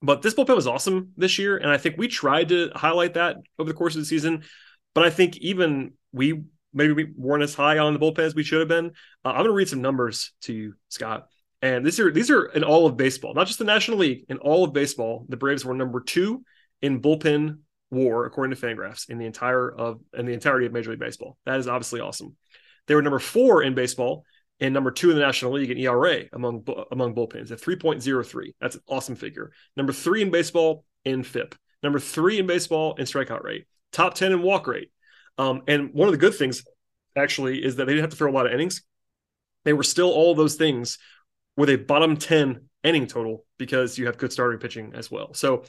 But 0.00 0.22
this 0.22 0.32
bullpen 0.32 0.56
was 0.56 0.66
awesome 0.66 1.10
this 1.18 1.38
year. 1.38 1.58
And 1.58 1.68
I 1.68 1.76
think 1.76 1.98
we 1.98 2.08
tried 2.08 2.48
to 2.48 2.70
highlight 2.74 3.12
that 3.12 3.36
over 3.58 3.68
the 3.68 3.76
course 3.76 3.94
of 3.94 4.00
the 4.00 4.06
season. 4.06 4.42
But 4.94 5.04
I 5.04 5.10
think 5.10 5.36
even 5.36 5.92
we 6.12 6.44
maybe 6.74 6.92
we 6.92 7.12
weren't 7.16 7.42
as 7.42 7.54
high 7.54 7.78
on 7.78 7.92
the 7.92 7.98
bullpen 7.98 8.20
as 8.20 8.34
we 8.34 8.42
should 8.42 8.60
have 8.60 8.68
been. 8.68 8.92
Uh, 9.24 9.28
I'm 9.28 9.36
going 9.36 9.46
to 9.46 9.52
read 9.52 9.68
some 9.68 9.82
numbers 9.82 10.32
to 10.42 10.52
you, 10.52 10.74
Scott. 10.88 11.28
And 11.62 11.86
these 11.86 11.98
are 11.98 12.10
these 12.10 12.30
are 12.30 12.46
in 12.46 12.62
all 12.62 12.86
of 12.86 12.96
baseball, 12.96 13.32
not 13.32 13.46
just 13.46 13.58
the 13.58 13.64
National 13.64 13.98
League. 13.98 14.26
In 14.28 14.36
all 14.38 14.64
of 14.64 14.74
baseball, 14.74 15.24
the 15.28 15.36
Braves 15.36 15.64
were 15.64 15.74
number 15.74 16.00
two 16.00 16.44
in 16.82 17.00
bullpen 17.00 17.60
WAR 17.90 18.26
according 18.26 18.54
to 18.54 18.66
Fangraphs 18.66 19.08
in 19.08 19.16
the 19.18 19.24
entire 19.24 19.70
of 19.70 20.00
in 20.12 20.26
the 20.26 20.34
entirety 20.34 20.66
of 20.66 20.72
Major 20.72 20.90
League 20.90 21.00
Baseball. 21.00 21.38
That 21.46 21.58
is 21.58 21.66
obviously 21.68 22.00
awesome. 22.00 22.36
They 22.86 22.94
were 22.94 23.02
number 23.02 23.18
four 23.18 23.62
in 23.62 23.74
baseball 23.74 24.24
and 24.60 24.74
number 24.74 24.90
two 24.90 25.10
in 25.10 25.16
the 25.16 25.22
National 25.22 25.52
League 25.52 25.70
in 25.70 25.78
ERA 25.78 26.24
among 26.32 26.66
among 26.92 27.14
bullpens 27.14 27.50
at 27.50 27.60
3.03. 27.60 28.54
That's 28.60 28.76
an 28.76 28.82
awesome 28.88 29.16
figure. 29.16 29.52
Number 29.76 29.92
three 29.92 30.22
in 30.22 30.30
baseball 30.30 30.84
in 31.04 31.22
FIP. 31.22 31.54
Number 31.82 31.98
three 31.98 32.38
in 32.38 32.46
baseball 32.46 32.94
in 32.96 33.04
strikeout 33.04 33.42
rate. 33.42 33.66
Top 33.92 34.14
10 34.14 34.32
in 34.32 34.42
walk 34.42 34.66
rate. 34.66 34.90
Um, 35.38 35.62
and 35.66 35.92
one 35.92 36.08
of 36.08 36.12
the 36.12 36.18
good 36.18 36.34
things 36.34 36.64
actually 37.16 37.64
is 37.64 37.76
that 37.76 37.86
they 37.86 37.92
didn't 37.92 38.04
have 38.04 38.10
to 38.10 38.16
throw 38.16 38.30
a 38.30 38.34
lot 38.34 38.46
of 38.46 38.52
innings. 38.52 38.82
They 39.64 39.72
were 39.72 39.82
still 39.82 40.10
all 40.10 40.34
those 40.34 40.56
things 40.56 40.98
with 41.56 41.70
a 41.70 41.76
bottom 41.76 42.16
10 42.16 42.68
inning 42.82 43.06
total 43.06 43.44
because 43.58 43.98
you 43.98 44.06
have 44.06 44.18
good 44.18 44.32
starting 44.32 44.60
pitching 44.60 44.92
as 44.94 45.10
well. 45.10 45.34
So 45.34 45.64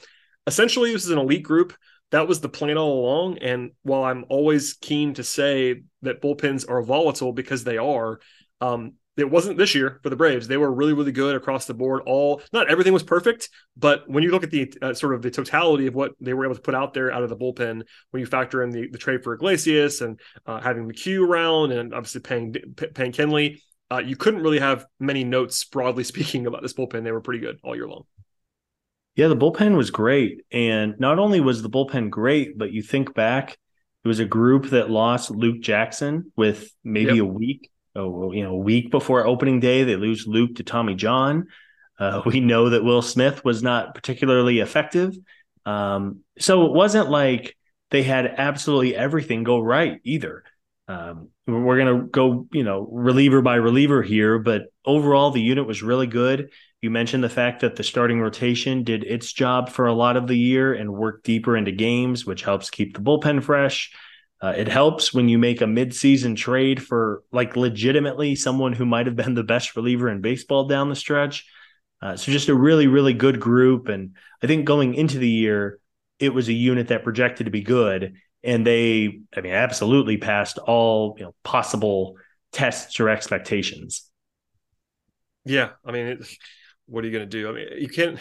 essentially, 0.46 0.92
this 0.92 1.04
is 1.04 1.10
an 1.10 1.18
elite 1.18 1.42
group. 1.42 1.74
That 2.12 2.28
was 2.28 2.40
the 2.40 2.48
plan 2.48 2.78
all 2.78 3.00
along. 3.00 3.38
And 3.38 3.72
while 3.82 4.04
I'm 4.04 4.24
always 4.28 4.74
keen 4.74 5.14
to 5.14 5.24
say 5.24 5.82
that 6.02 6.22
bullpens 6.22 6.68
are 6.68 6.82
volatile 6.82 7.32
because 7.32 7.64
they 7.64 7.78
are, 7.78 8.20
um, 8.60 8.94
it 9.16 9.30
wasn't 9.30 9.56
this 9.56 9.74
year 9.74 9.98
for 10.02 10.10
the 10.10 10.16
Braves. 10.16 10.46
They 10.46 10.58
were 10.58 10.70
really, 10.70 10.92
really 10.92 11.12
good 11.12 11.36
across 11.36 11.66
the 11.66 11.74
board. 11.74 12.02
All 12.06 12.42
not 12.52 12.68
everything 12.68 12.92
was 12.92 13.02
perfect, 13.02 13.48
but 13.76 14.08
when 14.08 14.22
you 14.22 14.30
look 14.30 14.42
at 14.42 14.50
the 14.50 14.72
uh, 14.82 14.94
sort 14.94 15.14
of 15.14 15.22
the 15.22 15.30
totality 15.30 15.86
of 15.86 15.94
what 15.94 16.12
they 16.20 16.34
were 16.34 16.44
able 16.44 16.54
to 16.54 16.60
put 16.60 16.74
out 16.74 16.92
there 16.92 17.10
out 17.10 17.22
of 17.22 17.30
the 17.30 17.36
bullpen, 17.36 17.82
when 18.10 18.20
you 18.20 18.26
factor 18.26 18.62
in 18.62 18.70
the, 18.70 18.88
the 18.88 18.98
trade 18.98 19.24
for 19.24 19.32
Iglesias 19.32 20.02
and 20.02 20.20
uh, 20.46 20.60
having 20.60 20.86
McHugh 20.86 21.26
around, 21.26 21.72
and 21.72 21.94
obviously 21.94 22.20
paying 22.20 22.52
paying 22.94 23.12
Kenley, 23.12 23.60
uh, 23.90 23.98
you 23.98 24.16
couldn't 24.16 24.42
really 24.42 24.58
have 24.58 24.86
many 25.00 25.24
notes 25.24 25.64
broadly 25.64 26.04
speaking 26.12 26.46
about 26.46 26.62
this 26.62 26.74
bullpen. 26.74 27.02
They 27.02 27.12
were 27.12 27.22
pretty 27.22 27.40
good 27.40 27.58
all 27.64 27.74
year 27.74 27.88
long. 27.88 28.04
Yeah, 29.14 29.28
the 29.28 29.36
bullpen 29.36 29.78
was 29.78 29.90
great, 29.90 30.42
and 30.52 31.00
not 31.00 31.18
only 31.18 31.40
was 31.40 31.62
the 31.62 31.70
bullpen 31.70 32.10
great, 32.10 32.58
but 32.58 32.70
you 32.70 32.82
think 32.82 33.14
back, 33.14 33.56
it 34.04 34.08
was 34.08 34.18
a 34.18 34.26
group 34.26 34.66
that 34.66 34.90
lost 34.90 35.30
Luke 35.30 35.62
Jackson 35.62 36.32
with 36.36 36.70
maybe 36.84 37.14
yep. 37.14 37.22
a 37.22 37.24
week 37.24 37.70
you 38.04 38.42
know, 38.42 38.52
a 38.52 38.58
week 38.58 38.90
before 38.90 39.26
opening 39.26 39.60
day, 39.60 39.84
they 39.84 39.96
lose 39.96 40.26
Luke 40.26 40.56
to 40.56 40.62
Tommy 40.62 40.94
John. 40.94 41.48
Uh, 41.98 42.22
we 42.26 42.40
know 42.40 42.70
that 42.70 42.84
Will 42.84 43.02
Smith 43.02 43.44
was 43.44 43.62
not 43.62 43.94
particularly 43.94 44.60
effective. 44.60 45.16
Um, 45.64 46.20
so 46.38 46.66
it 46.66 46.72
wasn't 46.72 47.10
like 47.10 47.56
they 47.90 48.02
had 48.02 48.26
absolutely 48.26 48.94
everything 48.94 49.44
go 49.44 49.60
right 49.60 50.00
either. 50.04 50.44
Um, 50.88 51.30
we're 51.46 51.78
going 51.78 52.00
to 52.00 52.06
go, 52.06 52.46
you 52.52 52.62
know, 52.62 52.88
reliever 52.90 53.42
by 53.42 53.56
reliever 53.56 54.02
here, 54.02 54.38
but 54.38 54.62
overall, 54.84 55.30
the 55.30 55.40
unit 55.40 55.66
was 55.66 55.82
really 55.82 56.06
good. 56.06 56.50
You 56.80 56.90
mentioned 56.90 57.24
the 57.24 57.28
fact 57.28 57.60
that 57.60 57.74
the 57.74 57.82
starting 57.82 58.20
rotation 58.20 58.84
did 58.84 59.02
its 59.02 59.32
job 59.32 59.70
for 59.70 59.86
a 59.86 59.94
lot 59.94 60.16
of 60.16 60.28
the 60.28 60.36
year 60.36 60.74
and 60.74 60.94
worked 60.94 61.24
deeper 61.24 61.56
into 61.56 61.72
games, 61.72 62.24
which 62.24 62.42
helps 62.42 62.70
keep 62.70 62.94
the 62.94 63.00
bullpen 63.02 63.42
fresh. 63.42 63.92
Uh, 64.42 64.52
it 64.56 64.68
helps 64.68 65.14
when 65.14 65.28
you 65.28 65.38
make 65.38 65.62
a 65.62 65.66
midseason 65.66 66.36
trade 66.36 66.82
for 66.82 67.22
like 67.32 67.56
legitimately 67.56 68.34
someone 68.34 68.72
who 68.72 68.84
might 68.84 69.06
have 69.06 69.16
been 69.16 69.34
the 69.34 69.42
best 69.42 69.74
reliever 69.76 70.10
in 70.10 70.20
baseball 70.20 70.68
down 70.68 70.88
the 70.88 70.96
stretch. 70.96 71.46
Uh, 72.02 72.16
so 72.16 72.30
just 72.30 72.50
a 72.50 72.54
really, 72.54 72.86
really 72.86 73.14
good 73.14 73.40
group. 73.40 73.88
And 73.88 74.14
I 74.42 74.46
think 74.46 74.66
going 74.66 74.94
into 74.94 75.18
the 75.18 75.28
year, 75.28 75.80
it 76.18 76.34
was 76.34 76.48
a 76.48 76.52
unit 76.52 76.88
that 76.88 77.04
projected 77.04 77.46
to 77.46 77.50
be 77.50 77.62
good. 77.62 78.16
And 78.42 78.66
they, 78.66 79.20
I 79.34 79.40
mean, 79.40 79.52
absolutely 79.52 80.18
passed 80.18 80.58
all 80.58 81.16
you 81.18 81.24
know, 81.24 81.34
possible 81.42 82.16
tests 82.52 83.00
or 83.00 83.08
expectations. 83.08 84.10
Yeah. 85.44 85.70
I 85.84 85.92
mean, 85.92 86.06
it, 86.06 86.36
what 86.86 87.02
are 87.02 87.06
you 87.06 87.12
going 87.12 87.28
to 87.28 87.30
do? 87.30 87.48
I 87.48 87.52
mean, 87.52 87.68
you 87.78 87.88
can't 87.88 88.20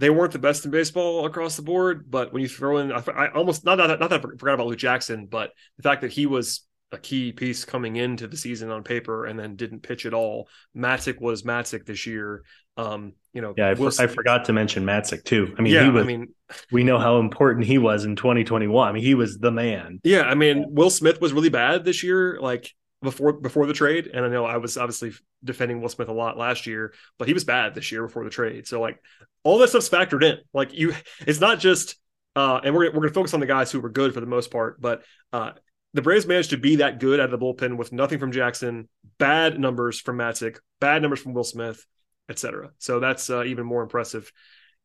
they 0.00 0.08
weren't 0.08 0.32
the 0.32 0.38
best 0.38 0.64
in 0.64 0.70
baseball 0.70 1.26
across 1.26 1.56
the 1.56 1.62
board. 1.62 2.10
But 2.10 2.32
when 2.32 2.42
you 2.42 2.48
throw 2.48 2.78
in, 2.78 2.90
I, 2.90 3.02
I 3.14 3.28
almost 3.32 3.64
not, 3.66 3.76
not, 3.76 4.00
not 4.00 4.10
that 4.10 4.18
I 4.18 4.22
forgot 4.22 4.54
about 4.54 4.66
Luke 4.66 4.78
Jackson, 4.78 5.26
but 5.26 5.50
the 5.76 5.82
fact 5.82 6.00
that 6.00 6.10
he 6.10 6.24
was 6.24 6.62
a 6.90 6.98
key 6.98 7.32
piece 7.32 7.64
coming 7.66 7.96
into 7.96 8.26
the 8.26 8.36
season 8.36 8.70
on 8.70 8.82
paper 8.82 9.26
and 9.26 9.38
then 9.38 9.56
didn't 9.56 9.80
pitch 9.80 10.06
at 10.06 10.14
all. 10.14 10.48
Matzek 10.74 11.20
was 11.20 11.42
Matzek 11.42 11.84
this 11.84 12.06
year. 12.06 12.42
Um, 12.78 13.12
you 13.34 13.42
know, 13.42 13.52
yeah, 13.58 13.70
I, 13.70 13.74
for, 13.74 13.90
I 14.00 14.06
forgot 14.06 14.46
to 14.46 14.54
mention 14.54 14.84
Matzek 14.84 15.22
too. 15.24 15.54
I 15.58 15.62
mean, 15.62 15.74
yeah, 15.74 15.88
was, 15.90 16.02
I 16.02 16.06
mean, 16.06 16.28
we 16.72 16.82
know 16.82 16.98
how 16.98 17.18
important 17.18 17.66
he 17.66 17.76
was 17.76 18.06
in 18.06 18.16
2021. 18.16 18.88
I 18.88 18.92
mean, 18.92 19.02
he 19.02 19.14
was 19.14 19.38
the 19.38 19.52
man. 19.52 20.00
Yeah, 20.02 20.22
I 20.22 20.34
mean, 20.34 20.64
Will 20.70 20.90
Smith 20.90 21.20
was 21.20 21.34
really 21.34 21.50
bad 21.50 21.84
this 21.84 22.02
year. 22.02 22.38
Like 22.40 22.72
before 23.02 23.32
before 23.32 23.66
the 23.66 23.72
trade, 23.72 24.10
and 24.12 24.24
I 24.24 24.28
know 24.28 24.44
I 24.44 24.58
was 24.58 24.76
obviously 24.76 25.12
defending 25.42 25.80
Will 25.80 25.88
Smith 25.88 26.08
a 26.08 26.12
lot 26.12 26.36
last 26.36 26.66
year, 26.66 26.92
but 27.18 27.28
he 27.28 27.34
was 27.34 27.44
bad 27.44 27.74
this 27.74 27.90
year 27.90 28.02
before 28.02 28.24
the 28.24 28.30
trade. 28.30 28.66
So 28.66 28.80
like 28.80 29.02
all 29.42 29.58
that 29.58 29.68
stuff's 29.68 29.88
factored 29.88 30.22
in. 30.22 30.38
Like 30.52 30.74
you, 30.74 30.94
it's 31.26 31.40
not 31.40 31.58
just. 31.58 31.96
Uh, 32.36 32.60
and 32.62 32.72
we're 32.74 32.86
we're 32.92 33.00
gonna 33.00 33.12
focus 33.12 33.34
on 33.34 33.40
the 33.40 33.46
guys 33.46 33.72
who 33.72 33.80
were 33.80 33.88
good 33.88 34.14
for 34.14 34.20
the 34.20 34.26
most 34.26 34.52
part, 34.52 34.80
but 34.80 35.02
uh, 35.32 35.50
the 35.94 36.02
Braves 36.02 36.26
managed 36.26 36.50
to 36.50 36.56
be 36.56 36.76
that 36.76 37.00
good 37.00 37.18
out 37.18 37.32
of 37.32 37.38
the 37.38 37.44
bullpen 37.44 37.76
with 37.76 37.92
nothing 37.92 38.20
from 38.20 38.30
Jackson, 38.30 38.88
bad 39.18 39.58
numbers 39.58 40.00
from 40.00 40.16
Matzek, 40.16 40.58
bad 40.80 41.02
numbers 41.02 41.20
from 41.20 41.34
Will 41.34 41.44
Smith, 41.44 41.84
etc. 42.28 42.70
So 42.78 43.00
that's 43.00 43.28
uh, 43.30 43.42
even 43.44 43.66
more 43.66 43.82
impressive 43.82 44.30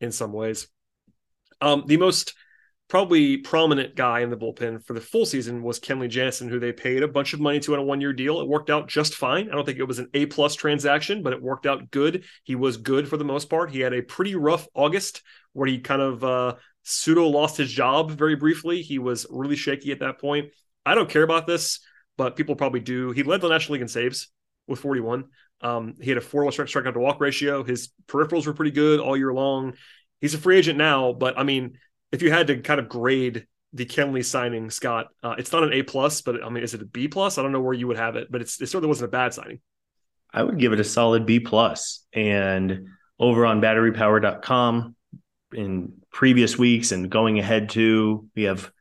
in 0.01 0.11
some 0.11 0.33
ways. 0.33 0.67
Um, 1.61 1.83
the 1.85 1.97
most 1.97 2.33
probably 2.87 3.37
prominent 3.37 3.95
guy 3.95 4.19
in 4.19 4.29
the 4.29 4.37
bullpen 4.37 4.83
for 4.83 4.93
the 4.93 5.01
full 5.01 5.25
season 5.25 5.63
was 5.63 5.79
Kenley 5.79 6.07
Jansen, 6.07 6.49
who 6.49 6.59
they 6.59 6.71
paid 6.71 7.01
a 7.01 7.07
bunch 7.07 7.33
of 7.33 7.39
money 7.39 7.59
to 7.61 7.73
on 7.73 7.79
a 7.79 7.83
one 7.83 7.99
year 7.99 8.13
deal. 8.13 8.39
It 8.39 8.47
worked 8.47 8.69
out 8.69 8.87
just 8.87 9.15
fine. 9.15 9.49
I 9.49 9.55
don't 9.55 9.65
think 9.65 9.79
it 9.79 9.87
was 9.87 9.99
an 9.99 10.09
A 10.13 10.27
plus 10.27 10.55
transaction, 10.55 11.23
but 11.23 11.33
it 11.33 11.41
worked 11.41 11.65
out 11.65 11.89
good. 11.89 12.25
He 12.43 12.55
was 12.55 12.77
good 12.77 13.07
for 13.07 13.17
the 13.17 13.23
most 13.23 13.49
part. 13.49 13.71
He 13.71 13.79
had 13.79 13.93
a 13.93 14.03
pretty 14.03 14.35
rough 14.35 14.67
August 14.75 15.23
where 15.53 15.67
he 15.67 15.79
kind 15.79 16.01
of 16.01 16.23
uh, 16.23 16.55
pseudo 16.83 17.27
lost 17.27 17.57
his 17.57 17.71
job 17.71 18.11
very 18.11 18.35
briefly. 18.35 18.81
He 18.81 18.99
was 18.99 19.25
really 19.29 19.55
shaky 19.55 19.91
at 19.91 19.99
that 19.99 20.19
point. 20.19 20.51
I 20.85 20.93
don't 20.93 21.09
care 21.09 21.23
about 21.23 21.47
this, 21.47 21.79
but 22.17 22.35
people 22.35 22.55
probably 22.55 22.81
do. 22.81 23.11
He 23.11 23.23
led 23.23 23.41
the 23.41 23.49
National 23.49 23.73
League 23.73 23.81
in 23.81 23.87
saves 23.87 24.29
with 24.67 24.79
41. 24.79 25.25
Um, 25.61 25.95
he 25.99 26.09
had 26.09 26.17
a 26.17 26.21
four 26.21 26.49
strike 26.51 26.67
strikeout 26.67 26.93
to 26.93 26.99
walk 26.99 27.19
ratio. 27.19 27.63
His 27.63 27.89
peripherals 28.07 28.45
were 28.45 28.53
pretty 28.53 28.71
good 28.71 28.99
all 28.99 29.17
year 29.17 29.33
long. 29.33 29.73
He's 30.21 30.33
a 30.33 30.37
free 30.37 30.57
agent 30.57 30.77
now, 30.77 31.13
but 31.13 31.37
I 31.37 31.43
mean, 31.43 31.77
if 32.11 32.21
you 32.21 32.31
had 32.31 32.47
to 32.47 32.57
kind 32.57 32.79
of 32.79 32.89
grade 32.89 33.47
the 33.73 33.85
Kenley 33.85 34.23
signing, 34.23 34.69
Scott, 34.69 35.07
uh, 35.21 35.35
it's 35.37 35.51
not 35.51 35.63
an 35.63 35.73
A 35.73 35.83
plus, 35.83 36.21
but 36.21 36.43
I 36.43 36.49
mean, 36.49 36.63
is 36.63 36.73
it 36.73 36.81
a 36.81 36.85
B 36.85 37.07
plus? 37.07 37.37
I 37.37 37.41
don't 37.41 37.51
know 37.51 37.61
where 37.61 37.73
you 37.73 37.87
would 37.87 37.97
have 37.97 38.15
it, 38.15 38.31
but 38.31 38.41
it 38.41 38.49
certainly 38.49 38.87
wasn't 38.87 39.09
a 39.09 39.11
bad 39.11 39.33
signing. 39.33 39.59
I 40.33 40.43
would 40.43 40.59
give 40.59 40.73
it 40.73 40.79
a 40.79 40.83
solid 40.83 41.25
B 41.25 41.39
plus. 41.39 42.05
And 42.13 42.87
over 43.19 43.45
on 43.45 43.61
batterypower.com 43.61 44.95
in 45.53 45.93
previous 46.11 46.57
weeks 46.57 46.91
and 46.91 47.09
going 47.09 47.39
ahead 47.39 47.69
to, 47.69 48.27
we 48.35 48.43
have 48.43 48.71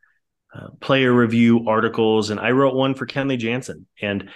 uh, 0.53 0.69
player 0.79 1.13
review 1.13 1.67
articles, 1.67 2.29
and 2.29 2.39
I 2.39 2.51
wrote 2.51 2.75
one 2.75 2.93
for 2.93 3.05
Kenley 3.05 3.37
Jansen. 3.37 3.87
And 4.01 4.29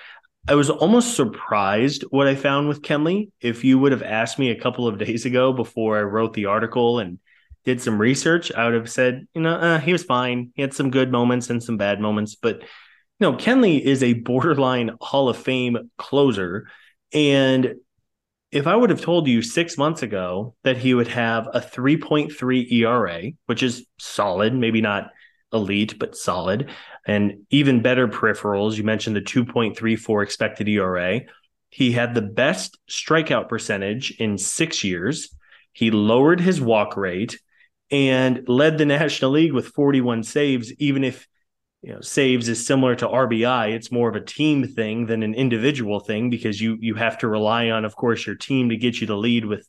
I 0.47 0.55
was 0.55 0.69
almost 0.69 1.15
surprised 1.15 2.03
what 2.09 2.27
I 2.27 2.35
found 2.35 2.67
with 2.67 2.81
Kenley. 2.81 3.31
If 3.39 3.63
you 3.63 3.79
would 3.79 3.91
have 3.91 4.03
asked 4.03 4.39
me 4.39 4.49
a 4.49 4.59
couple 4.59 4.87
of 4.87 4.97
days 4.97 5.25
ago 5.25 5.53
before 5.53 5.97
I 5.97 6.01
wrote 6.01 6.33
the 6.33 6.45
article 6.45 6.99
and 6.99 7.19
did 7.65 7.81
some 7.81 7.99
research, 7.99 8.51
I 8.51 8.65
would 8.65 8.73
have 8.73 8.89
said, 8.89 9.27
you 9.33 9.41
know, 9.41 9.55
uh, 9.55 9.79
he 9.79 9.91
was 9.91 10.03
fine. 10.03 10.51
He 10.55 10.61
had 10.61 10.73
some 10.73 10.91
good 10.91 11.11
moments 11.11 11.49
and 11.49 11.61
some 11.61 11.77
bad 11.77 11.99
moments, 11.99 12.35
but 12.35 12.61
know, 13.19 13.33
Kenley 13.33 13.81
is 13.81 14.03
a 14.03 14.13
borderline 14.25 14.91
Hall 15.01 15.29
of 15.29 15.37
Fame 15.37 15.91
closer. 15.97 16.67
And 17.13 17.75
if 18.51 18.65
I 18.65 18.75
would 18.75 18.89
have 18.89 19.01
told 19.01 19.27
you 19.27 19.41
six 19.41 19.77
months 19.77 20.01
ago 20.01 20.55
that 20.63 20.77
he 20.77 20.93
would 20.93 21.09
have 21.09 21.47
a 21.53 21.59
3.3 21.59 22.71
ERA, 22.71 23.31
which 23.45 23.61
is 23.61 23.85
solid, 23.99 24.53
maybe 24.55 24.81
not 24.81 25.11
elite, 25.53 25.99
but 25.99 26.15
solid, 26.15 26.69
and 27.05 27.45
even 27.49 27.81
better 27.81 28.07
peripherals, 28.07 28.75
you 28.75 28.83
mentioned 28.83 29.15
the 29.15 29.21
2.34 29.21 30.23
expected 30.23 30.67
ERA. 30.67 31.21
He 31.69 31.91
had 31.91 32.15
the 32.15 32.21
best 32.21 32.77
strikeout 32.89 33.49
percentage 33.49 34.11
in 34.19 34.37
six 34.37 34.83
years. 34.83 35.35
He 35.71 35.91
lowered 35.91 36.39
his 36.39 36.59
walk 36.59 36.97
rate 36.97 37.39
and 37.91 38.47
led 38.47 38.77
the 38.77 38.85
National 38.85 39.31
League 39.31 39.53
with 39.53 39.67
41 39.67 40.23
saves, 40.23 40.71
even 40.73 41.03
if 41.03 41.27
you 41.81 41.93
know 41.93 42.01
saves 42.01 42.49
is 42.49 42.65
similar 42.65 42.95
to 42.95 43.07
RBI. 43.07 43.71
It's 43.71 43.91
more 43.91 44.09
of 44.09 44.15
a 44.15 44.25
team 44.25 44.67
thing 44.67 45.05
than 45.05 45.23
an 45.23 45.33
individual 45.33 45.99
thing 45.99 46.29
because 46.29 46.59
you 46.59 46.77
you 46.79 46.95
have 46.95 47.17
to 47.19 47.27
rely 47.27 47.69
on, 47.69 47.85
of 47.85 47.95
course, 47.95 48.25
your 48.25 48.35
team 48.35 48.69
to 48.69 48.77
get 48.77 48.99
you 49.01 49.07
the 49.07 49.15
lead 49.15 49.45
with 49.45 49.67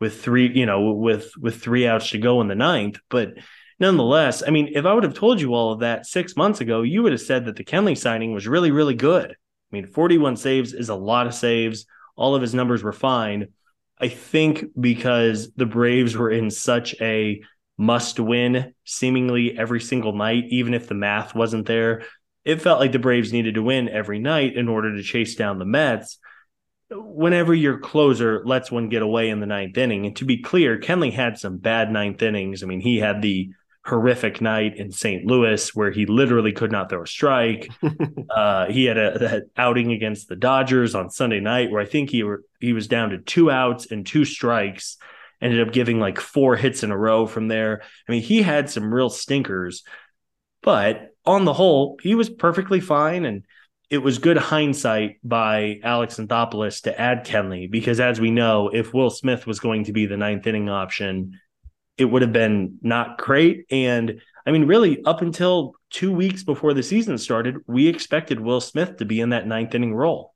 with 0.00 0.20
three, 0.22 0.50
you 0.52 0.66
know, 0.66 0.92
with 0.92 1.32
with 1.38 1.62
three 1.62 1.86
outs 1.86 2.10
to 2.10 2.18
go 2.18 2.40
in 2.40 2.48
the 2.48 2.54
ninth. 2.54 2.98
But 3.08 3.34
nonetheless, 3.78 4.42
I 4.46 4.50
mean, 4.50 4.70
if 4.74 4.84
I 4.84 4.92
would 4.92 5.04
have 5.04 5.14
told 5.14 5.40
you 5.40 5.54
all 5.54 5.72
of 5.72 5.80
that 5.80 6.06
six 6.06 6.36
months 6.36 6.60
ago, 6.60 6.82
you 6.82 7.02
would 7.02 7.12
have 7.12 7.20
said 7.20 7.46
that 7.46 7.56
the 7.56 7.64
Kenley 7.64 7.96
signing 7.96 8.32
was 8.32 8.48
really, 8.48 8.70
really 8.70 8.94
good. 8.94 9.30
I 9.30 9.36
mean, 9.70 9.86
41 9.86 10.36
saves 10.36 10.74
is 10.74 10.88
a 10.88 10.94
lot 10.94 11.26
of 11.26 11.34
saves. 11.34 11.86
All 12.16 12.34
of 12.34 12.42
his 12.42 12.54
numbers 12.54 12.82
were 12.82 12.92
fine. 12.92 13.48
I 13.98 14.08
think 14.08 14.64
because 14.78 15.52
the 15.52 15.66
Braves 15.66 16.16
were 16.16 16.30
in 16.30 16.50
such 16.50 17.00
a 17.00 17.40
must 17.76 18.20
win 18.20 18.74
seemingly 18.84 19.56
every 19.58 19.80
single 19.80 20.12
night, 20.12 20.44
even 20.48 20.74
if 20.74 20.88
the 20.88 20.94
math 20.94 21.34
wasn't 21.34 21.66
there. 21.66 22.04
It 22.44 22.60
felt 22.60 22.80
like 22.80 22.92
the 22.92 22.98
Braves 22.98 23.32
needed 23.32 23.54
to 23.54 23.62
win 23.62 23.88
every 23.88 24.18
night 24.18 24.56
in 24.56 24.68
order 24.68 24.96
to 24.96 25.02
chase 25.02 25.34
down 25.36 25.58
the 25.58 25.64
Mets. 25.64 26.18
Whenever 26.90 27.54
your 27.54 27.78
closer 27.78 28.42
lets 28.44 28.70
one 28.70 28.88
get 28.88 29.02
away 29.02 29.30
in 29.30 29.40
the 29.40 29.46
ninth 29.46 29.78
inning, 29.78 30.06
and 30.06 30.16
to 30.16 30.24
be 30.24 30.42
clear, 30.42 30.78
Kenley 30.78 31.12
had 31.12 31.38
some 31.38 31.56
bad 31.56 31.90
ninth 31.90 32.20
innings. 32.20 32.62
I 32.62 32.66
mean, 32.66 32.80
he 32.80 32.98
had 32.98 33.22
the 33.22 33.50
horrific 33.84 34.40
night 34.40 34.76
in 34.76 34.92
St. 34.92 35.24
Louis 35.24 35.74
where 35.74 35.90
he 35.90 36.06
literally 36.06 36.52
could 36.52 36.70
not 36.70 36.88
throw 36.88 37.02
a 37.02 37.06
strike. 37.06 37.68
uh, 38.30 38.66
he 38.66 38.84
had 38.84 38.98
a, 38.98 39.42
outing 39.56 39.92
against 39.92 40.28
the 40.28 40.36
Dodgers 40.36 40.94
on 40.94 41.10
Sunday 41.10 41.40
night 41.40 41.70
where 41.70 41.80
I 41.80 41.86
think 41.86 42.10
he 42.10 42.22
were, 42.22 42.44
he 42.60 42.72
was 42.72 42.86
down 42.86 43.10
to 43.10 43.18
two 43.18 43.50
outs 43.50 43.90
and 43.90 44.06
two 44.06 44.24
strikes 44.24 44.98
ended 45.42 45.66
up 45.66 45.74
giving 45.74 45.98
like 45.98 46.20
four 46.20 46.56
hits 46.56 46.82
in 46.82 46.90
a 46.90 46.96
row 46.96 47.26
from 47.26 47.48
there. 47.48 47.82
I 48.08 48.12
mean, 48.12 48.22
he 48.22 48.42
had 48.42 48.70
some 48.70 48.94
real 48.94 49.10
stinkers, 49.10 49.82
but 50.62 51.08
on 51.26 51.44
the 51.44 51.52
whole, 51.52 51.98
he 52.02 52.14
was 52.14 52.30
perfectly 52.30 52.80
fine. 52.80 53.24
And 53.24 53.44
it 53.90 53.98
was 53.98 54.18
good 54.18 54.38
hindsight 54.38 55.16
by 55.22 55.80
Alex 55.82 56.16
Anthopoulos 56.16 56.82
to 56.84 56.98
add 56.98 57.26
Kenley 57.26 57.70
because, 57.70 58.00
as 58.00 58.20
we 58.20 58.30
know, 58.30 58.70
if 58.72 58.94
Will 58.94 59.10
Smith 59.10 59.46
was 59.46 59.60
going 59.60 59.84
to 59.84 59.92
be 59.92 60.06
the 60.06 60.16
ninth 60.16 60.46
inning 60.46 60.70
option, 60.70 61.38
it 61.98 62.06
would 62.06 62.22
have 62.22 62.32
been 62.32 62.78
not 62.80 63.18
great. 63.18 63.66
And 63.70 64.22
I 64.46 64.50
mean, 64.50 64.66
really, 64.66 65.04
up 65.04 65.20
until 65.20 65.74
two 65.90 66.12
weeks 66.12 66.42
before 66.42 66.72
the 66.72 66.82
season 66.82 67.18
started, 67.18 67.56
we 67.66 67.86
expected 67.86 68.40
Will 68.40 68.60
Smith 68.60 68.96
to 68.96 69.04
be 69.04 69.20
in 69.20 69.30
that 69.30 69.46
ninth 69.46 69.74
inning 69.74 69.94
role. 69.94 70.34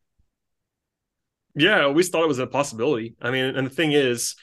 Yeah, 1.55 1.85
always 1.85 2.11
thought 2.11 2.25
it 2.25 2.29
was 2.29 2.39
a 2.39 2.47
possibility. 2.47 3.17
I 3.23 3.31
mean, 3.31 3.57
and 3.57 3.67
the 3.67 3.75
thing 3.75 3.93
is, 3.93 4.37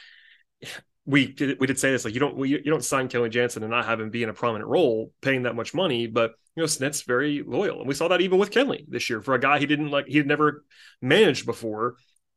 we 1.05 1.27
did 1.27 1.59
we 1.59 1.67
did 1.67 1.79
say 1.79 1.91
this 1.91 2.05
like 2.05 2.13
you 2.13 2.19
don't 2.19 2.37
we, 2.37 2.49
you 2.49 2.63
don't 2.63 2.83
sign 2.83 3.09
Kenley 3.09 3.29
Jansen 3.29 3.63
and 3.63 3.71
not 3.71 3.85
have 3.85 3.99
him 3.99 4.09
be 4.09 4.23
in 4.23 4.29
a 4.29 4.33
prominent 4.33 4.69
role 4.69 5.11
paying 5.21 5.43
that 5.43 5.55
much 5.55 5.73
money, 5.73 6.07
but 6.07 6.31
you 6.55 6.63
know 6.63 6.67
Snit's 6.67 7.01
very 7.01 7.43
loyal, 7.45 7.79
and 7.79 7.87
we 7.87 7.93
saw 7.93 8.07
that 8.07 8.21
even 8.21 8.39
with 8.39 8.51
Kenley 8.51 8.85
this 8.87 9.09
year 9.09 9.21
for 9.21 9.33
a 9.33 9.39
guy 9.39 9.59
he 9.59 9.65
didn't 9.65 9.91
like 9.91 10.07
he 10.07 10.17
had 10.17 10.27
never 10.27 10.63
managed 11.01 11.45
before. 11.45 11.95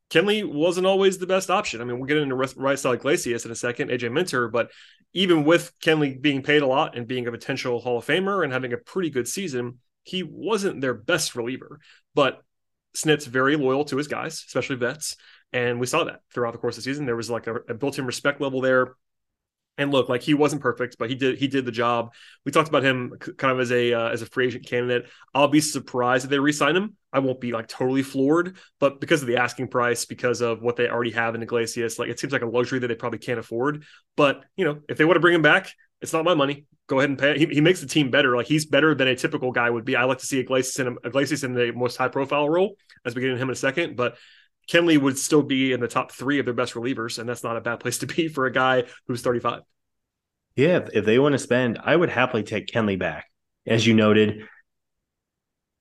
Kenley 0.09 0.45
wasn't 0.45 0.87
always 0.87 1.19
the 1.19 1.27
best 1.27 1.51
option. 1.51 1.81
I 1.81 1.85
mean, 1.85 1.99
we'll 1.99 2.07
get 2.07 2.19
into 2.19 2.37
Raisel 2.37 2.95
Iglesias 2.95 3.45
in 3.45 3.51
a 3.51 3.57
second, 3.57 3.91
AJ 3.91 4.13
Minter, 4.13 4.47
but 4.47 4.71
even 5.15 5.43
with 5.43 5.73
Kenley 5.83 6.21
being 6.21 6.43
paid 6.43 6.63
a 6.63 6.67
lot 6.67 6.97
and 6.97 7.09
being 7.09 7.27
a 7.27 7.33
potential 7.33 7.81
Hall 7.81 7.99
of 7.99 8.07
Famer 8.07 8.45
and 8.45 8.53
having 8.53 8.73
a 8.73 8.77
pretty 8.77 9.11
good 9.11 9.27
season, 9.27 9.79
he 10.05 10.23
wasn't 10.23 10.81
their 10.81 10.95
best 10.95 11.35
reliever. 11.35 11.81
But 12.15 12.41
Snit's 12.95 13.27
very 13.27 13.57
loyal 13.57 13.85
to 13.87 13.97
his 13.97 14.07
guys, 14.07 14.45
especially 14.47 14.77
vets. 14.77 15.17
And 15.53 15.81
we 15.81 15.87
saw 15.87 16.05
that 16.05 16.21
throughout 16.33 16.53
the 16.53 16.59
course 16.59 16.77
of 16.77 16.85
the 16.85 16.91
season. 16.91 17.07
There 17.07 17.17
was 17.17 17.31
like 17.31 17.47
a, 17.47 17.57
a 17.69 17.75
built-in 17.75 18.07
respect 18.07 18.41
level 18.41 18.61
there. 18.61 18.95
And 19.79 19.93
look, 19.93 20.09
like 20.09 20.23
he 20.23 20.33
wasn't 20.33 20.63
perfect, 20.63 20.97
but 20.99 21.11
he 21.11 21.17
did 21.17 21.39
he 21.39 21.49
did 21.49 21.67
the 21.67 21.71
job. 21.71 22.15
We 22.47 22.53
talked 22.53 22.69
about 22.69 22.83
him 22.83 23.13
kind 23.37 23.53
of 23.53 23.61
as 23.61 23.71
a 23.71 23.93
uh, 23.93 24.09
as 24.09 24.23
a 24.23 24.27
free 24.27 24.47
agent 24.47 24.67
candidate. 24.67 25.11
I'll 25.35 25.49
be 25.49 25.61
surprised 25.61 26.25
if 26.25 26.31
they 26.31 26.39
re-sign 26.39 26.75
him. 26.75 26.97
I 27.13 27.19
won't 27.19 27.43
be 27.43 27.53
like 27.53 27.69
totally 27.69 28.03
floored, 28.03 28.57
but 28.81 29.01
because 29.01 29.21
of 29.21 29.29
the 29.29 29.37
asking 29.37 29.69
price, 29.69 30.07
because 30.07 30.41
of 30.41 30.63
what 30.63 30.77
they 30.77 30.89
already 30.89 31.11
have 31.11 31.35
in 31.35 31.43
Iglesias, 31.43 31.99
like 31.99 32.09
it 32.09 32.19
seems 32.19 32.33
like 32.33 32.41
a 32.41 32.47
luxury 32.47 32.79
that 32.79 32.89
they 32.89 32.95
probably 32.95 33.19
can't 33.19 33.39
afford. 33.39 33.85
But 34.17 34.45
you 34.57 34.65
know, 34.65 34.81
if 34.89 34.97
they 34.97 35.05
want 35.05 35.17
to 35.17 35.21
bring 35.21 35.35
him 35.35 35.43
back, 35.43 35.71
it's 36.01 36.13
not 36.13 36.25
my 36.25 36.35
money. 36.35 36.65
Go 36.87 36.99
ahead 36.99 37.11
and 37.11 37.19
pay. 37.19 37.39
He, 37.39 37.47
he 37.47 37.61
makes 37.61 37.81
the 37.83 37.87
team 37.87 38.11
better. 38.11 38.35
Like 38.35 38.47
he's 38.47 38.65
better 38.65 38.95
than 38.95 39.09
a 39.09 39.17
typical 39.17 39.53
guy 39.53 39.69
would 39.69 39.85
be. 39.85 39.95
I 39.95 40.05
like 40.05 40.19
to 40.19 40.27
see 40.27 40.39
Iglesias 40.39 40.79
in 40.79 40.97
Iglesias 41.05 41.45
in 41.45 41.53
the 41.53 41.73
most 41.73 41.97
high 41.97 42.09
profile 42.09 42.49
role 42.49 42.77
as 43.05 43.15
we 43.15 43.21
get 43.21 43.31
into 43.31 43.43
him 43.43 43.49
in 43.51 43.53
a 43.53 43.57
second, 43.57 43.97
but 43.97 44.17
Kenley 44.71 44.99
would 44.99 45.19
still 45.19 45.43
be 45.43 45.73
in 45.73 45.81
the 45.81 45.89
top 45.89 46.13
three 46.13 46.39
of 46.39 46.45
their 46.45 46.55
best 46.55 46.75
relievers, 46.75 47.19
and 47.19 47.29
that's 47.29 47.45
not 47.45 47.57
a 47.57 47.61
bad 47.61 47.81
place 47.81 47.99
to 47.99 48.07
be 48.07 48.29
for 48.29 48.47
a 48.47 48.53
guy 48.53 48.85
who's 49.07 49.23
35. 49.23 49.63
Yeah, 50.57 50.89
if, 50.93 51.05
they 51.05 51.19
want 51.19 51.35
to 51.35 51.39
spend, 51.39 51.79
I 51.85 51.95
would 51.95 52.09
happily 52.09 52.43
take 52.43 52.67
Kenley 52.67 52.99
back. 52.99 53.27
As 53.67 53.87
you 53.87 53.95
noted, 53.95 54.47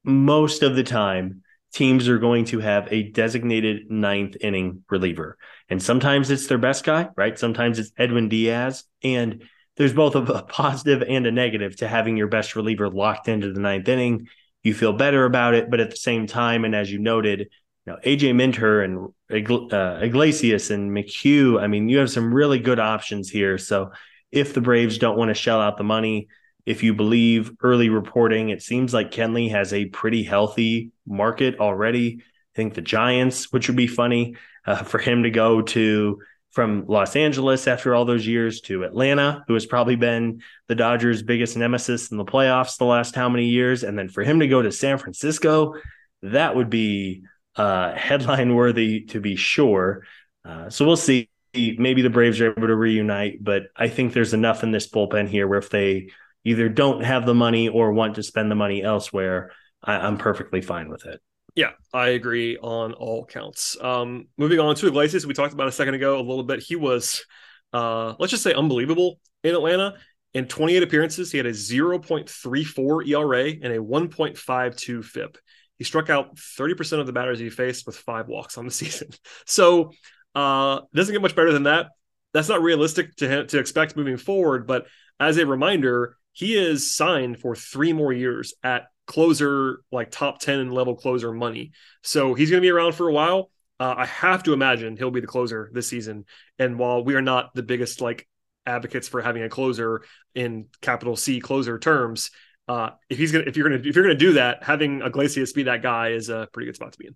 most 0.04 0.64
of 0.64 0.76
the 0.76 0.84
time, 0.84 1.44
teams 1.74 2.08
are 2.08 2.20
going 2.20 2.46
to 2.46 2.60
have 2.60 2.88
a 2.92 3.04
designated 3.04 3.90
ninth 3.90 4.38
inning 4.42 4.84
reliever. 4.90 5.38
And 5.70 5.82
sometimes 5.82 6.30
it's 6.30 6.48
their 6.48 6.58
best 6.58 6.84
guy, 6.84 7.10
right? 7.16 7.38
Sometimes 7.38 7.80
it's 7.80 7.92
Edwin 7.98 8.30
Diaz. 8.30 8.84
And 9.04 9.44
there's 9.78 9.94
both 9.94 10.16
a 10.16 10.44
positive 10.48 11.04
and 11.08 11.26
a 11.26 11.32
negative 11.32 11.78
to 11.78 11.88
having 11.88 12.18
your 12.18 12.28
best 12.28 12.56
reliever 12.56 12.90
locked 12.90 13.28
into 13.28 13.52
the 13.52 13.60
ninth 13.60 13.88
inning. 13.88 14.28
You 14.64 14.74
feel 14.74 14.94
better 14.94 15.26
about 15.26 15.54
it. 15.54 15.70
But 15.70 15.80
at 15.80 15.90
the 15.90 15.98
same 15.98 16.28
time, 16.28 16.66
and 16.66 16.76
as 16.76 16.92
you 16.92 17.00
noted, 17.00 17.50
know, 17.94 18.00
AJ 18.06 18.36
Minter 18.36 18.82
and 18.82 19.14
uh, 19.30 20.00
Iglesias 20.02 20.72
and 20.72 20.92
McHugh. 20.92 21.62
I 21.62 21.68
mean, 21.68 21.90
you 21.90 22.00
have 22.00 22.10
some 22.10 22.34
really 22.34 22.60
good 22.60 22.80
options 22.80 23.30
here. 23.30 23.58
So 23.58 23.92
if 24.32 24.54
the 24.54 24.62
Braves 24.62 24.98
don't 24.98 25.18
want 25.18 25.30
to 25.30 25.36
shell 25.36 25.62
out 25.62 25.78
the 25.78 25.84
money, 25.84 26.28
if 26.66 26.82
you 26.82 26.94
believe 26.94 27.52
early 27.62 27.90
reporting, 27.90 28.50
it 28.50 28.62
seems 28.62 28.94
like 28.94 29.12
Kenley 29.12 29.52
has 29.52 29.72
a 29.72 29.86
pretty 29.86 30.24
healthy 30.24 30.92
market 31.06 31.60
already. 31.60 32.22
I 32.22 32.56
think 32.56 32.74
the 32.74 32.82
Giants, 32.82 33.52
which 33.52 33.68
would 33.68 33.78
be 33.78 33.88
funny 33.88 34.36
uh, 34.66 34.84
for 34.84 34.98
him 34.98 35.24
to 35.24 35.30
go 35.30 35.62
to 35.62 36.20
from 36.52 36.86
Los 36.88 37.18
Angeles 37.18 37.68
after 37.68 37.94
all 37.94 38.06
those 38.06 38.26
years 38.26 38.62
to 38.62 38.86
Atlanta, 38.86 39.44
who 39.48 39.54
has 39.54 39.66
probably 39.66 39.98
been 39.98 40.42
the 40.70 40.76
Dodgers' 40.76 41.22
biggest 41.22 41.58
nemesis 41.58 42.12
in 42.12 42.18
the 42.18 42.26
playoffs 42.26 42.78
the 42.78 42.86
last 42.86 43.14
how 43.14 43.28
many 43.28 43.48
years, 43.48 43.84
and 43.84 44.00
then 44.00 44.08
for 44.08 44.24
him 44.24 44.40
to 44.40 44.48
go 44.48 44.62
to 44.62 44.72
San 44.72 44.98
Francisco, 44.98 45.76
that 46.22 46.56
would 46.56 46.70
be 46.70 47.24
uh, 47.56 47.94
headline 47.96 48.56
worthy 48.56 49.02
to 49.06 49.20
be 49.20 49.36
sure. 49.36 50.04
Uh, 50.44 50.70
so 50.70 50.86
we'll 50.86 50.98
see. 50.98 51.30
Maybe 51.54 52.02
the 52.02 52.10
Braves 52.10 52.42
are 52.42 52.52
able 52.52 52.68
to 52.68 52.76
reunite, 52.76 53.42
but 53.42 53.64
I 53.78 53.88
think 53.88 54.12
there's 54.12 54.34
enough 54.34 54.62
in 54.62 54.72
this 54.72 54.90
bullpen 54.90 55.30
here 55.30 55.48
where 55.48 55.60
if 55.60 55.70
they, 55.70 56.10
either 56.46 56.70
don't 56.70 57.04
have 57.04 57.26
the 57.26 57.34
money 57.34 57.68
or 57.68 57.92
want 57.92 58.16
to 58.16 58.24
spend 58.24 58.50
the 58.50 58.56
money 58.56 58.82
elsewhere, 58.84 59.52
I, 59.84 60.08
am 60.08 60.18
perfectly 60.18 60.62
fine 60.62 60.90
with 60.90 61.06
it. 61.06 61.20
Yeah, 61.56 61.72
I 61.94 62.10
agree 62.10 62.58
on 62.58 62.94
all 62.94 63.26
counts. 63.26 63.76
Um, 63.82 64.28
moving 64.38 64.60
on 64.60 64.76
to 64.76 64.88
Iglesias, 64.88 65.26
we 65.26 65.34
talked 65.34 65.54
about 65.54 65.68
a 65.68 65.72
second 65.72 65.96
ago 65.96 66.18
a 66.18 66.22
little 66.22 66.44
bit. 66.44 66.62
He 66.62 66.76
was, 66.76 67.26
uh, 67.74 68.14
let's 68.20 68.32
just 68.32 68.44
say, 68.44 68.54
unbelievable 68.54 69.20
in 69.44 69.56
Atlanta. 69.56 69.96
In 70.34 70.48
28 70.48 70.84
appearances, 70.84 71.32
he 71.32 71.38
had 71.38 71.48
a 71.48 71.52
0.34 71.52 73.08
ERA 73.08 73.46
and 73.46 73.74
a 73.74 73.80
1.52 73.80 75.04
FIP. 75.04 75.38
He 75.78 75.84
struck 75.84 76.10
out 76.10 76.36
30% 76.36 77.00
of 77.00 77.08
the 77.08 77.14
batters 77.14 77.40
he 77.40 77.50
faced 77.50 77.86
with 77.86 77.98
five 77.98 78.28
walks 78.28 78.58
on 78.58 78.66
the 78.66 78.72
season. 78.72 79.10
So, 79.46 79.92
uh, 80.34 80.82
doesn't 80.94 81.14
get 81.14 81.22
much 81.22 81.36
better 81.36 81.54
than 81.54 81.64
that. 81.64 81.88
That's 82.34 82.50
not 82.50 82.62
realistic 82.62 83.16
to 83.18 83.46
to 83.46 83.60
expect 83.60 83.96
moving 83.96 84.18
forward. 84.18 84.68
But 84.68 84.88
as 85.20 85.38
a 85.38 85.46
reminder, 85.46 86.18
he 86.34 86.58
is 86.58 86.92
signed 86.92 87.40
for 87.40 87.56
three 87.56 87.94
more 87.94 88.12
years 88.12 88.54
at 88.62 88.88
closer, 89.08 89.80
like 89.92 90.12
top 90.12 90.40
10 90.40 90.72
level 90.72 90.96
closer 90.96 91.32
money. 91.32 91.72
So 92.04 92.34
he's 92.34 92.50
going 92.50 92.62
to 92.62 92.66
be 92.66 92.72
around 92.72 92.94
for 92.94 93.08
a 93.08 93.14
while. 93.14 93.52
Uh, 93.80 93.94
I 93.98 94.06
have 94.06 94.44
to 94.44 94.54
imagine 94.54 94.98
he'll 94.98 95.12
be 95.12 95.22
the 95.22 95.28
closer 95.28 95.70
this 95.74 95.88
season. 95.88 96.26
And 96.60 96.80
while 96.80 97.04
we 97.04 97.16
are 97.16 97.22
not 97.22 97.54
the 97.54 97.64
biggest 97.64 98.02
like 98.02 98.28
advocates 98.66 99.08
for 99.08 99.22
having 99.22 99.44
a 99.44 99.50
closer 99.50 100.04
in 100.34 100.68
capital 100.82 101.16
C 101.16 101.40
closer 101.40 101.78
terms, 101.78 102.32
uh, 102.68 102.92
if 103.10 103.18
he's 103.18 103.32
gonna 103.32 103.46
if 103.48 103.58
you're 103.58 103.70
gonna 103.70 103.82
if 103.82 103.96
you're 103.96 104.04
gonna 104.04 104.16
do 104.16 104.34
that, 104.34 104.64
having 104.64 105.02
Iglesias 105.02 105.54
be 105.54 105.64
that 105.64 105.82
guy 105.82 106.10
is 106.10 106.30
a 106.30 106.48
pretty 106.52 106.68
good 106.68 106.76
spot 106.76 106.94
to 106.94 107.00
be 107.00 107.08
in. 107.08 107.16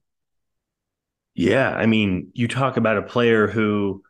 Yeah, 1.33 1.69
I 1.69 1.85
mean, 1.85 2.31
you 2.33 2.47
talk 2.47 2.77
about 2.77 2.97
a 2.97 3.01
player 3.01 3.47
who, 3.47 4.03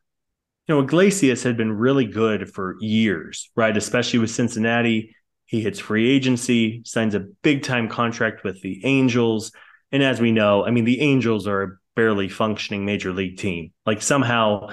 you 0.68 0.76
know, 0.76 0.82
Iglesias 0.82 1.44
had 1.44 1.58
been 1.58 1.72
really 1.72 2.06
good 2.06 2.50
for 2.52 2.76
years, 2.80 3.52
right? 3.56 3.76
Especially 3.76 4.20
with 4.20 4.32
Cincinnati. 4.32 5.16
He 5.46 5.62
hits 5.62 5.80
free 5.80 6.10
agency, 6.10 6.82
signs 6.86 7.16
a 7.16 7.22
big 7.42 7.64
time 7.64 7.88
contract 7.88 8.44
with 8.44 8.62
the 8.62 8.84
Angels. 8.86 9.52
And 9.92 10.04
as 10.04 10.20
we 10.20 10.32
know, 10.32 10.66
I 10.66 10.72
mean, 10.72 10.86
the 10.86 11.02
Angels 11.02 11.48
are 11.48 11.62
a 11.64 11.68
barely 11.96 12.30
functioning 12.30 12.86
major 12.86 13.12
league 13.14 13.38
team. 13.38 13.74
Like 13.86 14.02
somehow 14.02 14.70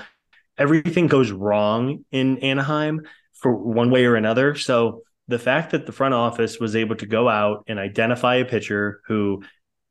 everything 0.59 1.07
goes 1.07 1.31
wrong 1.31 2.05
in 2.11 2.39
Anaheim 2.39 3.03
for 3.35 3.55
one 3.55 3.91
way 3.91 4.05
or 4.05 4.17
another. 4.17 4.55
So 4.55 5.03
the 5.29 5.39
fact 5.39 5.72
that 5.72 5.87
the 5.87 5.93
front 5.93 6.14
office 6.14 6.59
was 6.59 6.77
able 6.77 6.97
to 6.97 7.07
go 7.07 7.29
out 7.29 7.64
and 7.66 7.79
identify 7.79 8.37
a 8.37 8.45
pitcher 8.45 9.01
who, 9.07 9.43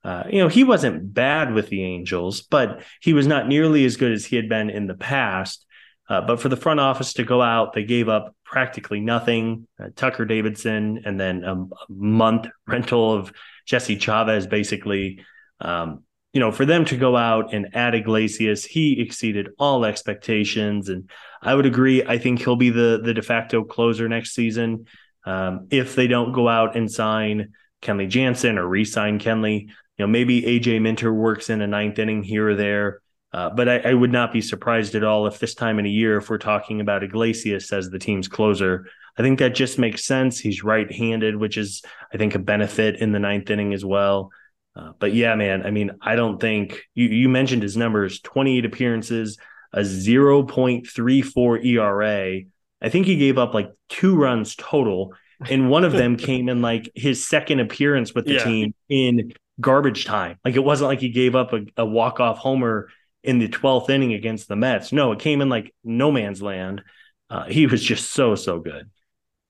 uh, 0.04 0.24
you 0.30 0.40
know, 0.40 0.48
he 0.48 0.64
wasn't 0.64 1.14
bad 1.14 1.54
with 1.54 1.70
the 1.70 1.84
Angels, 1.84 2.42
but 2.42 2.82
he 3.02 3.14
was 3.14 3.28
not 3.28 3.48
nearly 3.48 3.86
as 3.86 3.98
good 3.98 4.12
as 4.12 4.26
he 4.26 4.36
had 4.36 4.48
been 4.48 4.70
in 4.70 4.88
the 4.88 4.96
past. 4.96 5.66
Uh, 6.08 6.22
but 6.22 6.40
for 6.40 6.50
the 6.50 6.58
front 6.58 6.80
office 6.80 7.14
to 7.14 7.24
go 7.24 7.42
out, 7.42 7.74
they 7.74 7.84
gave 7.84 8.08
up 8.08 8.36
practically 8.44 9.00
nothing. 9.00 9.68
Uh, 9.80 9.88
Tucker 9.96 10.26
Davidson, 10.26 11.02
and 11.04 11.20
then 11.20 11.44
a, 11.44 11.54
a, 11.56 11.68
month 11.90 12.48
rental 12.68 13.14
of 13.14 13.34
Jesse 13.66 13.98
Chavez, 13.98 14.46
basically. 14.48 15.26
Um, 15.60 16.04
you 16.32 16.40
know, 16.40 16.52
for 16.52 16.66
them 16.66 16.86
to 16.86 16.98
go 16.98 17.16
out 17.16 17.54
and 17.54 17.70
add 17.74 17.96
Iglesias, 17.96 18.66
he 18.66 19.02
exceeded 19.02 19.50
all 19.58 19.86
expectations, 19.86 20.90
and 20.90 21.10
I 21.42 21.56
would 21.56 21.66
agree. 21.66 22.04
I 22.04 22.18
think 22.18 22.40
he'll 22.40 22.58
be 22.58 22.72
the 22.72 23.00
the 23.02 23.14
de 23.14 23.22
facto 23.22 23.64
closer 23.64 24.10
next 24.10 24.36
season. 24.36 24.86
Um, 25.26 25.68
if 25.72 25.96
they 25.96 26.08
don't 26.08 26.34
go 26.34 26.48
out 26.48 26.76
and 26.76 26.92
sign 26.92 27.54
Kenley 27.82 28.08
Jansen 28.08 28.58
or 28.58 28.68
re-sign 28.68 29.20
Kenley, 29.20 29.64
you 29.64 29.72
know, 30.00 30.08
maybe 30.08 30.42
AJ 30.42 30.82
Minter 30.82 31.14
works 31.14 31.50
in 31.50 31.62
a 31.62 31.68
ninth 31.68 32.00
inning 32.00 32.24
here 32.24 32.50
or 32.50 32.56
there. 32.56 33.02
Uh, 33.34 33.50
but 33.50 33.68
I, 33.68 33.80
I, 33.80 33.94
would 33.94 34.14
not 34.14 34.32
be 34.32 34.40
surprised 34.40 34.96
at 34.96 35.04
all 35.04 35.28
if 35.28 35.40
this 35.40 35.56
time 35.56 35.78
in 35.78 35.86
a 35.86 35.90
year, 35.90 36.18
if 36.18 36.30
we're 36.30 36.38
talking 36.38 36.80
about 36.80 37.04
Iglesias 37.04 37.74
as 37.74 37.90
the 37.90 38.00
team's 38.00 38.30
closer, 38.30 38.88
I 39.18 39.24
think 39.24 39.40
that 39.40 39.56
just 39.56 39.78
makes 39.78 40.06
sense. 40.06 40.40
He's 40.40 40.64
right-handed, 40.64 41.36
which 41.36 41.58
is, 41.58 41.82
I 42.14 42.18
think, 42.18 42.36
a 42.36 42.40
benefit 42.40 42.96
in 42.98 43.12
the 43.12 43.20
ninth 43.20 43.50
inning 43.50 43.74
as 43.74 43.84
well. 43.84 44.32
Uh, 44.74 44.92
but 45.00 45.14
yeah, 45.14 45.36
man, 45.36 45.66
I 45.66 45.72
mean, 45.72 45.92
I 46.02 46.16
don't 46.16 46.40
think 46.40 46.82
you, 46.94 47.08
you 47.08 47.30
mentioned 47.30 47.64
his 47.64 47.76
numbers: 47.76 48.22
28 48.22 48.66
appearances, 48.66 49.38
a 49.74 49.82
0.34 49.82 51.66
ERA. 51.66 52.42
I 52.86 52.90
think 52.90 53.08
he 53.08 53.16
gave 53.16 53.40
up 53.40 53.56
like 53.56 53.72
two 53.90 54.16
runs 54.16 54.56
total, 54.56 55.16
and 55.50 55.72
one 55.72 55.84
of 55.84 55.92
them 55.92 56.18
came 56.18 56.50
in 56.50 56.62
like 56.62 56.92
his 56.94 57.28
second 57.28 57.60
appearance 57.60 58.14
with 58.14 58.26
the 58.26 58.34
yeah. 58.34 58.44
team 58.44 58.76
in 58.88 59.34
garbage 59.60 60.06
time. 60.06 60.38
Like 60.46 60.56
it 60.56 60.64
wasn't 60.64 60.90
like 60.90 61.00
he 61.00 61.10
gave 61.10 61.36
up 61.36 61.52
a, 61.52 61.62
a 61.78 61.86
walk-off 61.86 62.38
homer 62.38 62.90
in 63.24 63.40
the 63.40 63.48
12th 63.48 63.90
inning 63.90 64.14
against 64.14 64.48
the 64.48 64.56
Mets. 64.56 64.92
No, 64.92 65.12
it 65.14 65.20
came 65.20 65.42
in 65.42 65.50
like 65.50 65.74
no 65.84 66.12
man's 66.12 66.44
land. 66.44 66.84
Uh, 67.28 67.46
he 67.46 67.66
was 67.66 67.82
just 67.84 68.12
so, 68.12 68.36
so 68.36 68.60
good. 68.60 68.92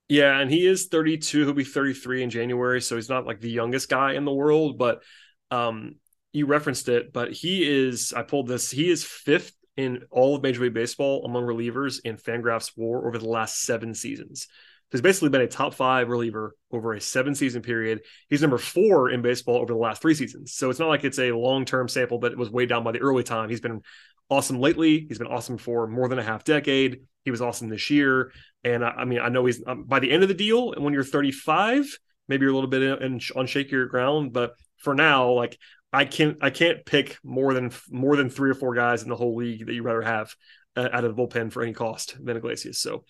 Yeah, 0.07 0.39
and 0.39 0.49
he 0.49 0.65
is 0.65 0.87
32. 0.87 1.43
He'll 1.43 1.53
be 1.53 1.65
33 1.65 2.23
in 2.23 2.29
January, 2.29 2.81
so 2.81 2.95
he's 2.95 3.09
not 3.09 3.25
like 3.25 3.41
the 3.41 3.51
youngest 3.51 3.89
guy 3.89 4.13
in 4.13 4.23
the 4.23 4.31
world, 4.31 4.77
but 4.77 5.03
um, 5.51 5.95
you 6.31 6.45
referenced 6.45 6.87
it, 6.87 7.11
but 7.11 7.33
he 7.33 7.69
is, 7.69 8.13
I 8.13 8.21
pulled 8.21 8.47
this, 8.47 8.71
he 8.71 8.89
is 8.89 9.03
fifth 9.03 9.51
in 9.77 10.03
all 10.11 10.35
of 10.35 10.43
Major 10.43 10.63
League 10.63 10.73
Baseball 10.73 11.25
among 11.25 11.43
relievers 11.43 11.99
in 12.03 12.17
Fangraphs 12.17 12.71
WAR 12.75 13.07
over 13.07 13.17
the 13.17 13.27
last 13.27 13.61
seven 13.61 13.93
seasons. 13.93 14.47
He's 14.91 15.01
basically 15.01 15.29
been 15.29 15.41
a 15.41 15.47
top 15.47 15.73
five 15.73 16.09
reliever 16.09 16.55
over 16.71 16.93
a 16.93 17.01
seven 17.01 17.35
season 17.35 17.61
period. 17.61 18.01
He's 18.29 18.41
number 18.41 18.57
four 18.57 19.09
in 19.09 19.21
baseball 19.21 19.57
over 19.57 19.73
the 19.73 19.79
last 19.79 20.01
three 20.01 20.13
seasons. 20.13 20.53
So 20.53 20.69
it's 20.69 20.79
not 20.79 20.87
like 20.87 21.03
it's 21.03 21.19
a 21.19 21.31
long 21.31 21.65
term 21.65 21.87
sample, 21.87 22.19
but 22.19 22.31
it 22.31 22.37
was 22.37 22.49
way 22.49 22.65
down 22.65 22.83
by 22.83 22.91
the 22.91 23.01
early 23.01 23.23
time. 23.23 23.49
He's 23.49 23.59
been 23.59 23.81
awesome 24.29 24.59
lately. 24.59 25.05
He's 25.07 25.17
been 25.17 25.27
awesome 25.27 25.57
for 25.57 25.87
more 25.87 26.07
than 26.07 26.19
a 26.19 26.23
half 26.23 26.43
decade. 26.43 27.01
He 27.23 27.31
was 27.31 27.41
awesome 27.41 27.69
this 27.69 27.89
year. 27.89 28.31
And 28.63 28.85
I, 28.85 28.89
I 28.89 29.05
mean, 29.05 29.19
I 29.19 29.29
know 29.29 29.45
he's 29.45 29.61
um, 29.65 29.83
by 29.83 29.99
the 29.99 30.11
end 30.11 30.23
of 30.23 30.29
the 30.29 30.35
deal, 30.35 30.73
and 30.73 30.83
when 30.83 30.93
you're 30.93 31.03
35, 31.03 31.97
maybe 32.27 32.43
you're 32.43 32.51
a 32.51 32.55
little 32.55 32.69
bit 32.69 32.83
in, 32.83 33.03
in, 33.03 33.13
on 33.35 33.47
shakier 33.47 33.89
ground. 33.89 34.33
But 34.33 34.53
for 34.77 34.93
now, 34.93 35.31
like 35.31 35.57
I 35.95 36.05
can't, 36.05 36.37
I 36.41 36.49
can't 36.49 36.85
pick 36.85 37.17
more 37.23 37.53
than 37.53 37.71
more 37.89 38.15
than 38.15 38.29
three 38.29 38.49
or 38.49 38.55
four 38.55 38.75
guys 38.75 39.03
in 39.03 39.09
the 39.09 39.15
whole 39.15 39.35
league 39.35 39.65
that 39.65 39.73
you 39.73 39.83
would 39.83 39.89
rather 39.89 40.01
have 40.01 40.35
uh, 40.75 40.89
out 40.91 41.05
of 41.05 41.15
the 41.15 41.21
bullpen 41.21 41.51
for 41.51 41.63
any 41.63 41.73
cost 41.73 42.17
than 42.23 42.37
Iglesias. 42.37 42.79
So 42.79 43.05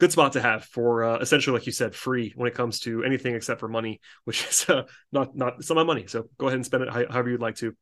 good 0.00 0.10
spot 0.10 0.32
to 0.32 0.40
have 0.40 0.64
for 0.64 1.04
uh, 1.04 1.18
essentially, 1.18 1.56
like 1.56 1.66
you 1.66 1.72
said, 1.72 1.94
free 1.94 2.32
when 2.34 2.48
it 2.48 2.54
comes 2.54 2.80
to 2.80 3.04
anything 3.04 3.34
except 3.34 3.60
for 3.60 3.68
money, 3.68 4.00
which 4.24 4.44
is 4.46 4.68
uh, 4.68 4.82
not 5.12 5.36
not 5.36 5.54
it's 5.58 5.68
not 5.68 5.76
my 5.76 5.84
money. 5.84 6.06
So 6.06 6.28
go 6.38 6.46
ahead 6.46 6.56
and 6.56 6.66
spend 6.66 6.84
it 6.84 6.90
however 6.90 7.30
you'd 7.30 7.40
like 7.40 7.56
to. 7.56 7.76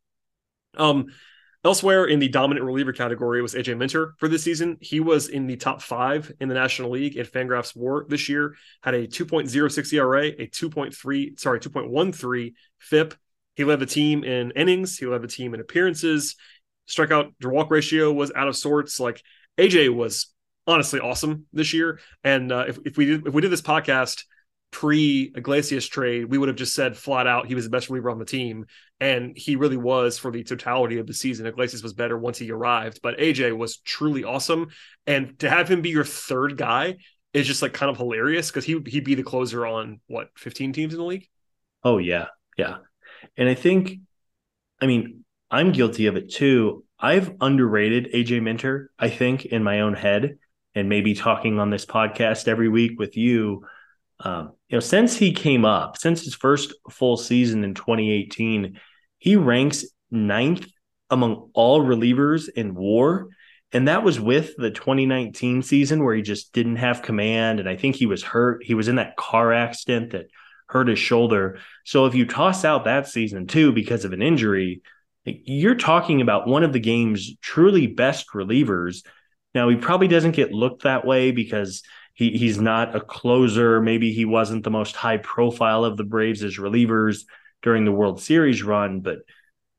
Um, 0.76 1.07
elsewhere 1.64 2.05
in 2.05 2.18
the 2.18 2.29
dominant 2.29 2.64
reliever 2.64 2.93
category 2.93 3.41
was 3.43 3.55
AJ 3.55 3.79
Minter 3.79 4.14
for 4.18 4.29
this 4.29 4.43
season. 4.43 4.76
He 4.81 5.01
was 5.01 5.29
in 5.29 5.47
the 5.47 5.57
top 5.57 5.81
five 5.81 6.31
in 6.41 6.49
the 6.49 6.55
National 6.55 6.91
League 6.91 7.16
in 7.16 7.24
Fangraphs 7.24 7.74
WAR 7.74 8.05
this 8.09 8.29
year. 8.29 8.55
Had 8.83 8.95
a 8.95 9.07
2.06 9.07 9.93
ERA, 9.95 10.26
a 10.26 10.47
2.3 10.47 11.39
sorry 11.39 11.61
2.13 11.61 12.53
FIP. 12.79 13.14
He 13.59 13.65
led 13.65 13.81
the 13.81 13.87
team 13.87 14.23
in 14.23 14.53
innings. 14.53 14.97
He 14.97 15.07
led 15.07 15.21
the 15.21 15.27
team 15.27 15.53
in 15.53 15.59
appearances. 15.59 16.37
Strikeout 16.89 17.33
to 17.41 17.49
walk 17.49 17.73
ratio 17.73 18.13
was 18.13 18.31
out 18.37 18.47
of 18.47 18.57
sorts. 18.57 19.01
Like 19.01 19.21
AJ 19.59 19.93
was 19.93 20.33
honestly 20.65 21.01
awesome 21.01 21.47
this 21.53 21.75
year. 21.75 21.99
And 22.23 22.53
uh, 22.53 22.67
if, 22.69 22.79
if 22.85 22.97
we 22.97 23.07
did 23.07 23.27
if 23.27 23.35
we 23.35 23.43
did 23.43 23.51
this 23.51 23.61
podcast 23.61 24.23
pre 24.71 25.33
Iglesias 25.35 25.89
trade, 25.89 26.27
we 26.27 26.39
would 26.39 26.49
have 26.49 26.57
just 26.57 26.73
said 26.73 26.97
flat 26.97 27.27
out 27.27 27.49
he 27.49 27.57
was 27.57 27.65
the 27.65 27.71
best 27.71 27.89
reliever 27.89 28.11
on 28.11 28.21
the 28.21 28.25
team, 28.25 28.67
and 29.01 29.37
he 29.37 29.57
really 29.57 29.77
was 29.77 30.19
for 30.19 30.31
the 30.31 30.45
totality 30.45 30.99
of 30.99 31.09
the 31.09 31.15
season. 31.15 31.45
Iglesias 31.45 31.83
was 31.83 31.95
better 31.95 32.17
once 32.17 32.39
he 32.39 32.53
arrived, 32.53 33.01
but 33.03 33.19
AJ 33.19 33.57
was 33.59 33.79
truly 33.79 34.23
awesome, 34.23 34.69
and 35.05 35.37
to 35.41 35.51
have 35.51 35.69
him 35.69 35.83
be 35.83 35.91
your 35.91 36.05
third 36.05 36.57
guy 36.57 36.99
is 37.33 37.45
just 37.45 37.61
like 37.61 37.73
kind 37.73 37.91
of 37.91 37.97
hilarious 37.97 38.53
because 38.53 38.65
he 38.65 38.81
he'd 38.87 39.05
be 39.05 39.17
the 39.17 39.25
closer 39.25 39.67
on 39.67 40.01
what 40.07 40.29
15 40.37 40.73
teams 40.73 40.95
in 40.95 41.01
the 41.01 41.05
league. 41.05 41.29
Oh 41.83 41.99
yeah, 41.99 42.27
yeah, 42.57 42.77
and 43.37 43.49
I 43.49 43.55
think, 43.55 44.01
I 44.81 44.87
mean, 44.87 45.25
I'm 45.51 45.73
guilty 45.73 46.07
of 46.07 46.16
it 46.16 46.31
too. 46.31 46.85
I've 46.99 47.35
underrated 47.41 48.12
AJ 48.12 48.43
Minter, 48.43 48.91
I 48.99 49.09
think, 49.09 49.47
in 49.47 49.62
my 49.62 49.81
own 49.81 49.95
head 49.95 50.39
and 50.75 50.89
maybe 50.89 51.14
talking 51.14 51.59
on 51.59 51.71
this 51.71 51.87
podcast 51.87 52.49
every 52.49 52.69
week 52.69 52.99
with 52.99 53.16
you. 53.16 53.64
Um, 54.21 54.53
you 54.69 54.77
know, 54.77 54.81
since 54.81 55.16
he 55.16 55.33
came 55.33 55.64
up, 55.64 55.97
since 55.97 56.25
his 56.25 56.35
first 56.35 56.75
full 56.91 57.16
season 57.16 57.64
in 57.64 57.75
2018, 57.75 58.79
he 59.19 59.37
ranks 59.37 59.85
ninth 60.11 60.66
among 61.11 61.51
all 61.55 61.83
relievers 61.83 62.49
in 62.49 62.75
WAR. 62.75 63.29
And 63.73 63.89
that 63.89 64.03
was 64.03 64.19
with 64.19 64.57
the 64.57 64.71
2019 64.71 65.62
season 65.62 66.03
where 66.03 66.14
he 66.14 66.23
just 66.23 66.53
didn't 66.53 66.77
have 66.77 67.03
command. 67.03 67.61
And 67.61 67.69
I 67.69 67.77
think 67.77 67.97
he 67.97 68.07
was 68.07 68.23
hurt. 68.23 68.64
He 68.64 68.75
was 68.75 68.89
in 68.89 68.97
that 68.97 69.16
car 69.16 69.53
accident 69.53 70.12
that 70.12 70.27
hurt 70.69 70.89
his 70.89 70.99
shoulder. 70.99 71.59
So 71.85 72.07
if 72.07 72.14
you 72.14 72.27
toss 72.27 72.64
out 72.64 72.85
that 72.85 73.09
season 73.09 73.47
too 73.47 73.73
because 73.73 74.05
of 74.05 74.12
an 74.12 74.23
injury, 74.23 74.83
you're 75.25 75.75
talking 75.75 76.21
about 76.21 76.47
one 76.47 76.62
of 76.62 76.73
the 76.73 76.81
game's 76.81 77.37
truly 77.39 77.87
best 77.87 78.29
relievers 78.35 79.03
now 79.55 79.69
he 79.69 79.77
probably 79.77 80.09
doesn't 80.09 80.37
get 80.37 80.53
looked 80.53 80.83
that 80.83 81.05
way 81.05 81.31
because 81.31 81.83
he 82.14 82.31
he's 82.31 82.61
not 82.61 82.95
a 82.95 83.01
closer. 83.01 83.81
Maybe 83.81 84.12
he 84.12 84.25
wasn't 84.25 84.64
the 84.64 84.71
most 84.71 84.97
high 84.97 85.16
profile 85.19 85.85
of 85.85 85.97
the 85.97 86.05
Braves 86.05 86.43
as 86.43 86.59
relievers 86.59 87.25
during 87.62 87.85
the 87.85 87.93
World 87.93 88.21
Series 88.21 88.62
run, 88.62 89.01
but 89.01 89.19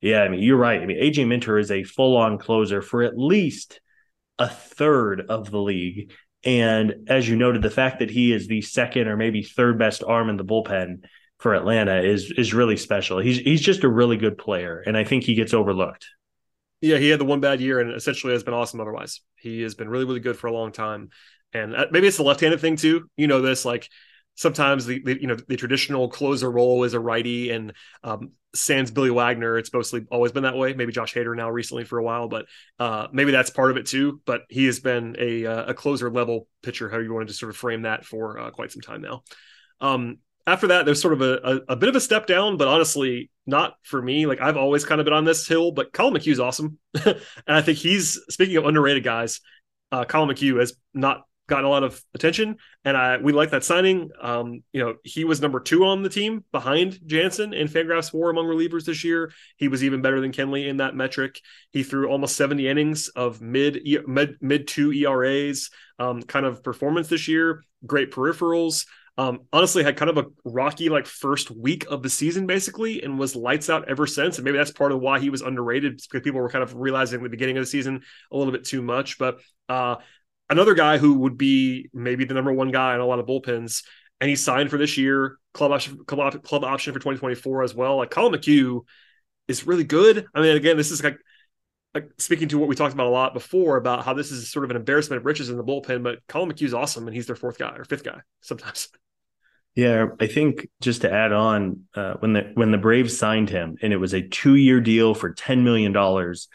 yeah, 0.01 0.21
I 0.23 0.29
mean 0.29 0.41
you're 0.41 0.57
right. 0.57 0.81
I 0.81 0.85
mean 0.85 1.01
AJ 1.01 1.27
Minter 1.27 1.57
is 1.57 1.71
a 1.71 1.83
full 1.83 2.17
on 2.17 2.37
closer 2.37 2.81
for 2.81 3.03
at 3.03 3.17
least 3.17 3.79
a 4.37 4.49
third 4.49 5.21
of 5.29 5.51
the 5.51 5.59
league. 5.59 6.11
And 6.43 7.09
as 7.09 7.27
you 7.27 7.35
noted, 7.35 7.61
the 7.61 7.69
fact 7.69 7.99
that 7.99 8.09
he 8.09 8.31
is 8.31 8.47
the 8.47 8.61
second 8.61 9.07
or 9.07 9.17
maybe 9.17 9.43
third 9.43 9.77
best 9.77 10.03
arm 10.03 10.29
in 10.29 10.37
the 10.37 10.45
bullpen 10.45 11.03
for 11.37 11.53
Atlanta 11.53 12.01
is 12.01 12.31
is 12.37 12.53
really 12.53 12.77
special. 12.77 13.19
He's 13.19 13.37
he's 13.37 13.61
just 13.61 13.83
a 13.83 13.89
really 13.89 14.17
good 14.17 14.37
player, 14.37 14.81
and 14.85 14.97
I 14.97 15.03
think 15.03 15.23
he 15.23 15.35
gets 15.35 15.53
overlooked. 15.53 16.05
Yeah, 16.81 16.97
he 16.97 17.09
had 17.09 17.19
the 17.19 17.25
one 17.25 17.41
bad 17.41 17.59
year 17.59 17.79
and 17.79 17.93
essentially 17.93 18.33
has 18.33 18.43
been 18.43 18.53
awesome 18.53 18.79
otherwise. 18.79 19.21
He 19.35 19.61
has 19.63 19.75
been 19.75 19.89
really, 19.89 20.05
really 20.05 20.21
good 20.21 20.37
for 20.37 20.47
a 20.47 20.53
long 20.53 20.71
time. 20.71 21.09
And 21.51 21.75
uh, 21.75 21.87
maybe 21.91 22.07
it's 22.07 22.17
the 22.17 22.23
left-handed 22.23 22.61
thing 22.61 22.77
too. 22.77 23.09
You 23.17 23.27
know 23.27 23.41
this, 23.41 23.65
like 23.65 23.89
sometimes 24.35 24.85
the, 24.85 25.01
the, 25.03 25.21
you 25.21 25.27
know 25.27 25.35
the 25.35 25.57
traditional 25.57 26.09
closer 26.09 26.49
role 26.49 26.83
is 26.83 26.93
a 26.93 26.99
righty 26.99 27.49
and 27.49 27.73
um, 28.03 28.31
sans 28.55 28.91
billy 28.91 29.09
wagner. 29.09 29.57
It's 29.57 29.71
mostly 29.73 30.05
always 30.11 30.31
been 30.31 30.43
that 30.43 30.55
way. 30.55 30.73
Maybe 30.73 30.91
josh 30.91 31.13
hader 31.13 31.35
now 31.35 31.49
recently 31.49 31.83
for 31.83 31.99
a 31.99 32.03
while 32.03 32.27
but 32.27 32.45
uh, 32.79 33.07
maybe 33.11 33.31
that's 33.31 33.49
part 33.49 33.71
of 33.71 33.77
it 33.77 33.85
too 33.85 34.21
but 34.25 34.41
he 34.49 34.65
has 34.65 34.79
been 34.79 35.15
a, 35.19 35.45
uh, 35.45 35.65
a 35.67 35.73
closer 35.73 36.09
level 36.09 36.47
pitcher 36.63 36.89
how 36.89 36.99
you 36.99 37.13
wanted 37.13 37.27
to 37.27 37.33
sort 37.33 37.49
of 37.49 37.57
frame 37.57 37.83
that 37.83 38.05
for 38.05 38.39
uh, 38.39 38.51
quite 38.51 38.71
some 38.71 38.81
time 38.81 39.01
now. 39.01 39.23
Um, 39.81 40.19
after 40.47 40.67
that 40.67 40.85
there's 40.85 41.01
sort 41.01 41.13
of 41.13 41.21
a, 41.21 41.33
a, 41.43 41.73
a, 41.73 41.75
bit 41.75 41.89
of 41.89 41.95
a 41.95 42.01
step 42.01 42.25
down 42.25 42.57
but 42.57 42.67
honestly 42.67 43.29
not 43.45 43.75
for 43.83 44.01
me. 44.01 44.25
Like 44.25 44.41
i've 44.41 44.57
always 44.57 44.85
kind 44.85 45.01
of 45.01 45.05
been 45.05 45.13
on 45.13 45.25
this 45.25 45.47
hill 45.47 45.71
but 45.71 45.93
colin 45.93 46.13
McHugh's 46.13 46.39
awesome. 46.39 46.77
And 47.05 47.17
i 47.47 47.61
think 47.61 47.77
he's 47.77 48.19
speaking 48.29 48.57
of 48.57 48.65
underrated 48.65 49.03
guys 49.03 49.41
uh, 49.91 50.05
colin 50.05 50.29
mchugh 50.29 50.59
has 50.59 50.73
not 50.93 51.23
gotten 51.49 51.65
a 51.65 51.69
lot 51.69 51.83
of 51.83 52.01
attention, 52.13 52.57
and 52.85 52.95
I 52.95 53.17
we 53.17 53.33
like 53.33 53.51
that 53.51 53.63
signing. 53.63 54.09
Um, 54.21 54.63
you 54.71 54.83
know, 54.83 54.95
he 55.03 55.25
was 55.25 55.41
number 55.41 55.59
two 55.59 55.85
on 55.85 56.03
the 56.03 56.09
team 56.09 56.45
behind 56.51 56.99
Jansen 57.05 57.53
in 57.53 57.67
Fangraphs 57.67 58.13
WAR 58.13 58.29
among 58.29 58.45
relievers 58.45 58.85
this 58.85 59.03
year. 59.03 59.31
He 59.57 59.67
was 59.67 59.83
even 59.83 60.01
better 60.01 60.21
than 60.21 60.31
Kenley 60.31 60.67
in 60.67 60.77
that 60.77 60.95
metric. 60.95 61.41
He 61.71 61.83
threw 61.83 62.09
almost 62.09 62.37
70 62.37 62.67
innings 62.67 63.09
of 63.09 63.41
mid 63.41 63.81
mid 64.07 64.35
mid 64.41 64.67
two 64.67 64.91
ERAs, 64.91 65.69
um, 65.97 66.21
kind 66.21 66.45
of 66.45 66.63
performance 66.63 67.07
this 67.07 67.27
year. 67.27 67.63
Great 67.85 68.11
peripherals. 68.11 68.85
Um, 69.19 69.41
honestly, 69.51 69.83
had 69.83 69.97
kind 69.97 70.09
of 70.09 70.17
a 70.17 70.27
rocky 70.45 70.87
like 70.87 71.05
first 71.05 71.51
week 71.51 71.85
of 71.89 72.01
the 72.01 72.09
season 72.09 72.47
basically, 72.47 73.03
and 73.03 73.19
was 73.19 73.35
lights 73.35 73.69
out 73.69 73.89
ever 73.89 74.07
since. 74.07 74.37
And 74.37 74.45
maybe 74.45 74.57
that's 74.57 74.71
part 74.71 74.93
of 74.93 75.01
why 75.01 75.19
he 75.19 75.29
was 75.29 75.41
underrated 75.41 75.97
because 75.97 76.23
people 76.23 76.39
were 76.39 76.49
kind 76.49 76.63
of 76.63 76.73
realizing 76.75 77.21
the 77.21 77.27
beginning 77.27 77.57
of 77.57 77.63
the 77.63 77.69
season 77.69 78.01
a 78.31 78.37
little 78.37 78.53
bit 78.53 78.63
too 78.63 78.81
much. 78.81 79.17
But 79.17 79.41
uh, 79.67 79.97
another 80.49 80.73
guy 80.73 80.97
who 80.97 81.19
would 81.19 81.37
be 81.37 81.89
maybe 81.93 82.25
the 82.25 82.33
number 82.33 82.51
one 82.51 82.71
guy 82.71 82.95
in 82.95 83.01
a 83.01 83.05
lot 83.05 83.19
of 83.19 83.25
bullpens, 83.25 83.83
and 84.19 84.29
he 84.29 84.35
signed 84.35 84.69
for 84.69 84.77
this 84.77 84.97
year, 84.97 85.37
club 85.53 85.71
option, 85.71 86.03
club, 86.05 86.43
club 86.43 86.63
option 86.63 86.93
for 86.93 86.99
2024 86.99 87.63
as 87.63 87.75
well. 87.75 87.97
Like 87.97 88.11
Colin 88.11 88.33
McHugh 88.33 88.81
is 89.47 89.65
really 89.65 89.83
good. 89.83 90.25
I 90.33 90.41
mean, 90.41 90.55
again, 90.55 90.77
this 90.77 90.91
is 90.91 91.03
like, 91.03 91.17
like 91.93 92.09
speaking 92.17 92.49
to 92.49 92.59
what 92.59 92.69
we 92.69 92.75
talked 92.75 92.93
about 92.93 93.07
a 93.07 93.11
lot 93.11 93.33
before 93.33 93.77
about 93.77 94.05
how 94.05 94.13
this 94.13 94.31
is 94.31 94.51
sort 94.51 94.65
of 94.65 94.71
an 94.71 94.77
embarrassment 94.77 95.19
of 95.19 95.25
riches 95.25 95.49
in 95.49 95.57
the 95.57 95.63
bullpen, 95.63 96.03
but 96.03 96.19
Colin 96.27 96.51
McHugh's 96.51 96.73
awesome, 96.73 97.07
and 97.07 97.15
he's 97.15 97.27
their 97.27 97.35
fourth 97.35 97.57
guy 97.57 97.75
or 97.75 97.83
fifth 97.83 98.03
guy 98.03 98.21
sometimes. 98.41 98.89
Yeah, 99.75 100.07
I 100.19 100.27
think 100.27 100.67
just 100.81 101.01
to 101.01 101.13
add 101.13 101.31
on, 101.31 101.83
uh, 101.95 102.15
when 102.19 102.33
the 102.33 102.51
when 102.55 102.71
the 102.71 102.77
Braves 102.77 103.17
signed 103.17 103.49
him, 103.49 103.77
and 103.81 103.93
it 103.93 103.97
was 103.97 104.13
a 104.13 104.27
two 104.27 104.55
year 104.55 104.81
deal 104.81 105.13
for 105.13 105.31
ten 105.31 105.63
million 105.63 105.93
dollars. 105.93 106.49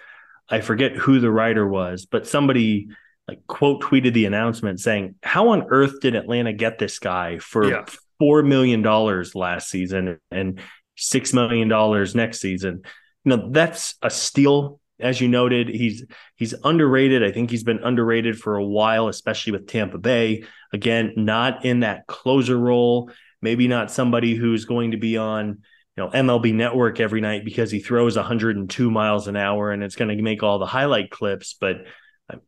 I 0.51 0.61
forget 0.61 0.97
who 0.97 1.21
the 1.21 1.31
writer 1.31 1.67
was, 1.67 2.05
but 2.05 2.27
somebody 2.27 2.89
like 3.29 3.47
quote 3.47 3.83
tweeted 3.83 4.13
the 4.13 4.27
announcement 4.27 4.81
saying, 4.81 5.15
"How 5.23 5.49
on 5.49 5.67
earth 5.69 6.01
did 6.01 6.15
Atlanta 6.15 6.53
get 6.53 6.79
this 6.79 6.99
guy 6.99 7.39
for 7.39 7.71
yeah. 7.71 7.85
four 8.19 8.43
million 8.43 8.83
dollars 8.83 9.35
last 9.35 9.71
season 9.71 10.19
and 10.31 10.61
six 10.97 11.33
million 11.33 11.69
dollars 11.69 12.15
next 12.15 12.41
season?" 12.41 12.83
You 13.25 13.37
know, 13.37 13.51
that's 13.51 13.97
a 14.03 14.11
steal. 14.11 14.81
As 15.01 15.21
you 15.21 15.29
noted, 15.29 15.69
he's 15.69 16.05
he's 16.37 16.55
underrated. 16.65 17.25
I 17.25 17.33
think 17.33 17.51
he's 17.51 17.65
been 17.65 17.83
underrated 17.83 18.39
for 18.39 18.57
a 18.57 18.65
while, 18.65 19.09
especially 19.09 19.53
with 19.53 19.67
Tampa 19.67 19.99
Bay. 19.99 20.45
Again, 20.73 21.15
not 21.17 21.65
in 21.65 21.81
that 21.81 22.07
closer 22.07 22.57
role. 22.57 23.11
Maybe 23.41 23.69
not 23.69 23.91
somebody 23.91 24.35
who's 24.35 24.67
going 24.67 24.93
to 24.93 24.97
be 24.97 25.17
on 25.17 25.63
you 25.97 26.03
know 26.03 26.11
MLB 26.11 26.53
Network 26.53 27.01
every 27.01 27.21
night 27.21 27.45
because 27.45 27.71
he 27.71 27.81
throws 27.81 28.17
102 28.17 28.91
miles 28.91 29.29
an 29.29 29.37
hour 29.37 29.71
and 29.73 29.83
it's 29.83 29.97
going 29.97 30.15
to 30.15 30.23
make 30.23 30.43
all 30.43 30.59
the 30.59 30.67
highlight 30.67 31.11
clips, 31.11 31.57
but 31.59 31.87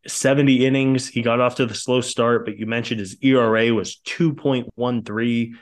70 0.07 0.66
innings. 0.66 1.09
He 1.09 1.22
got 1.22 1.41
off 1.41 1.57
to 1.57 1.66
the 1.66 1.74
slow 1.74 2.01
start, 2.01 2.45
but 2.45 2.59
you 2.59 2.66
mentioned 2.66 3.01
his 3.01 3.16
ERA 3.22 3.72
was 3.74 4.01
2.13. 4.07 5.53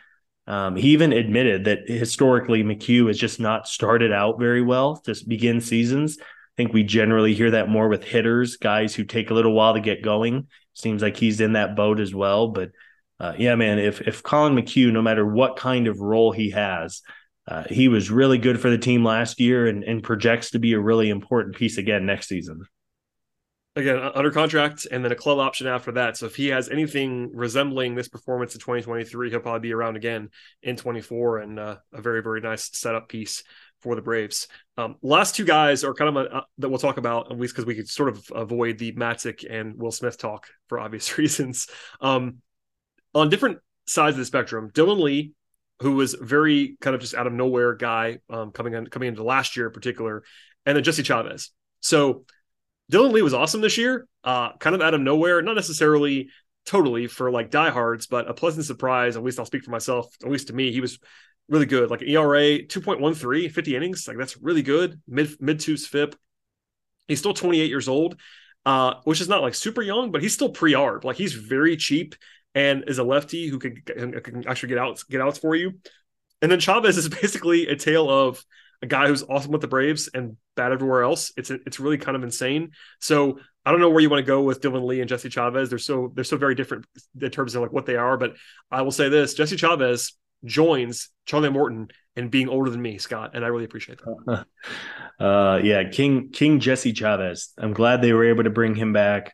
Um, 0.47 0.77
he 0.77 0.91
even 0.91 1.13
admitted 1.13 1.65
that 1.65 1.89
historically 1.89 2.63
McHugh 2.63 3.09
has 3.09 3.19
just 3.19 3.41
not 3.41 3.67
started 3.67 4.13
out 4.13 4.39
very 4.39 4.63
well 4.63 4.97
to 4.99 5.17
begin 5.27 5.61
seasons. 5.61 6.19
I 6.21 6.57
think 6.57 6.73
we 6.73 6.85
generally 6.85 7.35
hear 7.35 7.53
that 7.53 7.69
more 7.69 7.89
with 7.89 8.05
hitters, 8.05 8.57
guys 8.57 8.95
who 8.95 9.05
take 9.05 9.31
a 9.31 9.35
little 9.35 9.55
while 9.55 9.75
to 9.75 9.81
get 9.81 10.03
going. 10.03 10.49
Seems 10.75 11.03
like 11.03 11.17
he's 11.17 11.41
in 11.41 11.55
that 11.55 11.77
boat 11.77 11.99
as 11.99 12.15
well. 12.15 12.49
But 12.49 12.71
uh, 13.19 13.35
yeah, 13.39 13.55
man, 13.55 13.79
if 13.79 14.01
if 14.03 14.23
Colin 14.23 14.55
McHugh, 14.55 14.93
no 14.93 15.03
matter 15.03 15.27
what 15.27 15.57
kind 15.57 15.87
of 15.89 16.01
role 16.01 16.31
he 16.31 16.51
has, 16.51 17.01
uh, 17.49 17.65
he 17.71 17.89
was 17.89 18.11
really 18.11 18.39
good 18.39 18.61
for 18.61 18.71
the 18.71 18.79
team 18.79 19.05
last 19.05 19.41
year 19.41 19.67
and, 19.67 19.83
and 19.83 20.03
projects 20.03 20.51
to 20.51 20.59
be 20.59 20.75
a 20.75 20.81
really 20.81 21.11
important 21.11 21.57
piece 21.57 21.79
again 21.79 22.07
next 22.07 22.29
season 22.29 22.65
again 23.77 23.99
under 24.15 24.31
contract 24.31 24.87
and 24.91 25.05
then 25.05 25.11
a 25.11 25.17
club 25.17 25.39
option 25.39 25.67
after 25.67 25.93
that. 25.93 26.17
So 26.17 26.27
if 26.27 26.37
he 26.37 26.49
has 26.49 26.69
anything 26.69 27.31
resembling 27.35 27.95
this 27.95 28.09
performance 28.09 28.55
in 28.55 28.61
2023, 28.61 29.31
he'll 29.31 29.41
probably 29.41 29.61
be 29.61 29.75
around 29.75 29.97
again 29.97 30.31
in 30.63 30.77
24 30.77 31.39
and 31.39 31.59
uh, 31.59 31.77
a 31.93 32.01
very 32.01 32.23
very 32.23 32.41
nice 32.41 32.71
setup 32.73 33.09
piece 33.09 33.43
for 33.81 33.97
the 33.97 34.03
Braves. 34.03 34.49
Um, 34.79 34.97
last 35.03 35.35
two 35.35 35.45
guys 35.45 35.85
are 35.85 35.93
kind 35.93 36.17
of 36.17 36.25
a, 36.25 36.37
uh, 36.37 36.43
that 36.59 36.69
we'll 36.69 36.79
talk 36.79 36.97
about 36.97 37.31
at 37.31 37.39
least 37.39 37.55
because 37.55 37.67
we 37.67 37.75
could 37.75 37.89
sort 37.89 38.09
of 38.09 38.25
avoid 38.35 38.79
the 38.79 38.93
Matzek 38.93 39.45
and 39.49 39.77
Will 39.77 39.93
Smith 39.93 40.19
talk 40.19 40.49
for 40.69 40.79
obvious 40.79 41.19
reasons. 41.19 41.69
Um, 42.01 42.39
on 43.15 43.29
different 43.29 43.59
sides 43.87 44.15
of 44.15 44.19
the 44.19 44.25
spectrum, 44.25 44.71
Dylan 44.71 45.01
Lee. 45.01 45.33
Who 45.81 45.97
was 45.97 46.15
very 46.15 46.77
kind 46.81 46.95
of 46.95 47.01
just 47.01 47.15
out 47.15 47.27
of 47.27 47.33
nowhere 47.33 47.75
guy 47.75 48.21
um, 48.31 48.53
coming 48.53 48.75
in 48.75 48.87
coming 48.87 49.09
into 49.09 49.25
last 49.25 49.57
year 49.57 49.67
in 49.67 49.73
particular, 49.73 50.23
and 50.65 50.77
then 50.77 50.85
Jesse 50.85 51.03
Chavez. 51.03 51.51
So 51.81 52.27
Dylan 52.93 53.13
Lee 53.13 53.23
was 53.23 53.35
awesome 53.35 53.61
this 53.61 53.79
year, 53.79 54.07
uh, 54.25 54.53
kind 54.59 54.75
of 54.75 54.83
out 54.83 54.95
of 54.95 55.01
nowhere, 55.01 55.41
not 55.43 55.55
necessarily 55.57 56.29
totally 56.67 57.07
for 57.07 57.31
like 57.31 57.51
diehards, 57.51 58.07
but 58.07 58.29
a 58.29 58.35
pleasant 58.35 58.67
surprise. 58.67 59.17
At 59.17 59.23
least 59.23 59.39
I'll 59.39 59.47
speak 59.47 59.65
for 59.65 59.71
myself. 59.71 60.15
At 60.23 60.31
least 60.31 60.49
to 60.49 60.53
me, 60.53 60.73
he 60.73 60.81
was 60.81 60.99
really 61.49 61.67
good. 61.67 61.91
Like 61.91 62.03
ERA 62.03 62.63
2.13, 62.63 63.51
50 63.51 63.77
innings. 63.77 64.09
Like 64.09 64.19
that's 64.19 64.37
really 64.37 64.63
good. 64.63 65.01
Mid 65.07 65.41
mid 65.41 65.61
twos 65.61 65.87
FIP. 65.87 66.17
He's 67.09 67.19
still 67.19 67.35
28 67.35 67.69
years 67.69 67.89
old, 67.89 68.19
uh, 68.65 68.95
which 69.05 69.21
is 69.21 69.29
not 69.29 69.43
like 69.43 69.55
super 69.55 69.83
young, 69.83 70.11
but 70.11 70.23
he's 70.23 70.33
still 70.33 70.51
pre-arb. 70.51 71.05
Like 71.05 71.17
he's 71.17 71.35
very 71.35 71.77
cheap 71.77 72.15
and 72.55 72.85
is 72.87 72.99
a 72.99 73.05
lefty 73.05 73.49
who 73.49 73.59
can, 73.59 73.77
can 73.85 74.47
actually 74.47 74.71
get 74.71 74.79
out 74.79 75.03
get 75.11 75.21
outs 75.21 75.39
for 75.39 75.55
you. 75.55 75.73
And 76.41 76.51
then 76.51 76.61
Chavez 76.61 76.97
is 76.97 77.09
basically 77.23 77.67
a 77.67 77.77
tale 77.77 78.09
of 78.11 78.45
a 78.85 78.87
guy 78.87 79.09
who's 79.09 79.23
awesome 79.23 79.51
with 79.51 79.63
the 79.63 79.67
Braves 79.67 80.11
and 80.13 80.37
bad 80.57 80.71
everywhere 80.71 81.03
else. 81.03 81.33
It's 81.39 81.51
it's 81.51 81.81
really 81.81 81.97
kind 81.97 82.17
of 82.17 82.23
insane. 82.23 82.73
So 83.01 83.41
I 83.65 83.71
don't 83.71 83.81
know 83.81 83.89
where 83.89 84.01
you 84.01 84.11
want 84.11 84.25
to 84.25 84.27
go 84.27 84.43
with 84.43 84.61
Dylan 84.61 84.85
Lee 84.85 85.01
and 85.01 85.09
Jesse 85.09 85.31
Chavez. 85.31 85.71
They're 85.71 85.79
so 85.79 86.13
they're 86.15 86.23
so 86.23 86.37
very 86.37 86.55
different 86.55 86.85
in 87.21 87.31
terms 87.31 87.55
of 87.55 87.63
like 87.63 87.73
what 87.73 87.87
they 87.87 87.97
are. 87.97 88.19
But 88.19 88.35
I 88.71 88.83
will 88.83 88.93
say 88.93 89.09
this: 89.09 89.33
Jesse 89.33 89.57
Chavez 89.57 90.13
joins 90.45 91.09
Charlie 91.25 91.49
Morton 91.49 91.89
in 92.15 92.29
being 92.29 92.51
older 92.51 92.71
than 92.71 92.83
me, 92.83 92.99
Scott, 92.99 93.31
and 93.33 93.43
I 93.43 93.49
really 93.49 93.65
appreciate 93.65 93.99
that. 93.99 94.47
Uh, 95.17 95.61
yeah, 95.63 95.89
King 95.89 96.31
King 96.33 96.59
Jesse 96.59 96.93
Chavez. 96.93 97.53
I'm 97.57 97.73
glad 97.73 98.03
they 98.03 98.13
were 98.13 98.25
able 98.25 98.43
to 98.43 98.51
bring 98.51 98.75
him 98.75 98.93
back. 98.93 99.33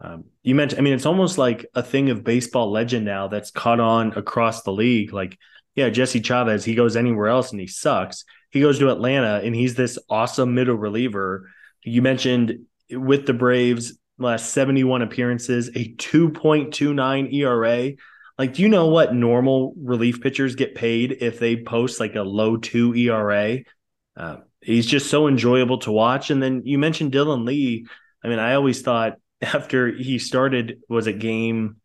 Um, 0.00 0.24
you 0.42 0.54
mentioned, 0.54 0.80
I 0.80 0.82
mean, 0.82 0.94
it's 0.94 1.04
almost 1.04 1.36
like 1.36 1.66
a 1.74 1.82
thing 1.82 2.08
of 2.08 2.24
baseball 2.24 2.70
legend 2.70 3.04
now 3.04 3.28
that's 3.28 3.50
caught 3.50 3.80
on 3.80 4.14
across 4.14 4.62
the 4.62 4.72
league. 4.72 5.12
Like, 5.12 5.36
yeah, 5.74 5.90
Jesse 5.90 6.22
Chavez, 6.22 6.64
he 6.64 6.74
goes 6.74 6.96
anywhere 6.96 7.28
else 7.28 7.50
and 7.50 7.60
he 7.60 7.66
sucks. 7.66 8.24
He 8.50 8.60
goes 8.60 8.78
to 8.80 8.90
Atlanta 8.90 9.40
and 9.44 9.54
he's 9.54 9.74
this 9.74 9.98
awesome 10.08 10.54
middle 10.54 10.76
reliever. 10.76 11.50
You 11.82 12.02
mentioned 12.02 12.66
with 12.90 13.26
the 13.26 13.32
Braves, 13.32 13.96
last 14.18 14.52
71 14.52 15.02
appearances, 15.02 15.68
a 15.68 15.94
2.29 15.94 17.32
ERA. 17.32 17.92
Like, 18.38 18.54
do 18.54 18.62
you 18.62 18.68
know 18.68 18.88
what 18.88 19.14
normal 19.14 19.74
relief 19.76 20.20
pitchers 20.20 20.54
get 20.54 20.74
paid 20.74 21.18
if 21.20 21.38
they 21.38 21.62
post 21.62 22.00
like 22.00 22.16
a 22.16 22.22
low 22.22 22.56
two 22.56 22.94
ERA? 22.94 23.58
Uh, 24.16 24.36
he's 24.60 24.86
just 24.86 25.10
so 25.10 25.28
enjoyable 25.28 25.78
to 25.78 25.92
watch. 25.92 26.30
And 26.30 26.42
then 26.42 26.62
you 26.64 26.78
mentioned 26.78 27.12
Dylan 27.12 27.46
Lee. 27.46 27.86
I 28.24 28.28
mean, 28.28 28.38
I 28.38 28.54
always 28.54 28.82
thought 28.82 29.14
after 29.42 29.92
he 29.92 30.18
started, 30.18 30.80
was 30.88 31.06
a 31.06 31.12
game 31.12 31.76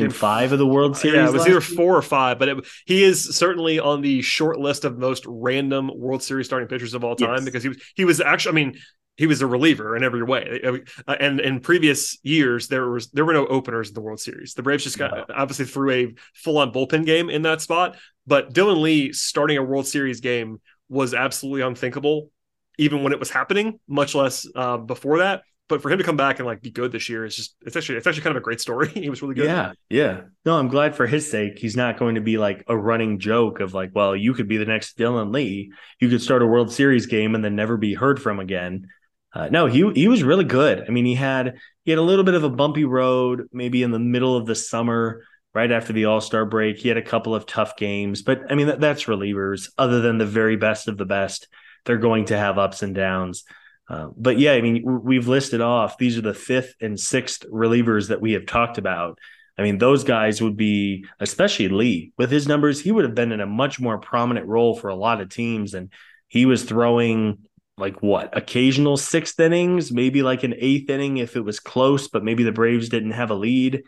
game 0.00 0.10
five 0.10 0.52
of 0.52 0.58
the 0.58 0.66
World 0.66 0.96
Series. 0.96 1.16
Yeah, 1.16 1.28
it 1.28 1.32
was 1.32 1.46
either 1.46 1.60
four 1.60 1.96
or 1.96 2.02
five, 2.02 2.38
but 2.38 2.48
it, 2.48 2.66
he 2.86 3.02
is 3.02 3.36
certainly 3.36 3.78
on 3.78 4.00
the 4.02 4.22
short 4.22 4.58
list 4.58 4.84
of 4.84 4.98
most 4.98 5.24
random 5.26 5.90
World 5.94 6.22
Series 6.22 6.46
starting 6.46 6.68
pitchers 6.68 6.94
of 6.94 7.04
all 7.04 7.16
time 7.16 7.36
yes. 7.36 7.44
because 7.44 7.62
he 7.62 7.68
was 7.68 7.82
he 7.94 8.04
was 8.04 8.20
actually. 8.20 8.52
I 8.52 8.54
mean, 8.64 8.78
he 9.16 9.26
was 9.26 9.42
a 9.42 9.46
reliever 9.46 9.96
in 9.96 10.02
every 10.02 10.22
way. 10.22 10.60
Uh, 11.06 11.16
and 11.20 11.40
in 11.40 11.60
previous 11.60 12.18
years, 12.22 12.68
there 12.68 12.88
was 12.88 13.10
there 13.10 13.24
were 13.24 13.34
no 13.34 13.46
openers 13.46 13.88
in 13.88 13.94
the 13.94 14.00
World 14.00 14.20
Series. 14.20 14.54
The 14.54 14.62
Braves 14.62 14.84
just 14.84 14.98
got 14.98 15.28
no. 15.28 15.34
obviously 15.34 15.66
threw 15.66 15.90
a 15.90 16.14
full 16.34 16.58
on 16.58 16.72
bullpen 16.72 17.04
game 17.04 17.28
in 17.28 17.42
that 17.42 17.60
spot. 17.60 17.96
But 18.26 18.54
Dylan 18.54 18.80
Lee 18.80 19.12
starting 19.12 19.58
a 19.58 19.62
World 19.62 19.86
Series 19.86 20.20
game 20.20 20.60
was 20.88 21.14
absolutely 21.14 21.62
unthinkable, 21.62 22.30
even 22.78 23.02
when 23.02 23.12
it 23.12 23.18
was 23.18 23.30
happening. 23.30 23.80
Much 23.86 24.14
less 24.14 24.46
uh, 24.54 24.78
before 24.78 25.18
that. 25.18 25.42
But 25.72 25.80
for 25.80 25.90
him 25.90 25.96
to 25.96 26.04
come 26.04 26.18
back 26.18 26.38
and 26.38 26.44
like 26.44 26.60
be 26.60 26.70
good 26.70 26.92
this 26.92 27.08
year 27.08 27.24
is 27.24 27.34
just 27.34 27.56
it's 27.62 27.76
actually 27.76 27.96
it's 27.96 28.06
actually 28.06 28.22
kind 28.22 28.36
of 28.36 28.42
a 28.42 28.44
great 28.44 28.60
story. 28.60 28.88
he 28.94 29.08
was 29.08 29.22
really 29.22 29.34
good. 29.34 29.46
Yeah, 29.46 29.72
yeah. 29.88 30.20
No, 30.44 30.58
I'm 30.58 30.68
glad 30.68 30.94
for 30.94 31.06
his 31.06 31.30
sake. 31.30 31.58
He's 31.58 31.76
not 31.76 31.98
going 31.98 32.16
to 32.16 32.20
be 32.20 32.36
like 32.36 32.62
a 32.68 32.76
running 32.76 33.18
joke 33.18 33.60
of 33.60 33.72
like, 33.72 33.90
well, 33.94 34.14
you 34.14 34.34
could 34.34 34.48
be 34.48 34.58
the 34.58 34.66
next 34.66 34.98
Dylan 34.98 35.32
Lee. 35.32 35.72
You 35.98 36.10
could 36.10 36.20
start 36.20 36.42
a 36.42 36.46
World 36.46 36.70
Series 36.70 37.06
game 37.06 37.34
and 37.34 37.42
then 37.42 37.56
never 37.56 37.78
be 37.78 37.94
heard 37.94 38.20
from 38.20 38.38
again. 38.38 38.88
Uh, 39.32 39.48
no, 39.48 39.64
he 39.64 39.90
he 39.94 40.08
was 40.08 40.22
really 40.22 40.44
good. 40.44 40.84
I 40.86 40.90
mean, 40.90 41.06
he 41.06 41.14
had 41.14 41.54
he 41.84 41.90
had 41.90 41.98
a 41.98 42.02
little 42.02 42.24
bit 42.24 42.34
of 42.34 42.44
a 42.44 42.50
bumpy 42.50 42.84
road, 42.84 43.48
maybe 43.50 43.82
in 43.82 43.92
the 43.92 43.98
middle 43.98 44.36
of 44.36 44.44
the 44.44 44.54
summer, 44.54 45.22
right 45.54 45.72
after 45.72 45.94
the 45.94 46.04
All 46.04 46.20
Star 46.20 46.44
break. 46.44 46.76
He 46.76 46.88
had 46.88 46.98
a 46.98 47.02
couple 47.02 47.34
of 47.34 47.46
tough 47.46 47.76
games, 47.78 48.20
but 48.20 48.42
I 48.50 48.56
mean 48.56 48.66
that, 48.66 48.80
that's 48.80 49.04
relievers. 49.04 49.70
Other 49.78 50.02
than 50.02 50.18
the 50.18 50.26
very 50.26 50.56
best 50.56 50.86
of 50.86 50.98
the 50.98 51.06
best, 51.06 51.48
they're 51.86 51.96
going 51.96 52.26
to 52.26 52.36
have 52.36 52.58
ups 52.58 52.82
and 52.82 52.94
downs. 52.94 53.44
Uh, 53.88 54.08
but 54.16 54.38
yeah, 54.38 54.52
I 54.52 54.60
mean, 54.60 54.82
we've 54.84 55.28
listed 55.28 55.60
off 55.60 55.98
these 55.98 56.16
are 56.16 56.22
the 56.22 56.34
fifth 56.34 56.74
and 56.80 56.98
sixth 56.98 57.44
relievers 57.50 58.08
that 58.08 58.20
we 58.20 58.32
have 58.32 58.46
talked 58.46 58.78
about. 58.78 59.18
I 59.58 59.62
mean, 59.62 59.78
those 59.78 60.04
guys 60.04 60.40
would 60.40 60.56
be, 60.56 61.04
especially 61.20 61.68
Lee, 61.68 62.12
with 62.16 62.30
his 62.30 62.48
numbers, 62.48 62.80
he 62.80 62.90
would 62.90 63.04
have 63.04 63.14
been 63.14 63.32
in 63.32 63.40
a 63.40 63.46
much 63.46 63.78
more 63.78 63.98
prominent 63.98 64.46
role 64.46 64.74
for 64.74 64.88
a 64.88 64.94
lot 64.94 65.20
of 65.20 65.28
teams. 65.28 65.74
And 65.74 65.90
he 66.28 66.46
was 66.46 66.64
throwing 66.64 67.38
like 67.76 68.02
what 68.02 68.36
occasional 68.36 68.96
sixth 68.96 69.38
innings, 69.38 69.92
maybe 69.92 70.22
like 70.22 70.42
an 70.42 70.54
eighth 70.56 70.88
inning 70.88 71.18
if 71.18 71.36
it 71.36 71.42
was 71.42 71.60
close, 71.60 72.08
but 72.08 72.24
maybe 72.24 72.44
the 72.44 72.52
Braves 72.52 72.88
didn't 72.88 73.10
have 73.10 73.30
a 73.30 73.34
lead. 73.34 73.82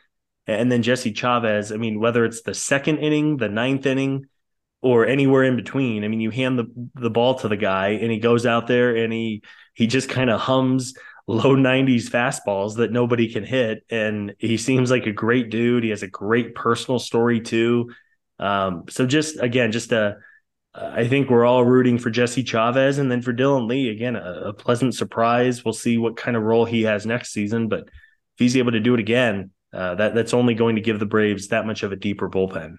And 0.46 0.70
then 0.70 0.82
Jesse 0.82 1.12
Chavez, 1.12 1.72
I 1.72 1.76
mean, 1.76 1.98
whether 1.98 2.24
it's 2.24 2.42
the 2.42 2.54
second 2.54 2.98
inning, 2.98 3.38
the 3.38 3.48
ninth 3.48 3.86
inning, 3.86 4.26
or 4.84 5.06
anywhere 5.06 5.44
in 5.44 5.56
between, 5.56 6.04
I 6.04 6.08
mean, 6.08 6.20
you 6.20 6.28
hand 6.30 6.58
the 6.58 6.66
the 6.94 7.08
ball 7.08 7.36
to 7.36 7.48
the 7.48 7.56
guy 7.56 7.88
and 7.88 8.12
he 8.12 8.18
goes 8.18 8.44
out 8.44 8.66
there 8.66 8.94
and 8.94 9.10
he 9.10 9.42
he 9.72 9.86
just 9.86 10.10
kind 10.10 10.28
of 10.28 10.40
hums 10.40 10.92
low 11.26 11.56
90s 11.56 12.10
fastballs 12.10 12.76
that 12.76 12.92
nobody 12.92 13.32
can 13.32 13.44
hit. 13.44 13.82
And 13.88 14.34
he 14.38 14.58
seems 14.58 14.90
like 14.90 15.06
a 15.06 15.12
great 15.12 15.48
dude. 15.48 15.82
He 15.82 15.88
has 15.88 16.02
a 16.02 16.06
great 16.06 16.54
personal 16.54 16.98
story 16.98 17.40
too. 17.40 17.92
Um, 18.38 18.84
so 18.90 19.06
just 19.06 19.40
again, 19.40 19.72
just 19.72 19.90
a 19.92 20.18
I 20.74 21.08
think 21.08 21.30
we're 21.30 21.46
all 21.46 21.64
rooting 21.64 21.98
for 21.98 22.10
Jesse 22.10 22.42
Chavez 22.42 22.98
and 22.98 23.10
then 23.10 23.22
for 23.22 23.32
Dylan 23.32 23.68
Lee 23.68 23.88
again, 23.88 24.16
a, 24.16 24.48
a, 24.48 24.52
pleasant 24.52 24.94
surprise. 24.94 25.64
We'll 25.64 25.72
see 25.72 25.98
what 25.98 26.16
kind 26.16 26.36
of 26.36 26.42
role 26.42 26.64
he 26.64 26.82
has 26.82 27.06
next 27.06 27.32
season, 27.32 27.68
but 27.68 27.84
if 27.84 28.38
he's 28.38 28.56
able 28.56 28.72
to 28.72 28.80
do 28.80 28.92
it 28.92 29.00
again, 29.00 29.52
uh, 29.72 29.94
that 29.94 30.14
that's 30.14 30.34
only 30.34 30.54
going 30.54 30.74
to 30.74 30.82
give 30.82 30.98
the 30.98 31.06
Braves 31.06 31.48
that 31.48 31.64
much 31.64 31.84
of 31.84 31.92
a 31.92 31.96
deeper 31.96 32.28
bullpen. 32.28 32.76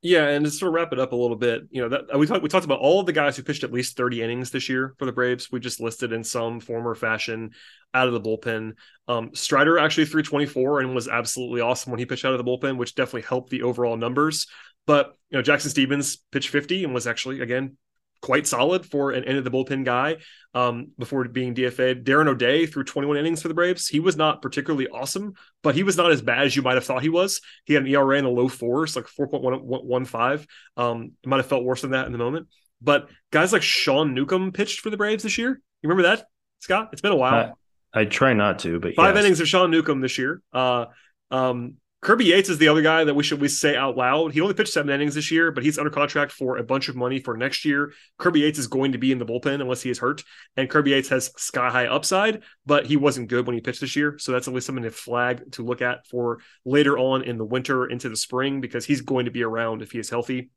Yeah, 0.00 0.28
and 0.28 0.44
to 0.44 0.50
sort 0.50 0.68
of 0.68 0.74
wrap 0.74 0.92
it 0.92 1.00
up 1.00 1.10
a 1.10 1.16
little 1.16 1.36
bit, 1.36 1.62
you 1.70 1.82
know, 1.82 1.88
that 1.88 2.16
we 2.16 2.24
talked 2.24 2.42
we 2.42 2.48
talked 2.48 2.64
about 2.64 2.78
all 2.78 3.00
of 3.00 3.06
the 3.06 3.12
guys 3.12 3.36
who 3.36 3.42
pitched 3.42 3.64
at 3.64 3.72
least 3.72 3.96
30 3.96 4.22
innings 4.22 4.50
this 4.52 4.68
year 4.68 4.94
for 4.96 5.06
the 5.06 5.12
Braves. 5.12 5.50
We 5.50 5.58
just 5.58 5.80
listed 5.80 6.12
in 6.12 6.22
some 6.22 6.60
form 6.60 6.86
or 6.86 6.94
fashion 6.94 7.50
out 7.92 8.06
of 8.06 8.14
the 8.14 8.20
bullpen. 8.20 8.74
Um, 9.08 9.30
Strider 9.34 9.76
actually 9.76 10.06
threw 10.06 10.22
24 10.22 10.80
and 10.80 10.94
was 10.94 11.08
absolutely 11.08 11.62
awesome 11.62 11.90
when 11.90 11.98
he 11.98 12.06
pitched 12.06 12.24
out 12.24 12.32
of 12.32 12.38
the 12.38 12.44
bullpen, 12.44 12.76
which 12.76 12.94
definitely 12.94 13.22
helped 13.22 13.50
the 13.50 13.62
overall 13.62 13.96
numbers. 13.96 14.46
But 14.86 15.16
you 15.30 15.38
know, 15.38 15.42
Jackson 15.42 15.70
Stephens 15.70 16.18
pitched 16.30 16.50
50 16.50 16.84
and 16.84 16.94
was 16.94 17.08
actually 17.08 17.40
again 17.40 17.76
quite 18.20 18.46
solid 18.46 18.84
for 18.84 19.12
an 19.12 19.24
end 19.24 19.38
of 19.38 19.44
the 19.44 19.50
bullpen 19.50 19.84
guy 19.84 20.16
um, 20.54 20.88
before 20.98 21.24
being 21.28 21.54
DFA'd. 21.54 22.04
Darren 22.04 22.28
O'Day 22.28 22.66
threw 22.66 22.84
21 22.84 23.16
innings 23.16 23.42
for 23.42 23.48
the 23.48 23.54
Braves. 23.54 23.88
He 23.88 24.00
was 24.00 24.16
not 24.16 24.42
particularly 24.42 24.88
awesome, 24.88 25.34
but 25.62 25.74
he 25.74 25.82
was 25.82 25.96
not 25.96 26.10
as 26.10 26.22
bad 26.22 26.46
as 26.46 26.56
you 26.56 26.62
might 26.62 26.74
have 26.74 26.84
thought 26.84 27.02
he 27.02 27.08
was. 27.08 27.40
He 27.64 27.74
had 27.74 27.84
an 27.84 27.88
ERA 27.88 28.18
in 28.18 28.24
the 28.24 28.30
low 28.30 28.48
fours, 28.48 28.96
like 28.96 29.06
4.15. 29.06 30.46
Um, 30.76 31.12
it 31.22 31.28
might 31.28 31.36
have 31.36 31.46
felt 31.46 31.64
worse 31.64 31.82
than 31.82 31.92
that 31.92 32.06
in 32.06 32.12
the 32.12 32.18
moment. 32.18 32.48
But 32.80 33.08
guys 33.30 33.52
like 33.52 33.62
Sean 33.62 34.14
Newcomb 34.14 34.52
pitched 34.52 34.80
for 34.80 34.90
the 34.90 34.96
Braves 34.96 35.22
this 35.22 35.38
year. 35.38 35.50
You 35.50 35.88
remember 35.88 36.08
that, 36.08 36.26
Scott? 36.60 36.90
It's 36.92 37.02
been 37.02 37.12
a 37.12 37.16
while. 37.16 37.56
I, 37.92 38.00
I 38.00 38.04
try 38.04 38.34
not 38.34 38.60
to, 38.60 38.80
but 38.80 38.94
five 38.94 39.14
yes. 39.14 39.24
innings 39.24 39.40
of 39.40 39.48
Sean 39.48 39.70
Newcomb 39.70 40.00
this 40.00 40.18
year. 40.18 40.42
Uh, 40.52 40.86
um, 41.30 41.74
Kirby 42.00 42.26
Yates 42.26 42.48
is 42.48 42.58
the 42.58 42.68
other 42.68 42.82
guy 42.82 43.02
that 43.02 43.14
we 43.14 43.24
should 43.24 43.40
we 43.40 43.48
say 43.48 43.74
out 43.74 43.96
loud. 43.96 44.32
He 44.32 44.40
only 44.40 44.54
pitched 44.54 44.72
seven 44.72 44.90
innings 44.90 45.16
this 45.16 45.32
year, 45.32 45.50
but 45.50 45.64
he's 45.64 45.78
under 45.78 45.90
contract 45.90 46.30
for 46.30 46.56
a 46.56 46.62
bunch 46.62 46.88
of 46.88 46.94
money 46.94 47.18
for 47.18 47.36
next 47.36 47.64
year. 47.64 47.92
Kirby 48.18 48.40
Yates 48.40 48.58
is 48.58 48.68
going 48.68 48.92
to 48.92 48.98
be 48.98 49.10
in 49.10 49.18
the 49.18 49.26
bullpen 49.26 49.60
unless 49.60 49.82
he 49.82 49.90
is 49.90 49.98
hurt. 49.98 50.22
And 50.56 50.70
Kirby 50.70 50.92
Yates 50.92 51.08
has 51.08 51.32
sky 51.36 51.70
high 51.70 51.86
upside, 51.86 52.44
but 52.64 52.86
he 52.86 52.96
wasn't 52.96 53.28
good 53.28 53.46
when 53.46 53.54
he 53.54 53.60
pitched 53.60 53.80
this 53.80 53.96
year. 53.96 54.16
So 54.18 54.30
that's 54.30 54.46
at 54.46 54.54
least 54.54 54.66
something 54.66 54.84
to 54.84 54.92
flag 54.92 55.50
to 55.52 55.64
look 55.64 55.82
at 55.82 56.06
for 56.06 56.38
later 56.64 56.96
on 56.96 57.22
in 57.22 57.36
the 57.36 57.44
winter 57.44 57.86
into 57.86 58.08
the 58.08 58.16
spring 58.16 58.60
because 58.60 58.84
he's 58.84 59.00
going 59.00 59.24
to 59.24 59.32
be 59.32 59.42
around 59.42 59.82
if 59.82 59.90
he 59.90 59.98
is 59.98 60.08
healthy. 60.08 60.50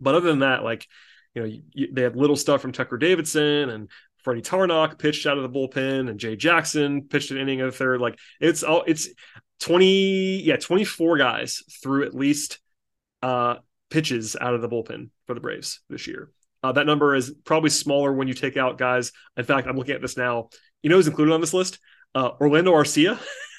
But 0.00 0.14
other 0.14 0.28
than 0.28 0.38
that, 0.38 0.62
like, 0.62 0.86
you 1.34 1.42
know, 1.42 1.48
you, 1.72 1.88
they 1.92 2.02
had 2.02 2.16
little 2.16 2.36
stuff 2.36 2.60
from 2.62 2.70
Tucker 2.70 2.96
Davidson 2.96 3.70
and 3.70 3.88
Freddy 4.18 4.42
Tarnok 4.42 4.98
pitched 4.98 5.26
out 5.26 5.38
of 5.38 5.42
the 5.42 5.58
bullpen 5.58 6.08
and 6.08 6.20
Jay 6.20 6.36
Jackson 6.36 7.02
pitched 7.08 7.30
an 7.32 7.38
inning 7.38 7.60
of 7.60 7.72
the 7.72 7.76
third. 7.76 8.00
Like 8.00 8.18
it's 8.40 8.62
all 8.62 8.84
it's 8.86 9.08
20 9.60 10.42
yeah 10.42 10.56
24 10.56 11.18
guys 11.18 11.62
threw 11.82 12.04
at 12.04 12.14
least 12.14 12.58
uh 13.22 13.56
pitches 13.90 14.36
out 14.40 14.54
of 14.54 14.62
the 14.62 14.68
bullpen 14.68 15.10
for 15.26 15.34
the 15.34 15.40
braves 15.40 15.80
this 15.88 16.06
year. 16.06 16.30
Uh, 16.62 16.72
that 16.72 16.86
number 16.86 17.14
is 17.14 17.34
probably 17.44 17.70
smaller 17.70 18.12
when 18.12 18.28
you 18.28 18.34
take 18.34 18.56
out 18.56 18.78
guys. 18.78 19.12
In 19.36 19.44
fact 19.44 19.66
i'm 19.66 19.76
looking 19.76 19.94
at 19.94 20.02
this 20.02 20.16
now. 20.16 20.48
You 20.82 20.90
know 20.90 20.96
who's 20.96 21.08
included 21.08 21.32
on 21.32 21.40
this 21.40 21.54
list? 21.54 21.78
Uh, 22.14 22.30
orlando 22.40 22.72
arcia 22.72 23.18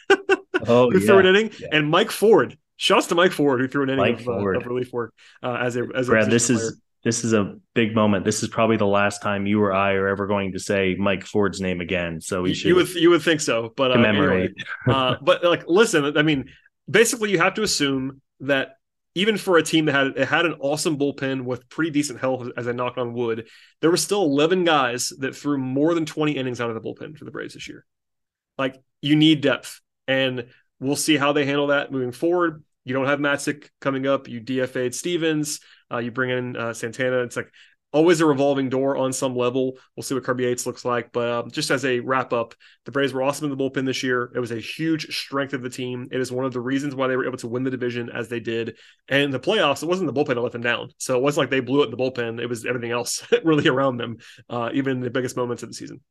oh, 0.68 0.89
who 0.89 0.99
yeah. 0.99 1.06
threw 1.06 1.20
an 1.20 1.26
inning 1.26 1.52
yeah. 1.60 1.68
and 1.72 1.89
mike 1.89 2.12
ford. 2.12 2.58
Shouts 2.78 3.08
to 3.08 3.16
mike 3.16 3.32
ford 3.32 3.60
who 3.60 3.68
threw 3.68 3.84
an 3.84 3.89
inning 3.91 4.16
of, 4.16 4.28
uh, 4.28 4.32
of 4.32 4.66
relief 4.66 4.91
work 4.91 5.14
uh, 5.43 5.54
as 5.62 5.76
a 5.78 5.88
as 5.95 6.08
a 6.08 6.12
Brad, 6.12 6.32
this 6.32 6.47
position 6.47 6.68
is 6.68 6.81
this 7.04 7.24
is 7.24 7.34
a 7.34 7.56
big 7.74 7.95
moment. 7.95 8.26
This 8.26 8.43
is 8.43 8.49
probably 8.49 8.78
the 8.78 8.86
last 8.86 9.22
time 9.22 9.47
you 9.47 9.62
or 9.62 9.74
I 9.74 9.93
are 9.93 10.08
ever 10.08 10.28
going 10.28 10.52
to 10.52 10.60
say 10.60 10.95
Mike 10.97 11.26
Ford's 11.26 11.60
name 11.60 11.82
again. 11.82 12.22
So 12.22 12.43
we 12.43 12.49
you, 12.49 12.56
should 12.56 12.68
you 12.68 12.76
would 12.76 12.89
you 12.89 13.10
would 13.10 13.24
think 13.24 13.41
so 13.41 13.74
but 13.76 13.91
uh, 13.91 13.95
commemorate. 13.95 14.52
anyway, 14.88 14.99
uh, 14.99 15.16
but 15.22 15.43
like 15.43 15.64
listen 15.68 16.18
i 16.18 16.22
mean 16.22 16.45
basically 16.89 17.32
you 17.32 17.39
have 17.39 17.56
to 17.56 17.64
assume 17.64 18.22
that 18.41 18.76
even 19.16 19.38
for 19.38 19.58
a 19.58 19.64
team 19.64 19.86
that 19.86 19.93
had 19.93 20.08
it 20.16 20.28
had 20.28 20.45
an 20.45 20.56
awesome 20.60 20.97
bullpen 20.97 21.43
with 21.43 21.68
pretty 21.70 21.91
decent 21.91 22.20
health 22.20 22.47
as 22.56 22.68
I 22.68 22.72
knock 22.72 22.97
on 22.97 23.14
wood, 23.14 23.47
there 23.82 23.89
were 23.89 23.97
still 23.97 24.24
11 24.24 24.64
guys 24.64 25.12
that 25.20 25.36
threw 25.36 25.58
more 25.58 25.93
than 25.93 26.06
20 26.06 26.32
innings 26.34 26.62
out 26.62 26.70
of 26.70 26.76
the 26.76 26.82
bullpen 26.82 27.18
for 27.18 27.26
the 27.26 27.32
Braves 27.32 27.54
this 27.54 27.68
year. 27.68 27.86
Like 28.58 28.82
you 29.02 29.16
need 29.16 29.41
depth, 29.41 29.82
and 30.08 30.47
we'll 30.80 30.95
see 30.95 31.18
how 31.18 31.34
they 31.34 31.45
handle 31.45 31.68
that 31.68 31.91
moving 31.91 32.12
forward. 32.14 32.64
You 32.86 32.93
don't 32.93 33.08
have 33.08 33.20
Matzek 33.20 33.70
coming 33.82 34.08
up. 34.08 34.28
You 34.28 34.39
DFA'd 34.39 34.95
Stephens. 34.95 35.60
Uh, 35.92 35.98
you 35.98 36.12
bring 36.12 36.30
in 36.30 36.56
uh, 36.56 36.74
Santana. 36.74 37.20
It's 37.20 37.36
like 37.36 37.52
always 37.94 38.22
a 38.22 38.26
revolving 38.26 38.70
door 38.70 38.98
on 38.98 39.12
some 39.12 39.36
level. 39.36 39.78
We'll 39.96 40.04
see 40.04 40.16
what 40.16 40.24
Kirby 40.24 40.44
Yates 40.44 40.66
looks 40.66 40.86
like. 40.86 41.12
But 41.12 41.30
um, 41.30 41.52
just 41.52 41.72
as 41.72 41.84
a 41.84 42.00
wrap 42.00 42.34
up, 42.34 42.56
the 42.86 42.92
Braves 42.92 43.14
were 43.14 43.22
awesome 43.22 43.52
in 43.52 43.58
the 43.58 43.62
bullpen 43.62 43.86
this 43.86 44.04
year. 44.04 44.32
It 44.34 44.39
was 44.39 44.52
a 44.52 44.60
huge 44.60 45.16
strength 45.16 45.54
of 45.54 45.62
the 45.62 45.70
team. 45.70 46.08
It 46.12 46.22
is 46.22 46.32
one 46.32 46.46
of 46.46 46.54
the 46.54 46.62
reasons 46.62 46.96
why 46.96 47.08
they 47.08 47.18
were 47.18 47.26
able 47.26 47.38
to 47.39 47.48
win 47.48 47.64
the 47.64 47.72
division 47.72 48.10
as 48.10 48.30
they 48.30 48.39
did. 48.39 48.78
And 49.10 49.34
the 49.34 49.39
playoffs, 49.39 49.84
it 49.84 49.89
wasn't 49.89 50.14
the 50.14 50.20
bullpen 50.20 50.36
that 50.36 50.42
let 50.42 50.54
them 50.54 50.62
down. 50.62 50.89
So 50.98 51.18
it 51.18 51.22
wasn't 51.22 51.44
like 51.44 51.50
they 51.50 51.60
blew 51.60 51.82
it 51.82 51.86
in 51.86 51.92
the 51.92 51.98
bullpen. 51.98 52.39
It 52.42 52.48
was 52.48 52.66
everything 52.66 52.92
else 52.92 53.26
really 53.44 53.68
around 53.68 53.98
them, 53.98 54.18
uh, 54.50 54.70
even 54.74 54.98
in 54.98 55.00
the 55.02 55.10
biggest 55.10 55.36
moments 55.36 55.64
of 55.64 55.70
the 55.70 55.76
season. 55.76 56.02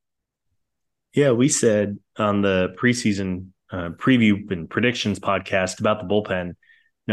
Yeah, 1.14 1.32
we 1.32 1.48
said 1.48 1.98
on 2.16 2.42
the 2.42 2.74
preseason 2.80 3.48
uh, 3.72 3.90
preview 3.90 4.50
and 4.50 4.68
predictions 4.68 5.18
podcast 5.18 5.80
about 5.80 6.00
the 6.00 6.06
bullpen. 6.06 6.48
You 6.48 6.54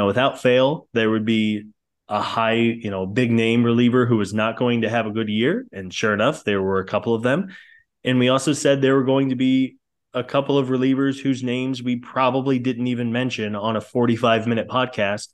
know, 0.01 0.05
without 0.05 0.41
fail, 0.41 0.87
there 0.93 1.09
would 1.09 1.25
be 1.25 1.67
a 2.09 2.21
high, 2.21 2.53
you 2.53 2.89
know, 2.89 3.05
big 3.05 3.31
name 3.31 3.63
reliever 3.63 4.05
who 4.05 4.17
was 4.17 4.33
not 4.33 4.57
going 4.57 4.81
to 4.81 4.89
have 4.89 5.05
a 5.05 5.11
good 5.11 5.29
year. 5.29 5.65
And 5.71 5.93
sure 5.93 6.13
enough, 6.13 6.43
there 6.43 6.61
were 6.61 6.79
a 6.79 6.85
couple 6.85 7.13
of 7.13 7.23
them. 7.23 7.55
And 8.03 8.19
we 8.19 8.29
also 8.29 8.53
said 8.53 8.81
there 8.81 8.95
were 8.95 9.03
going 9.03 9.29
to 9.29 9.35
be 9.35 9.77
a 10.13 10.23
couple 10.23 10.57
of 10.57 10.69
relievers 10.69 11.19
whose 11.19 11.43
names 11.43 11.83
we 11.83 11.97
probably 11.97 12.59
didn't 12.59 12.87
even 12.87 13.11
mention 13.11 13.55
on 13.55 13.75
a 13.75 13.81
45 13.81 14.47
minute 14.47 14.67
podcast. 14.69 15.27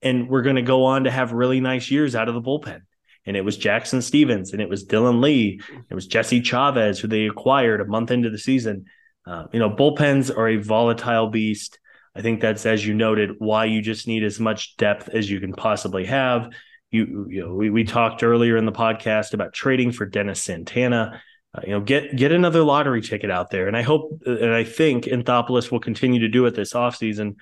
And 0.00 0.28
we're 0.28 0.42
going 0.42 0.56
to 0.56 0.62
go 0.62 0.84
on 0.84 1.04
to 1.04 1.10
have 1.10 1.32
really 1.32 1.60
nice 1.60 1.90
years 1.90 2.14
out 2.14 2.28
of 2.28 2.34
the 2.34 2.42
bullpen. 2.42 2.80
And 3.26 3.36
it 3.36 3.44
was 3.44 3.56
Jackson 3.56 4.02
Stephens 4.02 4.52
and 4.52 4.60
it 4.60 4.68
was 4.68 4.86
Dylan 4.86 5.22
Lee. 5.22 5.60
It 5.90 5.94
was 5.94 6.06
Jesse 6.06 6.42
Chavez, 6.42 6.98
who 6.98 7.08
they 7.08 7.26
acquired 7.26 7.80
a 7.80 7.86
month 7.86 8.10
into 8.10 8.30
the 8.30 8.38
season. 8.38 8.86
Uh, 9.26 9.44
you 9.52 9.58
know, 9.58 9.70
bullpens 9.70 10.34
are 10.36 10.48
a 10.48 10.56
volatile 10.56 11.28
beast. 11.28 11.78
I 12.16 12.22
think 12.22 12.40
that's, 12.40 12.64
as 12.64 12.86
you 12.86 12.94
noted, 12.94 13.32
why 13.38 13.64
you 13.64 13.82
just 13.82 14.06
need 14.06 14.22
as 14.22 14.38
much 14.38 14.76
depth 14.76 15.08
as 15.08 15.28
you 15.28 15.40
can 15.40 15.52
possibly 15.52 16.04
have. 16.06 16.52
You, 16.90 17.26
you 17.28 17.40
know, 17.40 17.54
we, 17.54 17.70
we 17.70 17.84
talked 17.84 18.22
earlier 18.22 18.56
in 18.56 18.66
the 18.66 18.72
podcast 18.72 19.34
about 19.34 19.52
trading 19.52 19.90
for 19.90 20.06
Dennis 20.06 20.40
Santana. 20.40 21.20
Uh, 21.52 21.60
you 21.64 21.70
know, 21.70 21.80
get 21.80 22.16
get 22.16 22.32
another 22.32 22.62
lottery 22.62 23.02
ticket 23.02 23.30
out 23.30 23.50
there, 23.50 23.66
and 23.66 23.76
I 23.76 23.82
hope 23.82 24.22
and 24.26 24.52
I 24.52 24.64
think 24.64 25.04
Anthopoulos 25.04 25.70
will 25.70 25.80
continue 25.80 26.20
to 26.20 26.28
do 26.28 26.46
it 26.46 26.54
this 26.54 26.72
offseason. 26.72 27.36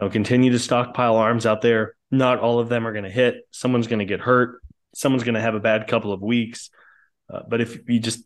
You 0.00 0.10
continue 0.10 0.52
to 0.52 0.58
stockpile 0.58 1.16
arms 1.16 1.46
out 1.46 1.62
there. 1.62 1.94
Not 2.10 2.38
all 2.38 2.60
of 2.60 2.68
them 2.68 2.86
are 2.86 2.92
going 2.92 3.04
to 3.04 3.10
hit. 3.10 3.46
Someone's 3.50 3.86
going 3.86 3.98
to 3.98 4.04
get 4.04 4.20
hurt. 4.20 4.62
Someone's 4.94 5.24
going 5.24 5.34
to 5.34 5.40
have 5.40 5.54
a 5.54 5.60
bad 5.60 5.86
couple 5.86 6.12
of 6.12 6.22
weeks. 6.22 6.70
Uh, 7.32 7.40
but 7.48 7.60
if 7.60 7.78
you 7.88 7.98
just 8.00 8.24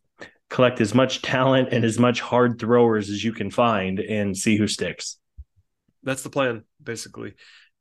collect 0.50 0.80
as 0.80 0.94
much 0.94 1.22
talent 1.22 1.70
and 1.72 1.84
as 1.84 1.98
much 1.98 2.20
hard 2.20 2.58
throwers 2.58 3.08
as 3.08 3.24
you 3.24 3.32
can 3.32 3.50
find 3.50 4.00
and 4.00 4.36
see 4.36 4.56
who 4.56 4.68
sticks 4.68 5.18
that's 6.02 6.22
the 6.22 6.30
plan 6.30 6.64
basically 6.82 7.34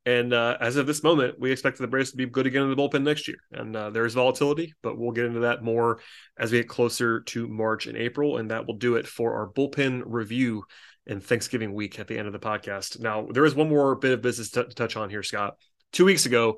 And 0.05 0.33
uh, 0.33 0.57
as 0.59 0.77
of 0.77 0.87
this 0.87 1.03
moment, 1.03 1.39
we 1.39 1.51
expect 1.51 1.77
the 1.77 1.87
Braves 1.87 2.11
to 2.11 2.17
be 2.17 2.25
good 2.25 2.47
again 2.47 2.63
in 2.63 2.69
the 2.69 2.75
bullpen 2.75 3.03
next 3.03 3.27
year. 3.27 3.37
And 3.51 3.75
uh, 3.75 3.91
there's 3.91 4.15
volatility, 4.15 4.73
but 4.81 4.97
we'll 4.97 5.11
get 5.11 5.25
into 5.25 5.41
that 5.41 5.63
more 5.63 5.99
as 6.37 6.51
we 6.51 6.59
get 6.59 6.69
closer 6.69 7.21
to 7.21 7.47
March 7.47 7.85
and 7.85 7.97
April. 7.97 8.37
And 8.37 8.49
that 8.49 8.65
will 8.65 8.77
do 8.77 8.95
it 8.95 9.07
for 9.07 9.35
our 9.35 9.47
bullpen 9.47 10.03
review 10.05 10.63
and 11.07 11.23
Thanksgiving 11.23 11.73
week 11.73 11.99
at 11.99 12.07
the 12.07 12.17
end 12.17 12.27
of 12.27 12.33
the 12.33 12.39
podcast. 12.39 12.99
Now, 12.99 13.27
there 13.31 13.45
is 13.45 13.55
one 13.55 13.69
more 13.69 13.95
bit 13.95 14.13
of 14.13 14.21
business 14.21 14.51
to, 14.51 14.63
to 14.65 14.73
touch 14.73 14.95
on 14.95 15.09
here, 15.09 15.23
Scott. 15.23 15.57
Two 15.91 16.05
weeks 16.05 16.25
ago, 16.25 16.57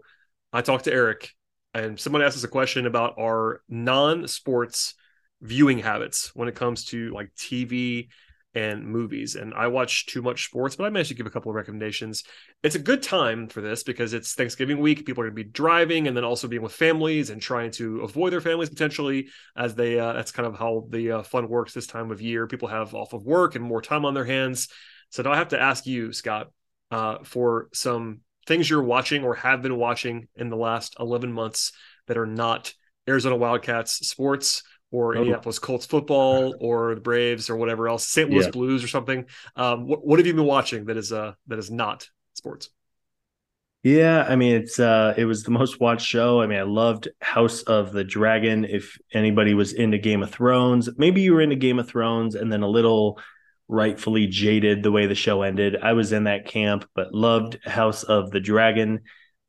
I 0.51 0.61
talked 0.61 0.85
to 0.85 0.93
Eric, 0.93 1.31
and 1.73 1.99
someone 1.99 2.21
asked 2.21 2.37
us 2.37 2.43
a 2.43 2.49
question 2.49 2.85
about 2.85 3.15
our 3.19 3.61
non 3.67 4.27
sports 4.27 4.93
viewing 5.41 5.79
habits 5.79 6.31
when 6.35 6.47
it 6.47 6.55
comes 6.55 6.85
to 6.85 7.09
like 7.11 7.33
TV 7.35 8.07
and 8.55 8.85
movies. 8.85 9.35
And 9.35 9.53
I 9.53 9.67
watch 9.67 10.05
too 10.05 10.21
much 10.21 10.45
sports, 10.45 10.75
but 10.75 10.85
I 10.85 10.89
managed 10.89 11.09
to 11.09 11.15
give 11.15 11.25
a 11.25 11.31
couple 11.31 11.49
of 11.49 11.55
recommendations. 11.55 12.23
It's 12.61 12.75
a 12.75 12.79
good 12.79 13.01
time 13.01 13.47
for 13.47 13.61
this 13.61 13.83
because 13.83 14.13
it's 14.13 14.33
Thanksgiving 14.33 14.79
week. 14.79 15.05
People 15.05 15.23
are 15.23 15.27
going 15.29 15.35
to 15.37 15.43
be 15.43 15.49
driving 15.49 16.07
and 16.07 16.15
then 16.15 16.23
also 16.23 16.47
being 16.47 16.61
with 16.61 16.73
families 16.73 17.29
and 17.29 17.41
trying 17.41 17.71
to 17.71 18.01
avoid 18.01 18.31
their 18.31 18.41
families 18.41 18.69
potentially 18.69 19.27
as 19.55 19.73
they, 19.75 19.99
uh, 19.99 20.13
that's 20.13 20.31
kind 20.31 20.47
of 20.47 20.57
how 20.57 20.85
the 20.89 21.11
uh, 21.11 21.23
fun 21.23 21.49
works 21.49 21.73
this 21.73 21.87
time 21.87 22.11
of 22.11 22.21
year. 22.21 22.47
People 22.47 22.67
have 22.67 22.93
off 22.93 23.13
of 23.13 23.25
work 23.25 23.55
and 23.55 23.65
more 23.65 23.81
time 23.81 24.05
on 24.05 24.13
their 24.13 24.25
hands. 24.25 24.67
So 25.09 25.23
now 25.23 25.31
I 25.31 25.37
have 25.37 25.49
to 25.49 25.61
ask 25.61 25.85
you, 25.85 26.13
Scott, 26.13 26.51
uh, 26.91 27.17
for 27.23 27.69
some 27.73 28.19
things 28.45 28.69
you're 28.69 28.83
watching 28.83 29.23
or 29.23 29.35
have 29.35 29.61
been 29.61 29.77
watching 29.77 30.27
in 30.35 30.49
the 30.49 30.57
last 30.57 30.95
11 30.99 31.31
months 31.31 31.71
that 32.07 32.17
are 32.17 32.25
not 32.25 32.73
Arizona 33.07 33.35
Wildcats 33.35 34.07
sports 34.07 34.63
or 34.93 35.15
oh. 35.15 35.19
Indianapolis 35.19 35.59
Colts 35.59 35.85
football 35.85 36.55
or 36.61 36.95
the 36.95 37.01
Braves 37.01 37.49
or 37.49 37.57
whatever 37.57 37.89
else, 37.89 38.07
St. 38.07 38.29
Louis 38.29 38.45
yeah. 38.45 38.51
Blues 38.51 38.83
or 38.83 38.87
something. 38.87 39.25
Um, 39.55 39.87
what, 39.87 40.05
what 40.05 40.19
have 40.19 40.27
you 40.27 40.33
been 40.33 40.45
watching 40.45 40.85
that 40.85 40.95
is 40.95 41.11
uh 41.11 41.33
that 41.47 41.59
is 41.59 41.71
not 41.71 42.07
sports? 42.33 42.69
Yeah, 43.81 44.25
I 44.29 44.35
mean 44.37 44.55
it's 44.55 44.79
uh 44.79 45.15
it 45.17 45.25
was 45.25 45.43
the 45.43 45.51
most 45.51 45.79
watched 45.79 46.05
show. 46.05 46.41
I 46.41 46.47
mean, 46.47 46.59
I 46.59 46.63
loved 46.63 47.09
House 47.19 47.63
of 47.63 47.91
the 47.91 48.03
Dragon. 48.03 48.65
If 48.65 48.97
anybody 49.11 49.55
was 49.55 49.73
into 49.73 49.97
Game 49.97 50.21
of 50.21 50.29
Thrones, 50.29 50.89
maybe 50.97 51.21
you 51.21 51.33
were 51.33 51.41
into 51.41 51.55
Game 51.55 51.79
of 51.79 51.87
Thrones 51.87 52.35
and 52.35 52.53
then 52.53 52.61
a 52.61 52.69
little 52.69 53.19
rightfully 53.67 54.27
jaded 54.27 54.83
the 54.83 54.91
way 54.91 55.07
the 55.07 55.15
show 55.15 55.41
ended. 55.41 55.75
I 55.81 55.93
was 55.93 56.13
in 56.13 56.25
that 56.25 56.45
camp, 56.45 56.87
but 56.93 57.15
loved 57.15 57.57
House 57.65 58.03
of 58.03 58.29
the 58.29 58.39
Dragon. 58.39 59.01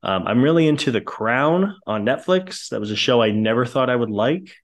Um, 0.02 0.26
I'm 0.26 0.42
really 0.42 0.68
into 0.68 0.90
The 0.90 1.00
Crown 1.00 1.76
on 1.86 2.04
Netflix. 2.04 2.68
That 2.68 2.80
was 2.80 2.90
a 2.90 2.96
show 2.96 3.22
I 3.22 3.30
never 3.30 3.66
thought 3.66 3.90
I 3.90 3.96
would 3.96 4.10
like. 4.10 4.54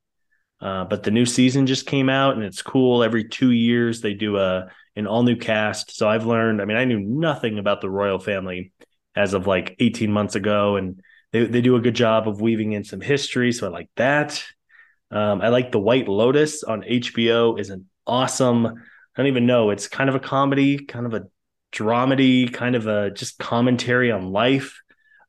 Uh, 0.61 0.85
but 0.85 1.03
the 1.03 1.11
new 1.11 1.25
season 1.25 1.67
just 1.67 1.87
came 1.87 2.09
out 2.09 2.35
and 2.35 2.45
it's 2.45 2.63
cool. 2.63 3.03
Every 3.03 3.29
two 3.29 3.51
years 3.51 4.01
they 4.01 4.15
do 4.15 4.37
a 4.37 4.69
an 4.97 5.07
all 5.07 5.23
new 5.23 5.37
cast. 5.37 5.97
So 5.97 6.09
I've 6.09 6.27
learned. 6.27 6.61
I 6.61 6.65
mean, 6.65 6.77
I 6.77 6.85
knew 6.85 7.01
nothing 7.01 7.59
about 7.59 7.81
the 7.81 7.91
royal 7.91 8.19
family 8.19 8.73
as 9.17 9.35
of 9.35 9.47
like 9.47 9.77
18 9.79 10.13
months 10.13 10.35
ago, 10.35 10.77
and 10.77 11.01
they 11.33 11.47
they 11.47 11.61
do 11.61 11.77
a 11.77 11.81
good 11.81 11.95
job 11.95 12.29
of 12.29 12.41
weaving 12.41 12.73
in 12.73 12.85
some 12.85 13.01
history. 13.01 13.53
So 13.53 13.67
I 13.67 13.71
like 13.71 13.91
that. 13.97 14.45
Um, 15.11 15.41
I 15.41 15.49
like 15.49 15.73
the 15.73 15.81
White 15.81 16.09
Lotus 16.09 16.63
on 16.63 16.83
HBO. 16.83 17.59
is 17.59 17.71
an 17.71 17.87
awesome. 18.07 18.67
I 18.67 18.73
don't 19.17 19.27
even 19.27 19.47
know. 19.47 19.71
It's 19.71 19.89
kind 19.89 20.09
of 20.09 20.15
a 20.15 20.21
comedy, 20.21 20.79
kind 20.79 21.07
of 21.07 21.15
a 21.15 21.25
dramedy, 21.73 22.53
kind 22.53 22.77
of 22.77 22.87
a 22.87 23.11
just 23.11 23.39
commentary 23.39 24.11
on 24.13 24.33
life. 24.33 24.81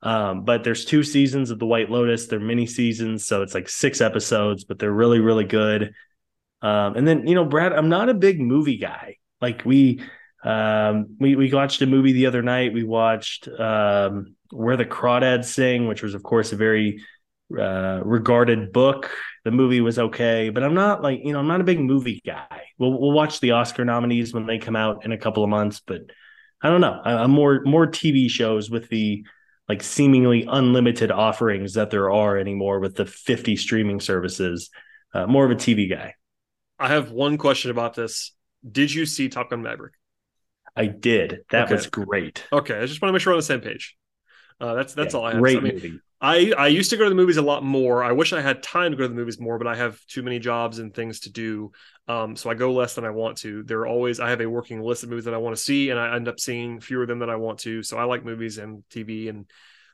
Um, 0.04 0.44
but 0.44 0.64
there's 0.64 0.86
two 0.86 1.04
seasons 1.04 1.52
of 1.52 1.60
The 1.60 1.66
White 1.66 1.90
Lotus. 1.90 2.28
They're 2.28 2.40
mini 2.40 2.66
seasons, 2.66 3.26
so 3.26 3.42
it's 3.44 3.54
like 3.54 3.70
six 3.70 4.02
episodes, 4.02 4.64
but 4.64 4.80
they're 4.80 4.92
really, 4.92 5.20
really 5.20 5.46
good. 5.46 5.94
Um, 6.62 6.96
and 6.96 7.08
then 7.08 7.28
you 7.28 7.36
know, 7.36 7.46
Brad, 7.46 7.74
I'm 7.74 7.90
not 7.90 8.10
a 8.10 8.14
big 8.14 8.40
movie 8.40 8.78
guy. 8.78 9.18
Like 9.42 9.64
we, 9.66 10.02
um, 10.44 11.18
we 11.20 11.36
we 11.36 11.54
watched 11.54 11.82
a 11.82 11.88
movie 11.88 12.14
the 12.14 12.26
other 12.26 12.42
night. 12.42 12.74
We 12.74 12.84
watched 12.84 13.48
um, 13.48 14.36
Where 14.52 14.78
the 14.78 14.86
Crawdads 14.86 15.46
Sing, 15.46 15.88
which 15.88 16.02
was, 16.02 16.14
of 16.14 16.24
course, 16.24 16.52
a 16.52 16.56
very 16.56 17.04
uh, 17.58 18.02
regarded 18.04 18.72
book. 18.72 19.12
The 19.44 19.52
movie 19.52 19.82
was 19.82 19.98
okay, 19.98 20.50
but 20.50 20.64
I'm 20.64 20.76
not 20.76 21.02
like 21.02 21.22
you 21.24 21.34
know, 21.34 21.40
I'm 21.40 21.48
not 21.48 21.62
a 21.62 21.66
big 21.66 21.80
movie 21.80 22.22
guy. 22.26 22.64
We'll 22.78 23.00
we'll 23.00 23.12
watch 23.12 23.40
the 23.40 23.52
Oscar 23.52 23.86
nominees 23.86 24.34
when 24.34 24.46
they 24.46 24.58
come 24.58 24.76
out 24.76 25.06
in 25.06 25.12
a 25.12 25.18
couple 25.18 25.44
of 25.44 25.50
months, 25.50 25.82
but 25.86 26.02
I 26.62 26.70
don't 26.70 26.82
know. 26.82 27.00
I, 27.04 27.14
I'm 27.14 27.32
more 27.32 27.62
more 27.66 27.88
TV 27.88 28.30
shows 28.30 28.70
with 28.70 28.88
the 28.90 29.26
like 29.72 29.84
seemingly 29.84 30.46
unlimited 30.50 31.12
offerings 31.12 31.76
that 31.76 31.92
there 31.92 32.12
are 32.12 32.38
anymore 32.38 32.82
with 32.82 32.94
the 32.96 33.06
50 33.06 33.56
streaming 33.56 34.02
services. 34.02 34.70
Uh, 35.14 35.26
more 35.28 35.46
of 35.46 35.52
a 35.52 35.56
TV 35.56 35.90
guy. 35.90 36.16
I 36.78 36.90
have 36.90 37.12
one 37.12 37.38
question 37.38 37.72
about 37.72 37.94
this. 37.94 38.34
Did 38.70 38.94
you 38.94 39.06
see 39.06 39.30
Top 39.30 39.50
Gun 39.50 39.62
Maverick? 39.62 39.94
I 40.76 40.88
did. 40.88 41.46
That 41.52 41.68
okay. 41.68 41.76
was 41.76 41.88
great. 41.88 42.44
Okay, 42.52 42.80
I 42.80 42.86
just 42.86 43.02
want 43.02 43.12
to 43.12 43.14
make 43.14 43.22
sure 43.22 43.32
we're 43.32 43.36
on 43.36 43.40
the 43.40 43.44
same 43.44 43.62
page. 43.62 43.96
Uh, 44.60 44.74
that's 44.74 44.94
that's 44.94 45.14
yeah, 45.14 45.20
all 45.22 45.26
I 45.26 45.32
have. 45.32 45.42
Great 45.42 45.54
so, 45.54 45.60
I 45.60 45.62
mean, 45.62 45.74
movie. 45.76 46.00
I 46.22 46.54
I 46.56 46.68
used 46.68 46.92
to 46.92 46.98
go 46.98 47.04
to 47.04 47.10
the 47.10 47.16
movies 47.16 47.38
a 47.38 47.42
lot 47.42 47.64
more. 47.64 48.04
I 48.04 48.12
wish 48.12 48.32
I 48.32 48.42
had 48.42 48.62
time 48.62 48.92
to 48.92 48.98
go 48.98 49.04
to 49.04 49.10
the 49.10 49.16
movies 49.16 49.40
more, 49.40 49.58
but 49.58 49.68
I 49.68 49.76
have 49.76 50.00
too 50.06 50.22
many 50.22 50.38
jobs 50.38 50.78
and 50.78 50.94
things 50.94 51.22
to 51.22 51.32
do. 51.32 51.72
Um, 52.08 52.36
so 52.36 52.50
I 52.50 52.54
go 52.54 52.72
less 52.74 52.94
than 52.94 53.06
I 53.06 53.10
want 53.10 53.38
to. 53.40 53.64
There 53.64 53.80
are 53.80 53.88
always 53.88 54.20
I 54.20 54.30
have 54.30 54.42
a 54.42 54.50
working 54.50 54.82
list 54.82 55.04
of 55.04 55.10
movies 55.10 55.26
that 55.26 55.34
I 55.34 55.38
want 55.38 55.56
to 55.56 55.62
see, 55.62 55.90
and 55.90 56.00
I 56.00 56.16
end 56.16 56.28
up 56.28 56.40
seeing 56.40 56.80
fewer 56.80 57.04
of 57.04 57.08
them 57.08 57.20
than 57.20 57.30
I 57.30 57.38
want 57.38 57.60
to. 57.60 57.82
So 57.82 57.98
I 57.98 58.04
like 58.04 58.24
movies 58.24 58.60
and 58.60 58.84
TV 58.92 59.30
and 59.30 59.50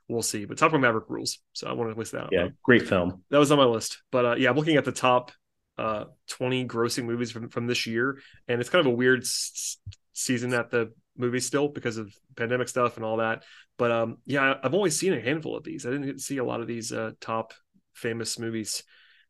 we'll 0.09 0.21
see. 0.21 0.45
But 0.45 0.57
Top 0.57 0.71
Gun 0.71 0.81
Maverick 0.81 1.05
rules, 1.09 1.39
so 1.53 1.67
I 1.67 1.73
want 1.73 1.93
to 1.93 1.97
list 1.97 2.11
that. 2.11 2.23
Out. 2.23 2.29
Yeah, 2.31 2.49
great 2.61 2.87
film. 2.87 3.23
That 3.29 3.39
was 3.39 3.51
on 3.51 3.57
my 3.57 3.65
list. 3.65 4.01
But 4.11 4.25
uh, 4.25 4.35
yeah, 4.35 4.49
I'm 4.49 4.57
looking 4.57 4.77
at 4.77 4.85
the 4.85 4.91
top 4.91 5.31
uh, 5.77 6.05
20 6.29 6.67
grossing 6.67 7.05
movies 7.05 7.31
from 7.31 7.49
from 7.49 7.67
this 7.67 7.87
year, 7.87 8.19
and 8.47 8.59
it's 8.59 8.69
kind 8.69 8.85
of 8.85 8.91
a 8.91 8.95
weird 8.95 9.21
s- 9.21 9.77
season 10.13 10.53
at 10.53 10.71
the 10.71 10.91
movie 11.17 11.39
still 11.39 11.67
because 11.67 11.97
of 11.97 12.13
pandemic 12.35 12.67
stuff 12.67 12.95
and 12.95 13.05
all 13.05 13.17
that. 13.17 13.43
But 13.77 13.91
um, 13.91 14.17
yeah, 14.25 14.55
I've 14.63 14.73
only 14.73 14.89
seen 14.89 15.13
a 15.13 15.21
handful 15.21 15.55
of 15.55 15.63
these. 15.63 15.85
I 15.85 15.91
didn't 15.91 16.19
see 16.19 16.37
a 16.37 16.43
lot 16.43 16.61
of 16.61 16.67
these 16.67 16.91
uh, 16.91 17.11
top 17.19 17.53
famous 17.93 18.39
movies 18.39 18.83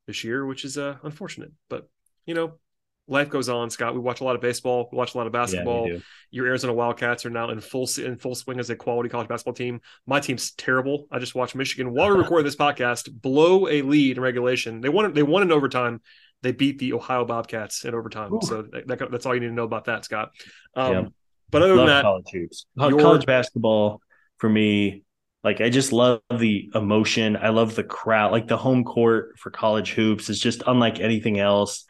this 0.06 0.24
year, 0.24 0.46
which 0.46 0.66
is 0.66 0.78
uh, 0.78 0.98
unfortunate. 1.04 1.52
But 1.70 1.90
you 2.26 2.34
know, 2.34 2.60
life 3.08 3.30
goes 3.30 3.50
on, 3.50 3.70
Scott. 3.70 3.94
We 3.94 4.00
watch 4.00 4.22
a 4.22 4.24
lot 4.24 4.36
of 4.36 4.42
baseball, 4.42 4.90
we 4.92 4.98
watch 4.98 5.16
a 5.16 5.18
lot 5.18 5.28
of 5.28 5.34
basketball. 5.34 5.90
Yeah, 5.90 6.00
Your 6.32 6.48
Arizona 6.48 6.74
Wildcats 6.74 7.26
are 7.26 7.30
now 7.30 7.50
in 7.50 7.60
full 7.60 7.88
in 7.98 8.18
full 8.18 8.36
swing 8.36 8.60
as 8.60 8.70
a 8.70 8.76
quality 8.76 9.10
college 9.10 9.28
basketball 9.28 9.54
team. 9.54 9.82
My 10.06 10.20
team's 10.20 10.52
terrible. 10.52 11.08
I 11.12 11.20
just 11.20 11.36
watched 11.36 11.56
Michigan 11.56 11.94
while 11.94 12.10
we 12.10 12.18
recording 12.22 12.46
this 12.46 12.56
podcast 12.56 13.10
blow 13.12 13.68
a 13.68 13.82
lead 13.82 14.18
in 14.18 14.24
regulation. 14.24 14.82
They 14.82 14.90
won. 14.90 15.14
They 15.14 15.24
won 15.24 15.44
in 15.44 15.52
overtime. 15.52 16.02
They 16.44 16.52
beat 16.52 16.78
the 16.78 16.94
Ohio 16.94 17.26
Bobcats 17.26 17.84
in 17.84 17.96
overtime. 17.96 18.34
Ooh. 18.34 18.40
So 18.44 18.62
that, 18.86 19.10
that's 19.12 19.26
all 19.26 19.34
you 19.34 19.42
need 19.42 19.48
to 19.48 19.54
know 19.54 19.64
about 19.64 19.86
that, 19.86 20.06
Scott. 20.06 20.30
Um, 20.76 20.94
yeah. 20.94 21.06
But 21.50 21.62
other 21.62 21.76
love 21.76 21.88
than 21.88 21.96
that, 21.96 22.02
college 22.04 22.30
hoops, 22.32 22.66
college 22.78 23.26
basketball 23.26 24.02
for 24.38 24.50
me. 24.50 25.04
Like 25.44 25.62
I 25.62 25.70
just 25.70 25.94
love 25.94 26.22
the 26.36 26.70
emotion. 26.74 27.38
I 27.38 27.50
love 27.50 27.76
the 27.76 27.84
crowd. 27.84 28.32
Like 28.32 28.48
the 28.48 28.58
home 28.58 28.84
court 28.84 29.38
for 29.38 29.50
college 29.50 29.92
hoops 29.92 30.30
is 30.30 30.40
just 30.40 30.64
unlike 30.68 31.00
anything 31.00 31.40
else. 31.40 31.86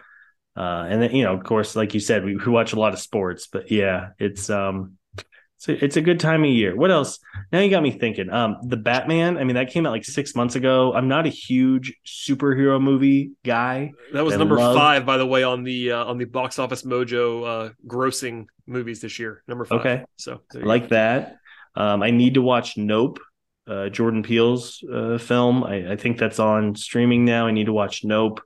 Uh, 0.55 0.87
and 0.89 1.01
then, 1.01 1.15
you 1.15 1.23
know, 1.23 1.33
of 1.33 1.43
course, 1.43 1.75
like 1.75 1.93
you 1.93 1.99
said, 1.99 2.25
we, 2.25 2.35
we 2.35 2.51
watch 2.51 2.73
a 2.73 2.79
lot 2.79 2.93
of 2.93 2.99
sports, 2.99 3.47
but 3.47 3.71
yeah, 3.71 4.09
it's, 4.19 4.49
um, 4.49 4.97
a, 5.67 5.83
it's 5.83 5.97
a 5.97 6.01
good 6.01 6.19
time 6.19 6.43
of 6.43 6.49
year. 6.49 6.75
What 6.75 6.91
else? 6.91 7.19
Now 7.51 7.59
you 7.59 7.69
got 7.69 7.81
me 7.81 7.91
thinking. 7.91 8.29
Um, 8.29 8.57
the 8.63 8.77
Batman. 8.77 9.37
I 9.37 9.43
mean, 9.43 9.55
that 9.55 9.71
came 9.71 9.85
out 9.85 9.91
like 9.91 10.05
six 10.05 10.35
months 10.35 10.55
ago. 10.55 10.93
I'm 10.93 11.07
not 11.07 11.25
a 11.25 11.29
huge 11.29 11.95
superhero 12.05 12.79
movie 12.81 13.31
guy. 13.43 13.93
That 14.13 14.23
was 14.23 14.37
number 14.37 14.57
love... 14.57 14.75
five, 14.75 15.05
by 15.05 15.17
the 15.17 15.25
way, 15.25 15.43
on 15.43 15.63
the 15.63 15.93
uh, 15.93 16.05
on 16.05 16.17
the 16.17 16.25
box 16.25 16.59
office 16.59 16.83
mojo 16.83 17.45
uh, 17.45 17.69
grossing 17.87 18.45
movies 18.67 19.01
this 19.01 19.17
year. 19.17 19.41
Number 19.47 19.65
five. 19.65 19.79
Okay, 19.79 20.05
so 20.17 20.41
like 20.53 20.83
go. 20.83 20.87
that. 20.89 21.37
Um, 21.75 22.03
I 22.03 22.11
need 22.11 22.35
to 22.35 22.41
watch 22.41 22.77
Nope, 22.77 23.19
uh, 23.67 23.89
Jordan 23.89 24.23
Peele's 24.23 24.83
uh, 24.83 25.17
film. 25.17 25.63
I, 25.63 25.93
I 25.93 25.95
think 25.95 26.17
that's 26.17 26.39
on 26.39 26.75
streaming 26.75 27.25
now. 27.25 27.47
I 27.47 27.51
need 27.51 27.65
to 27.65 27.73
watch 27.73 28.03
Nope. 28.03 28.41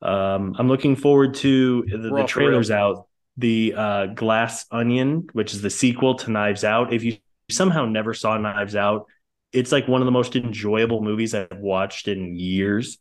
Um, 0.00 0.56
I'm 0.58 0.68
looking 0.68 0.96
forward 0.96 1.34
to 1.34 1.84
the, 1.88 1.98
the 1.98 2.24
trailers 2.24 2.70
out. 2.70 3.06
The 3.36 3.74
uh, 3.76 4.06
Glass 4.06 4.66
Onion, 4.70 5.26
which 5.32 5.54
is 5.54 5.62
the 5.62 5.70
sequel 5.70 6.16
to 6.16 6.30
Knives 6.30 6.64
Out. 6.64 6.92
If 6.92 7.02
you 7.02 7.16
somehow 7.50 7.86
never 7.86 8.14
saw 8.14 8.36
Knives 8.36 8.76
Out, 8.76 9.06
it's 9.52 9.72
like 9.72 9.88
one 9.88 10.00
of 10.00 10.06
the 10.06 10.12
most 10.12 10.36
enjoyable 10.36 11.02
movies 11.02 11.34
I've 11.34 11.48
watched 11.58 12.08
in 12.08 12.36
years. 12.36 12.98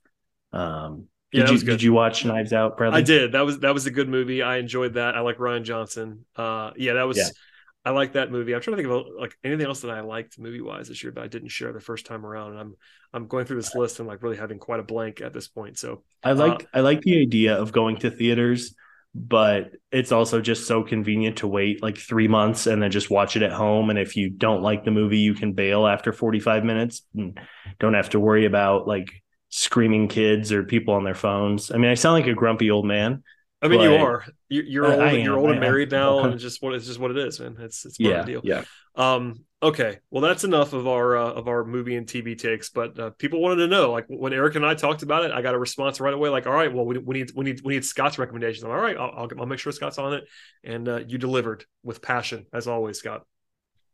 Um, 0.53 1.07
yeah, 1.31 1.45
did 1.45 1.61
you 1.61 1.65
did 1.65 1.83
you 1.83 1.93
watch 1.93 2.25
Knives 2.25 2.51
Out, 2.51 2.77
Bradley? 2.77 2.99
I 2.99 3.01
did. 3.01 3.31
That 3.33 3.45
was 3.45 3.59
that 3.59 3.73
was 3.73 3.85
a 3.85 3.91
good 3.91 4.09
movie. 4.09 4.41
I 4.41 4.57
enjoyed 4.57 4.95
that. 4.95 5.15
I 5.15 5.21
like 5.21 5.37
Rian 5.37 5.63
Johnson. 5.63 6.25
Uh, 6.35 6.71
yeah, 6.75 6.93
that 6.93 7.03
was. 7.03 7.17
Yeah. 7.17 7.29
I 7.83 7.89
like 7.89 8.13
that 8.13 8.31
movie. 8.31 8.53
I'm 8.53 8.61
trying 8.61 8.77
to 8.77 8.83
think 8.83 8.93
of 8.93 9.07
like 9.19 9.35
anything 9.43 9.65
else 9.65 9.81
that 9.81 9.89
I 9.89 10.01
liked 10.01 10.37
movie 10.37 10.61
wise 10.61 10.87
this 10.87 11.01
year 11.01 11.11
that 11.13 11.23
I 11.23 11.25
didn't 11.25 11.47
share 11.47 11.73
the 11.73 11.79
first 11.79 12.05
time 12.05 12.25
around. 12.25 12.51
And 12.51 12.59
I'm 12.59 12.75
I'm 13.11 13.27
going 13.27 13.45
through 13.45 13.55
this 13.55 13.73
list 13.73 13.99
and 13.99 14.07
like 14.07 14.21
really 14.21 14.37
having 14.37 14.59
quite 14.59 14.79
a 14.79 14.83
blank 14.83 15.19
at 15.19 15.33
this 15.33 15.47
point. 15.47 15.79
So 15.79 16.03
I 16.23 16.33
like 16.33 16.63
uh, 16.63 16.77
I 16.77 16.81
like 16.81 17.01
the 17.01 17.21
idea 17.21 17.55
of 17.55 17.71
going 17.71 17.97
to 17.99 18.11
theaters, 18.11 18.75
but 19.13 19.71
it's 19.91 20.11
also 20.11 20.41
just 20.41 20.67
so 20.67 20.83
convenient 20.83 21.37
to 21.37 21.47
wait 21.47 21.83
like 21.83 21.97
three 21.97 22.27
months 22.27 22.67
and 22.67 22.81
then 22.81 22.91
just 22.91 23.09
watch 23.09 23.35
it 23.35 23.43
at 23.43 23.51
home. 23.51 23.89
And 23.89 23.99
if 23.99 24.15
you 24.15 24.29
don't 24.29 24.61
like 24.61 24.85
the 24.85 24.91
movie, 24.91 25.19
you 25.19 25.33
can 25.33 25.53
bail 25.53 25.85
after 25.85 26.13
45 26.13 26.63
minutes 26.63 27.03
and 27.15 27.39
don't 27.79 27.93
have 27.93 28.11
to 28.11 28.19
worry 28.19 28.45
about 28.45 28.87
like 28.87 29.11
screaming 29.49 30.07
kids 30.07 30.51
or 30.51 30.63
people 30.63 30.93
on 30.93 31.03
their 31.03 31.15
phones. 31.15 31.71
I 31.71 31.77
mean, 31.77 31.91
I 31.91 31.95
sound 31.95 32.13
like 32.13 32.31
a 32.31 32.33
grumpy 32.33 32.71
old 32.71 32.85
man, 32.85 33.23
I 33.61 33.67
mean, 33.67 33.81
you 33.81 33.93
are. 33.93 34.25
You're, 34.49 34.63
you're 34.63 34.85
old. 34.91 35.13
You're 35.13 35.37
old 35.37 35.51
and 35.51 35.59
married 35.59 35.91
now, 35.91 36.19
and 36.23 36.33
it's 36.33 36.41
just 36.41 36.61
what 36.61 36.73
it's 36.73 36.87
just 36.87 36.99
what 36.99 37.11
it 37.11 37.17
is, 37.17 37.39
man. 37.39 37.57
It's 37.59 37.85
it's 37.85 37.97
part 37.97 38.09
yeah, 38.09 38.19
of 38.21 38.25
the 38.25 38.31
deal. 38.31 38.41
Yeah. 38.43 38.63
Um, 38.95 39.45
Okay, 39.63 39.99
well, 40.09 40.21
that's 40.21 40.43
enough 40.43 40.73
of 40.73 40.87
our 40.87 41.15
uh, 41.15 41.33
of 41.33 41.47
our 41.47 41.63
movie 41.63 41.95
and 41.95 42.07
TV 42.07 42.35
takes. 42.35 42.69
But 42.69 42.99
uh, 42.99 43.09
people 43.11 43.39
wanted 43.41 43.57
to 43.57 43.67
know, 43.67 43.91
like 43.91 44.05
when 44.07 44.33
Eric 44.33 44.55
and 44.55 44.65
I 44.65 44.73
talked 44.73 45.03
about 45.03 45.23
it, 45.23 45.31
I 45.31 45.43
got 45.43 45.53
a 45.53 45.59
response 45.59 45.99
right 45.99 46.13
away. 46.13 46.29
Like, 46.29 46.47
all 46.47 46.53
right, 46.53 46.73
well, 46.73 46.83
we, 46.83 46.97
we 46.97 47.19
need 47.19 47.31
we 47.35 47.45
need 47.45 47.61
we 47.63 47.75
need 47.75 47.85
Scott's 47.85 48.17
recommendations. 48.17 48.63
I'm 48.63 48.71
all 48.71 48.77
right. 48.77 48.97
I'll, 48.97 49.13
I'll, 49.15 49.29
I'll 49.39 49.45
make 49.45 49.59
sure 49.59 49.71
Scott's 49.71 49.99
on 49.99 50.13
it, 50.13 50.23
and 50.63 50.89
uh, 50.89 51.01
you 51.07 51.19
delivered 51.19 51.63
with 51.83 52.01
passion 52.01 52.47
as 52.51 52.67
always, 52.67 52.97
Scott. 52.97 53.21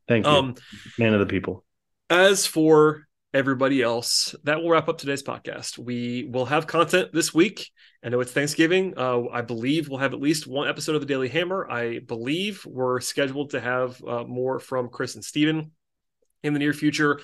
Thank 0.08 0.26
you, 0.26 0.32
um, 0.32 0.56
man 0.98 1.14
of 1.14 1.20
the 1.20 1.26
people. 1.26 1.66
As 2.10 2.46
for 2.46 3.07
everybody 3.38 3.84
else, 3.84 4.34
that 4.46 4.58
will 4.58 4.72
wrap 4.72 4.90
up 4.90 4.98
today's 4.98 5.22
podcast. 5.22 5.78
We 5.78 6.28
will 6.32 6.46
have 6.46 6.66
content 6.66 7.14
this 7.14 7.36
week. 7.36 7.70
I 8.04 8.10
know 8.10 8.20
it's 8.20 8.32
Thanksgiving. 8.32 8.96
Uh, 8.98 9.28
I 9.32 9.42
believe 9.42 9.90
we'll 9.90 10.00
have 10.00 10.14
at 10.14 10.20
least 10.20 10.48
one 10.48 10.68
episode 10.68 10.96
of 10.96 11.02
the 11.02 11.08
Daily 11.08 11.30
Hammer. 11.30 11.70
I 11.70 12.00
believe 12.00 12.66
we're 12.66 13.00
scheduled 13.00 13.52
to 13.52 13.62
have 13.62 14.04
uh, 14.04 14.24
more 14.24 14.60
from 14.60 14.90
Chris 14.90 15.14
and 15.14 15.24
Steven 15.24 15.70
in 16.42 16.54
the 16.54 16.60
near 16.60 16.74
future. 16.74 17.20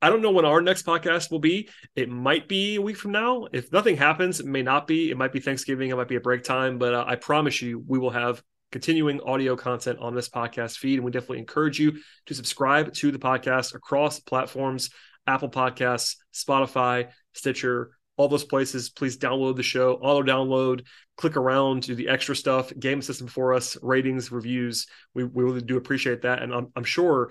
I 0.00 0.08
don't 0.08 0.22
know 0.22 0.30
when 0.30 0.46
our 0.46 0.62
next 0.62 0.86
podcast 0.86 1.30
will 1.30 1.38
be. 1.38 1.68
It 1.94 2.08
might 2.08 2.48
be 2.48 2.76
a 2.76 2.82
week 2.82 2.96
from 2.96 3.12
now. 3.12 3.48
If 3.52 3.70
nothing 3.70 3.98
happens, 3.98 4.40
it 4.40 4.46
may 4.46 4.62
not 4.62 4.86
be. 4.86 5.10
It 5.10 5.18
might 5.18 5.32
be 5.32 5.40
Thanksgiving. 5.40 5.90
It 5.90 5.96
might 5.96 6.08
be 6.08 6.16
a 6.16 6.20
break 6.20 6.44
time. 6.44 6.78
But 6.78 6.94
uh, 6.94 7.04
I 7.06 7.16
promise 7.16 7.60
you, 7.60 7.84
we 7.86 7.98
will 7.98 8.10
have 8.10 8.42
continuing 8.72 9.20
audio 9.20 9.54
content 9.54 9.98
on 9.98 10.14
this 10.14 10.30
podcast 10.30 10.78
feed. 10.78 10.94
And 10.94 11.04
we 11.04 11.10
definitely 11.10 11.40
encourage 11.40 11.78
you 11.78 11.98
to 12.24 12.34
subscribe 12.34 12.94
to 12.94 13.10
the 13.10 13.18
podcast 13.18 13.74
across 13.74 14.18
platforms 14.18 14.88
Apple 15.28 15.50
Podcasts, 15.50 16.16
Spotify, 16.34 17.10
Stitcher, 17.34 17.92
all 18.16 18.28
those 18.28 18.44
places. 18.44 18.90
Please 18.90 19.16
download 19.16 19.56
the 19.56 19.62
show, 19.62 19.94
auto 19.94 20.22
download, 20.22 20.84
click 21.16 21.36
around 21.36 21.84
to 21.84 21.94
the 21.94 22.08
extra 22.08 22.34
stuff, 22.34 22.72
game 22.78 23.00
system 23.00 23.28
for 23.28 23.54
us, 23.54 23.76
ratings, 23.82 24.32
reviews. 24.32 24.86
We, 25.14 25.24
we 25.24 25.44
really 25.44 25.62
do 25.62 25.76
appreciate 25.76 26.22
that. 26.22 26.42
And 26.42 26.52
I'm, 26.52 26.68
I'm 26.74 26.84
sure 26.84 27.30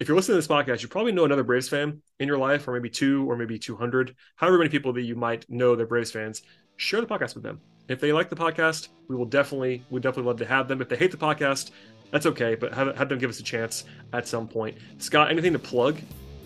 if 0.00 0.08
you're 0.08 0.16
listening 0.16 0.34
to 0.34 0.46
this 0.46 0.48
podcast, 0.48 0.82
you 0.82 0.88
probably 0.88 1.12
know 1.12 1.24
another 1.24 1.44
Braves 1.44 1.68
fan 1.68 2.02
in 2.18 2.28
your 2.28 2.38
life, 2.38 2.68
or 2.68 2.72
maybe 2.72 2.90
two, 2.90 3.30
or 3.30 3.36
maybe 3.36 3.58
200, 3.58 4.14
however 4.34 4.58
many 4.58 4.68
people 4.68 4.92
that 4.92 5.02
you 5.02 5.14
might 5.14 5.48
know 5.48 5.74
they're 5.74 5.86
Braves 5.86 6.10
fans. 6.10 6.42
Share 6.76 7.00
the 7.00 7.06
podcast 7.06 7.34
with 7.34 7.44
them. 7.44 7.60
If 7.88 8.00
they 8.00 8.12
like 8.12 8.28
the 8.28 8.36
podcast, 8.36 8.88
we 9.08 9.16
will 9.16 9.24
definitely, 9.24 9.84
we 9.88 10.00
definitely 10.00 10.28
love 10.28 10.38
to 10.38 10.46
have 10.46 10.68
them. 10.68 10.82
If 10.82 10.88
they 10.88 10.96
hate 10.96 11.12
the 11.12 11.16
podcast, 11.16 11.70
that's 12.10 12.26
okay, 12.26 12.56
but 12.56 12.74
have, 12.74 12.96
have 12.96 13.08
them 13.08 13.18
give 13.18 13.30
us 13.30 13.40
a 13.40 13.44
chance 13.44 13.84
at 14.12 14.28
some 14.28 14.48
point. 14.48 14.76
Scott, 14.98 15.30
anything 15.30 15.52
to 15.52 15.58
plug 15.58 15.98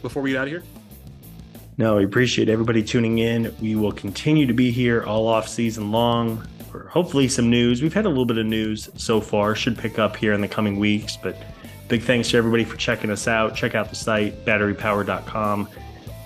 before 0.02 0.22
we 0.22 0.30
get 0.30 0.38
out 0.38 0.44
of 0.44 0.50
here? 0.50 0.62
No, 1.80 1.96
we 1.96 2.04
appreciate 2.04 2.50
everybody 2.50 2.82
tuning 2.82 3.20
in. 3.20 3.56
We 3.58 3.74
will 3.74 3.90
continue 3.90 4.44
to 4.44 4.52
be 4.52 4.70
here 4.70 5.02
all 5.02 5.26
off 5.26 5.48
season 5.48 5.90
long 5.90 6.46
for 6.70 6.88
hopefully 6.88 7.26
some 7.26 7.48
news. 7.48 7.80
We've 7.80 7.94
had 7.94 8.04
a 8.04 8.08
little 8.10 8.26
bit 8.26 8.36
of 8.36 8.44
news 8.44 8.90
so 8.96 9.18
far, 9.18 9.54
should 9.54 9.78
pick 9.78 9.98
up 9.98 10.14
here 10.14 10.34
in 10.34 10.42
the 10.42 10.46
coming 10.46 10.78
weeks, 10.78 11.16
but 11.16 11.38
big 11.88 12.02
thanks 12.02 12.28
to 12.32 12.36
everybody 12.36 12.64
for 12.64 12.76
checking 12.76 13.08
us 13.08 13.26
out. 13.26 13.54
Check 13.54 13.74
out 13.74 13.88
the 13.88 13.96
site, 13.96 14.44
batterypower.com. 14.44 15.70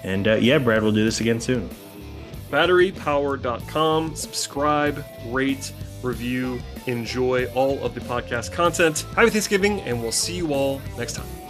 And 0.02 0.26
uh, 0.26 0.34
yeah, 0.34 0.58
Brad, 0.58 0.82
we'll 0.82 0.90
do 0.90 1.04
this 1.04 1.20
again 1.20 1.40
soon. 1.40 1.70
Batterypower.com. 2.50 4.16
Subscribe, 4.16 5.04
rate, 5.28 5.72
review, 6.02 6.58
enjoy 6.88 7.46
all 7.54 7.80
of 7.84 7.94
the 7.94 8.00
podcast 8.00 8.50
content. 8.50 9.06
Happy 9.14 9.30
Thanksgiving, 9.30 9.82
and 9.82 10.02
we'll 10.02 10.10
see 10.10 10.34
you 10.34 10.52
all 10.52 10.82
next 10.98 11.12
time. 11.12 11.43